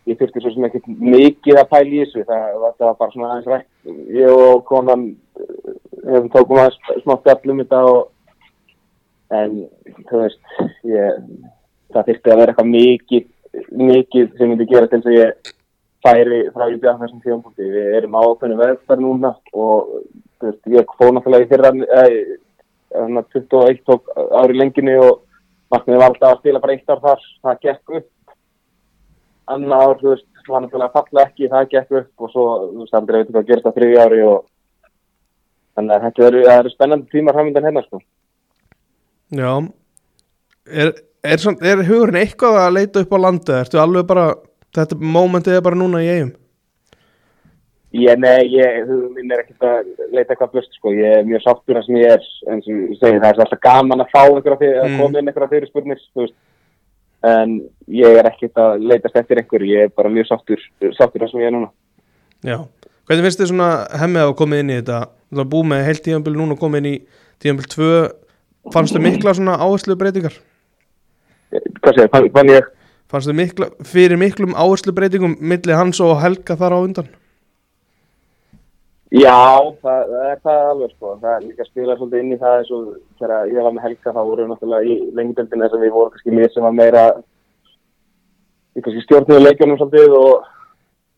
ég 0.10 0.18
þurfti 0.18 0.42
svo 0.42 0.56
sem 0.56 0.66
ekkert 0.66 0.90
mikið 0.90 1.60
að 1.62 1.70
pæla 1.70 1.92
í 1.92 2.00
þessu, 2.02 2.24
það, 2.26 2.48
það 2.64 2.88
var 2.88 2.98
bara 3.04 3.14
svona 3.14 3.30
aðeins 3.30 3.52
rætt, 3.52 3.70
ég 4.18 4.34
og 4.34 4.66
konan 4.66 5.06
hefum 6.04 6.30
tókum 6.34 6.60
aðeins 6.62 7.04
smátt 7.04 7.30
allum 7.34 7.62
þetta 7.64 7.82
og, 7.90 8.02
en, 9.34 9.58
þú 10.10 10.22
veist, 10.22 10.44
ég, 10.90 11.20
það 11.94 12.10
þurfti 12.10 12.34
að 12.34 12.42
vera 12.42 12.54
eitthvað 12.54 12.72
mikið, 12.74 13.28
mikið 13.84 14.32
sem 14.38 14.52
myndi 14.52 14.70
gera 14.70 14.90
til 14.92 15.02
þess 15.02 15.12
að 15.12 15.20
ég 15.20 15.54
færi 16.04 16.40
frá 16.54 16.66
í 16.68 16.80
björn 16.82 17.02
þessum 17.02 17.22
tíðanbúti, 17.24 17.68
við 17.74 17.98
erum 18.00 18.18
ákveðinu 18.20 18.60
veðferð 18.60 19.06
núna 19.06 19.34
og, 19.54 19.94
þú 20.40 20.50
veist, 20.50 20.72
ég 20.76 20.96
fóð 21.00 21.14
náttúrulega 21.16 21.46
í 21.48 21.52
fyrra, 21.52 21.72
þannig 22.94 23.22
að 23.22 23.38
21 23.38 23.86
tók 23.88 24.12
ári 24.42 24.58
lenginni 24.58 24.98
og 25.02 25.22
markmiði 25.74 26.02
var 26.02 26.12
alltaf 26.12 26.34
að 26.36 26.42
spila 26.42 26.62
bara 26.64 26.76
eitt 26.76 26.92
ár 26.92 27.02
þar, 27.04 27.24
það 27.48 27.62
gekk 27.68 27.96
upp. 28.00 28.10
Annar 29.54 29.86
ár, 29.88 29.96
þú 30.02 30.12
veist, 30.12 30.28
var 30.48 30.64
náttúrulega 30.64 30.92
að 30.92 30.98
falla 31.00 31.24
ekki, 31.28 31.50
það 31.52 31.70
gekk 31.72 31.96
upp 32.02 32.26
og 32.26 32.34
svo, 32.34 32.46
þú 32.74 32.84
veist, 32.84 32.98
aldrei 33.00 33.22
veitum 33.22 33.38
hvað 33.38 33.48
gerist 33.50 33.70
á 33.72 33.76
þriði 33.78 34.02
ári 34.04 34.22
og 34.28 34.44
þannig 35.78 35.96
að 35.96 36.06
þetta 36.08 36.28
eru, 36.28 36.44
eru 36.58 36.74
spennandi 36.74 37.10
tímar 37.12 37.38
framöndan 37.38 37.68
hérna, 37.68 37.84
sko. 37.88 38.02
Já. 39.34 39.52
Er, 40.70 40.94
er, 41.26 41.50
er 41.74 41.84
hugurinn 41.88 42.22
eitthvað 42.22 42.62
að 42.62 42.76
leita 42.78 43.04
upp 43.04 43.18
á 43.18 43.24
landi 43.26 43.58
ertu 43.58 43.82
alveg 43.82 44.08
bara, 44.08 44.30
þetta 44.76 44.98
momentið 45.00 45.58
er 45.58 45.66
bara 45.66 45.80
núna 45.80 46.04
í 46.04 46.10
eigum 46.14 46.34
Ég, 47.94 48.18
nei, 48.18 48.48
ég, 48.50 48.88
minn 49.14 49.30
er 49.30 49.44
ekkert 49.44 49.66
að 49.70 49.90
leita 50.16 50.34
eitthvað 50.34 50.56
blöst, 50.56 50.72
sko, 50.80 50.90
ég 50.98 51.20
er 51.20 51.28
mjög 51.30 51.44
sáttur 51.44 51.78
það 51.78 51.84
sem 51.86 51.98
ég 52.00 52.14
er, 52.16 52.24
eins 52.50 52.66
og 52.66 52.80
ég 52.80 52.96
segi, 52.98 53.20
það 53.20 53.28
er 53.28 53.42
alltaf 53.44 53.62
gaman 53.62 54.02
að 54.02 54.10
fá 54.10 54.22
einhverja 54.24 54.58
fyrir, 54.64 54.80
Mm. 54.80 54.88
að 54.88 55.04
koma 55.04 55.20
inn 55.20 55.30
einhverja 55.30 55.52
fyrir 55.52 55.70
spurnir, 55.70 56.00
þú 56.10 56.24
veist, 56.24 56.34
en 57.30 57.54
ég 58.00 58.18
er 58.18 58.30
ekkert 58.32 58.58
að 58.64 58.88
leitast 58.90 59.20
eftir 59.22 59.44
einhverju, 59.44 59.70
ég 59.76 59.86
er 59.86 59.94
bara 59.94 60.10
mjög 60.10 60.26
sáttur, 60.32 60.66
sáttur 60.98 61.22
það 61.22 61.32
sem 61.36 61.44
ég 61.44 61.52
er 61.52 61.54
núna. 61.54 61.70
Já, 62.42 62.58
hvernig 63.08 63.28
finnst 63.28 63.42
þið 63.42 63.52
svona 63.52 63.70
hemmið 64.00 64.28
að 64.28 64.36
koma 64.40 64.60
inn 64.62 64.72
í 64.72 64.78
þetta? 64.80 65.00
Þú 65.34 65.46
búið 65.50 65.70
með 65.72 65.86
heilt 65.88 66.04
tíðanbíl 66.06 66.36
núna 66.38 66.56
og 66.56 66.62
koma 66.62 66.80
inn 66.80 66.90
í 66.92 66.96
tíðanbíl 67.44 67.68
2 67.74 68.74
fannstu 68.74 69.02
mikla 69.04 69.34
svona 69.36 69.58
áherslu 69.60 69.98
breytingar 70.00 70.36
Hvað 71.54 71.98
segir, 71.98 72.10
fann, 72.14 72.30
fann 72.34 72.50
ég? 72.54 72.70
fannstu 73.12 73.34
mikla, 73.38 73.68
fyrir 73.86 74.18
miklum 74.18 74.56
áherslu 74.58 74.94
breytingum 74.96 75.36
milli 75.40 75.76
hans 75.76 76.00
og 76.02 76.16
Helga 76.22 76.56
þar 76.58 76.74
á 76.74 76.80
undan? 76.80 77.10
Já, 79.14 79.62
það, 79.84 80.08
það 80.10 80.30
er 80.32 80.40
það 80.42 80.70
alveg 80.72 80.94
sko, 80.96 81.12
það 81.22 81.34
er 81.36 81.44
líka 81.44 81.62
að 81.62 81.68
spila 81.70 81.98
svolítið 82.00 82.24
inn 82.24 82.34
í 82.34 82.40
það 82.42 82.56
eins 82.58 82.72
og 82.74 82.88
þegar 83.20 83.52
ég 83.52 83.68
var 83.68 83.76
með 83.76 83.86
Helga 83.86 84.14
þá 84.16 84.22
vorum 84.24 84.40
við 84.42 84.50
náttúrulega 84.54 84.88
í 84.90 84.96
lengdeldinu 85.20 85.66
þess 85.68 85.78
að 85.78 85.84
við 85.84 85.94
vorum 85.94 86.14
kannski 86.16 86.34
mér 86.34 86.50
sem 86.54 86.66
var 86.66 86.76
meira 86.80 87.04
í 88.74 88.82
kannski 88.82 89.04
stjórnum 89.06 89.46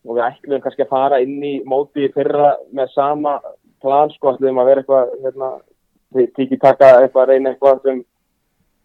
og, 0.05 0.15
við 0.15 0.23
ætlum 0.29 0.63
kannski 0.63 0.85
að 0.85 0.91
fara 0.93 1.21
inn 1.23 1.37
í 1.43 1.53
móti 1.67 2.09
fyrra 2.15 2.55
með 2.75 2.91
sama 2.93 3.39
plan 3.83 4.11
sko, 4.13 4.35
ætlum 4.35 4.61
að 4.61 4.69
vera 4.71 4.83
eitthvað 4.83 5.15
hérna, 5.23 5.51
tíki 6.37 6.59
taka 6.61 6.91
eitthvað 7.01 7.23
að 7.23 7.31
reyna 7.33 7.53
eitthvað 7.53 7.81
sem 7.83 8.01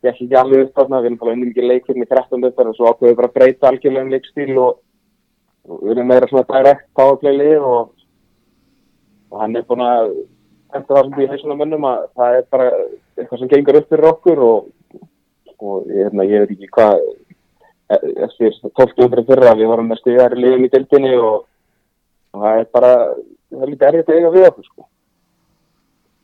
ég 0.01 0.11
ekki 0.15 0.37
alveg 0.41 0.67
upp 0.67 0.77
þarna, 0.81 1.01
við 1.01 1.11
erum 1.11 1.21
bara 1.21 1.37
unnum 1.37 1.53
ekki 1.53 1.67
leikir 1.67 1.99
með 2.01 2.13
13 2.15 2.47
uppar 2.49 2.71
og 2.71 2.77
svo 2.77 2.89
ákveðum 2.89 3.11
við 3.13 3.19
bara 3.21 3.31
að 3.31 3.39
breyta 3.39 3.69
algjörlega 3.69 4.07
um 4.07 4.13
leikstíl 4.15 4.59
og, 4.59 4.79
og 5.69 5.83
við 5.85 5.95
erum 5.95 6.13
meira 6.13 6.29
svona 6.31 6.49
direct 6.49 6.87
powerplay 6.97 7.37
lið 7.37 7.67
og 7.69 7.97
og 9.31 9.41
hann 9.41 9.57
er 9.57 9.67
búin 9.67 9.83
að 9.85 10.13
eftir 10.75 10.95
það 10.95 11.05
sem 11.05 11.17
við 11.19 11.33
heisum 11.33 11.55
á 11.55 11.61
mönnum 11.61 11.87
að 11.89 12.05
það 12.19 12.37
er 12.37 12.47
bara 12.55 12.69
eitthvað 13.19 13.43
sem 13.43 13.51
gengur 13.53 13.79
upp 13.81 13.91
fyrir 13.93 14.09
okkur 14.11 14.43
og, 14.47 14.71
og 15.61 15.91
ég, 15.91 16.07
hérna, 16.07 16.27
ég 16.27 16.45
veit 16.45 16.55
ekki 16.57 16.71
hvað 16.77 17.05
eftir 17.91 18.57
12 18.63 19.05
umfyrir 19.05 19.27
fyrra 19.29 19.57
við 19.59 19.71
vorum 19.73 19.91
með 19.91 20.03
stigar 20.03 20.37
í 20.37 20.41
liðum 20.41 20.67
í 20.67 20.73
dildinni 20.73 21.13
og, 21.19 21.47
og 22.35 22.45
það 22.45 22.63
er 22.63 22.69
bara 22.79 22.93
það 23.11 23.65
er 23.65 23.73
lítið 23.73 23.89
erfitt 23.91 24.11
að 24.11 24.19
eiga 24.19 24.35
við 24.35 24.49
okkur 24.51 24.69
sko. 24.69 24.87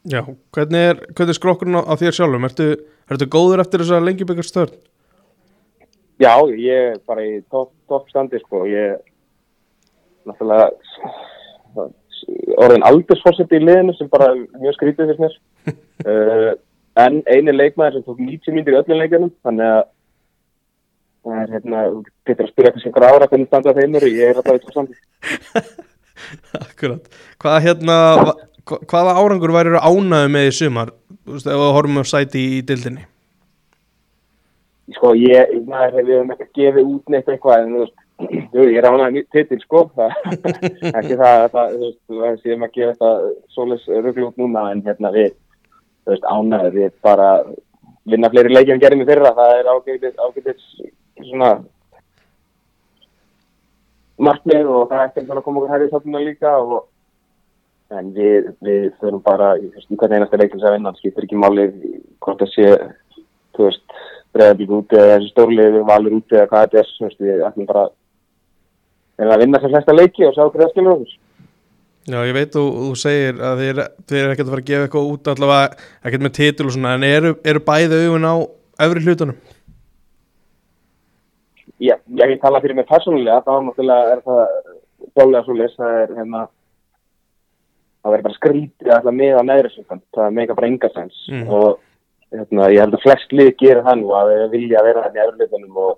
Já, 0.07 0.21
hvernig 0.55 0.85
er, 0.93 1.01
hvernig 1.11 1.33
er 1.33 1.39
skrokkurinn 1.41 1.81
á, 1.81 1.83
á 1.83 1.93
þér 1.99 2.14
sjálfum? 2.14 2.47
Ertu, 2.47 2.69
ertu 3.11 3.27
góður 3.27 3.64
eftir 3.64 3.83
þess 3.83 3.97
að 3.97 4.07
lengi 4.07 4.29
byggja 4.29 4.47
störn 4.47 4.77
Já, 6.23 6.33
ég 6.49 6.93
er 6.95 7.01
bara 7.05 7.25
í 7.27 7.41
topp 7.53 7.75
top 7.91 8.07
standi 8.09 8.39
sko, 8.41 8.62
ég 8.71 9.03
náttúrulega 10.27 10.71
orðin 12.57 12.87
aldursforsetti 12.87 13.59
í 13.59 13.67
liðinu 13.67 13.93
sem 13.97 14.09
bara 14.09 14.31
mjög 14.35 14.79
skrítið 14.79 15.11
fyrir 15.12 15.21
mér. 15.27 15.37
Uh, 16.07 16.53
en 17.05 17.21
eini 17.29 17.53
leikmaður 17.53 17.99
sem 17.99 18.07
tók 18.07 18.23
90 18.23 18.57
mínútur 18.57 18.77
í 18.77 18.81
öllum 18.81 19.03
leikjunum 19.03 19.33
þannig 19.45 19.73
að 19.75 19.83
það 21.27 21.43
er 21.43 21.53
hérna, 21.57 21.83
þú 21.91 22.31
getur 22.31 22.47
að 22.47 22.53
spyrja 22.53 22.72
kannski 22.74 22.91
einhver 22.93 23.09
ára 23.11 23.31
hvernig 23.33 23.51
standa 23.51 23.74
þeim 23.77 23.99
eru, 24.01 24.12
ég 24.14 24.31
er 24.31 24.41
alltaf 24.41 24.62
topp 24.62 24.77
standi. 24.77 25.74
Akkurat, 26.62 27.11
hvað 27.43 27.59
hérna 27.66 27.99
hva, 28.22 28.79
hvaða 28.89 29.18
árangur 29.20 29.53
væri 29.59 29.77
ánæðu 29.77 30.33
með 30.33 30.49
í 30.49 30.57
sumar, 30.61 30.95
þú 31.27 31.37
veist, 31.37 31.51
ef 31.51 31.61
við 31.61 31.77
horfum 31.77 32.01
á 32.01 32.05
sæti 32.09 32.43
í, 32.43 32.57
í 32.61 32.64
dildinni 32.66 33.05
sko 34.95 35.12
ég, 35.18 35.55
maður 35.66 36.05
við 36.05 36.12
hefum 36.14 36.35
ekki 36.35 36.49
gefið 36.61 36.91
út 36.93 37.11
neitt 37.12 37.31
eitthvað 37.31 37.64
en 37.64 37.72
þú 37.74 37.81
veist, 37.83 37.97
jú, 38.57 38.66
ég 38.70 38.85
ránaði 38.85 39.24
titil 39.35 39.59
sko, 39.62 39.83
það, 39.97 40.14
ekki 40.93 41.18
það 41.20 41.47
þú 41.57 41.81
veist, 41.83 42.01
það 42.12 42.39
séum 42.45 42.66
að 42.66 42.77
gefa 42.77 42.93
þetta 42.93 43.11
solis 43.57 43.89
rugglu 43.91 44.29
út 44.31 44.41
núna 44.41 44.68
en 44.72 44.85
hérna 44.87 45.12
við, 45.14 45.35
þú 46.07 46.20
ánæður 46.22 46.79
við 46.79 46.95
bara 47.07 47.31
vinna 48.07 48.31
fleiri 48.31 48.55
leikið 48.55 48.77
en 48.77 48.85
gerðum 48.85 49.03
í 49.03 49.09
fyrra, 49.09 49.35
það 49.35 49.57
er 49.59 49.72
ágætis 49.74 50.70
svona 51.21 51.51
markmið 54.17 54.69
og 54.73 54.87
það 54.91 55.01
er 55.01 55.09
ekki 55.11 55.25
að 55.27 55.43
koma 55.45 55.61
okkur 55.61 55.73
hægri 55.75 55.91
þáttina 55.93 56.23
líka 56.25 56.53
og 56.62 56.87
en 57.95 58.09
við, 58.17 58.49
við 58.64 58.87
þurfum 59.01 59.23
bara 59.25 59.53
í, 59.61 59.69
hvern 59.93 60.17
einasta 60.17 60.41
leikin 60.41 60.62
sem 60.62 60.75
vinna, 60.75 60.93
það 60.95 61.03
skiptir 61.03 61.27
ekki 61.27 61.39
máli 61.39 61.67
hvort 62.25 62.41
það 62.43 62.51
sé, 62.55 62.73
þú 63.55 63.69
veist 63.69 64.01
bregðarbík 64.37 64.73
úti 64.79 64.99
eða 64.99 65.12
þessi 65.12 65.31
stórlið 65.33 65.79
valur 65.87 66.17
úti 66.19 66.37
eða 66.37 66.49
hvað 66.51 66.67
þetta 66.67 66.81
er, 66.83 66.91
veist, 67.05 67.23
við 67.23 67.45
ætlum 67.47 67.69
bara 67.71 67.87
að 69.37 69.45
vinna 69.45 69.62
sem 69.62 69.73
flesta 69.73 69.97
leiki 69.97 70.27
og 70.27 70.35
sjá 70.37 70.45
hverja 70.45 70.73
skilur 70.73 70.97
okkur. 70.97 71.14
Já, 72.07 72.21
ég 72.23 72.37
veit 72.37 72.57
og 72.61 72.67
þú 72.79 72.91
segir 73.01 73.41
að 73.43 73.61
þið 73.61 73.71
er, 73.73 73.79
er 74.14 74.33
ekkert 74.33 74.47
að 74.47 74.53
fara 74.53 74.62
að 74.62 74.69
gefa 74.69 74.87
eitthvað 74.87 75.09
út 75.11 75.31
allavega 75.33 75.87
ekkert 76.07 76.25
með 76.27 76.35
titil 76.37 76.67
og 76.69 76.75
svona 76.77 76.93
en 76.95 77.07
eru, 77.07 77.33
eru 77.43 77.62
bæði 77.67 78.03
augun 78.05 78.29
á, 78.31 78.35
efri 78.87 79.03
hlutunum 79.03 79.56
ég, 81.83 82.05
ég 82.21 82.41
tala 82.43 82.61
fyrir 82.64 82.77
mig 82.79 82.87
persónulega 82.89 83.43
þá 83.47 83.53
náttúrulega 83.67 84.12
er 84.17 84.23
það 84.27 84.45
bólega 85.17 85.45
svo 85.47 85.57
list 85.59 85.81
það 85.81 85.99
er 86.03 86.14
hérna 86.19 86.45
það 88.03 88.12
verður 88.14 88.27
bara 88.29 88.39
skrítið 88.39 88.91
að 88.93 88.99
ætla 89.01 89.14
með 89.19 89.41
á 89.41 89.43
neðri 89.51 89.73
sjöfn 89.75 90.03
það 90.14 90.25
er 90.29 90.37
mega 90.41 90.57
bara 90.59 90.71
enga 90.73 90.91
sens 90.95 91.19
Mm. 91.33 91.49
og 91.51 91.79
hérna, 92.33 92.71
ég 92.75 92.81
held 92.83 92.95
að 92.95 93.05
flest 93.07 93.33
lið 93.33 93.53
gerir 93.61 93.83
það 93.87 94.01
nú 94.01 94.14
að 94.14 94.33
vilja 94.55 94.83
vera 94.87 95.03
hérna 95.07 95.21
í 95.21 95.27
öðruleitunum 95.27 95.77
og 95.83 95.93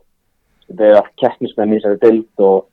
þetta 0.69 0.89
er 0.89 0.99
allt 1.01 1.15
keppnismenn 1.23 1.73
í 1.73 1.79
þessari 1.81 2.01
dild 2.05 2.45
og 2.49 2.67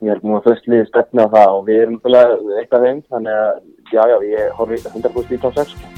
ég 0.00 0.12
held 0.14 0.24
nú 0.24 0.36
að 0.38 0.46
flest 0.48 0.68
lið 0.70 0.86
stefna 0.88 1.26
á 1.28 1.32
það 1.34 1.56
og 1.56 1.64
við 1.68 1.80
erum 1.84 1.96
náttúrulega 1.98 2.60
eitthvað 2.60 2.86
þeim 2.86 3.02
þannig 3.10 3.40
að 3.40 3.50
já 3.92 4.02
já 4.12 4.16
ég 4.30 4.54
horfi 4.58 4.82
100% 4.84 5.34
í 5.36 5.40
top 5.42 5.58
6 5.58 5.74
sko. 5.74 5.94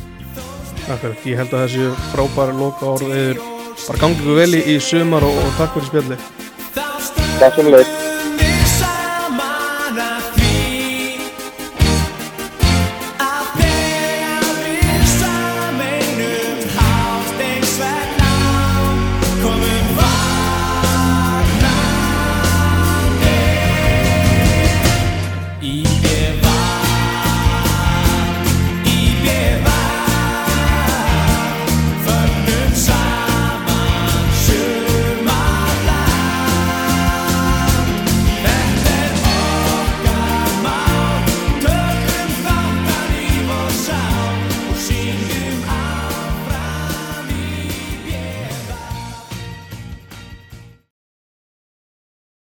Akkurat, 0.92 1.26
ég 1.30 1.38
held 1.38 1.52
að 1.54 1.64
þessi 1.68 1.90
frábæra 2.12 2.56
loka 2.58 2.88
orð 2.96 3.12
eður 3.14 3.42
bara 3.86 3.98
gangi 4.04 4.20
ykkur 4.20 4.40
vel 4.42 4.54
í, 4.58 4.62
í 4.74 4.78
sumar 4.80 5.26
og, 5.26 5.42
og 5.42 5.58
takk 5.58 5.76
fyrir 5.78 5.90
spjalli 5.90 6.22
svona 7.56 7.76
leið 7.76 8.01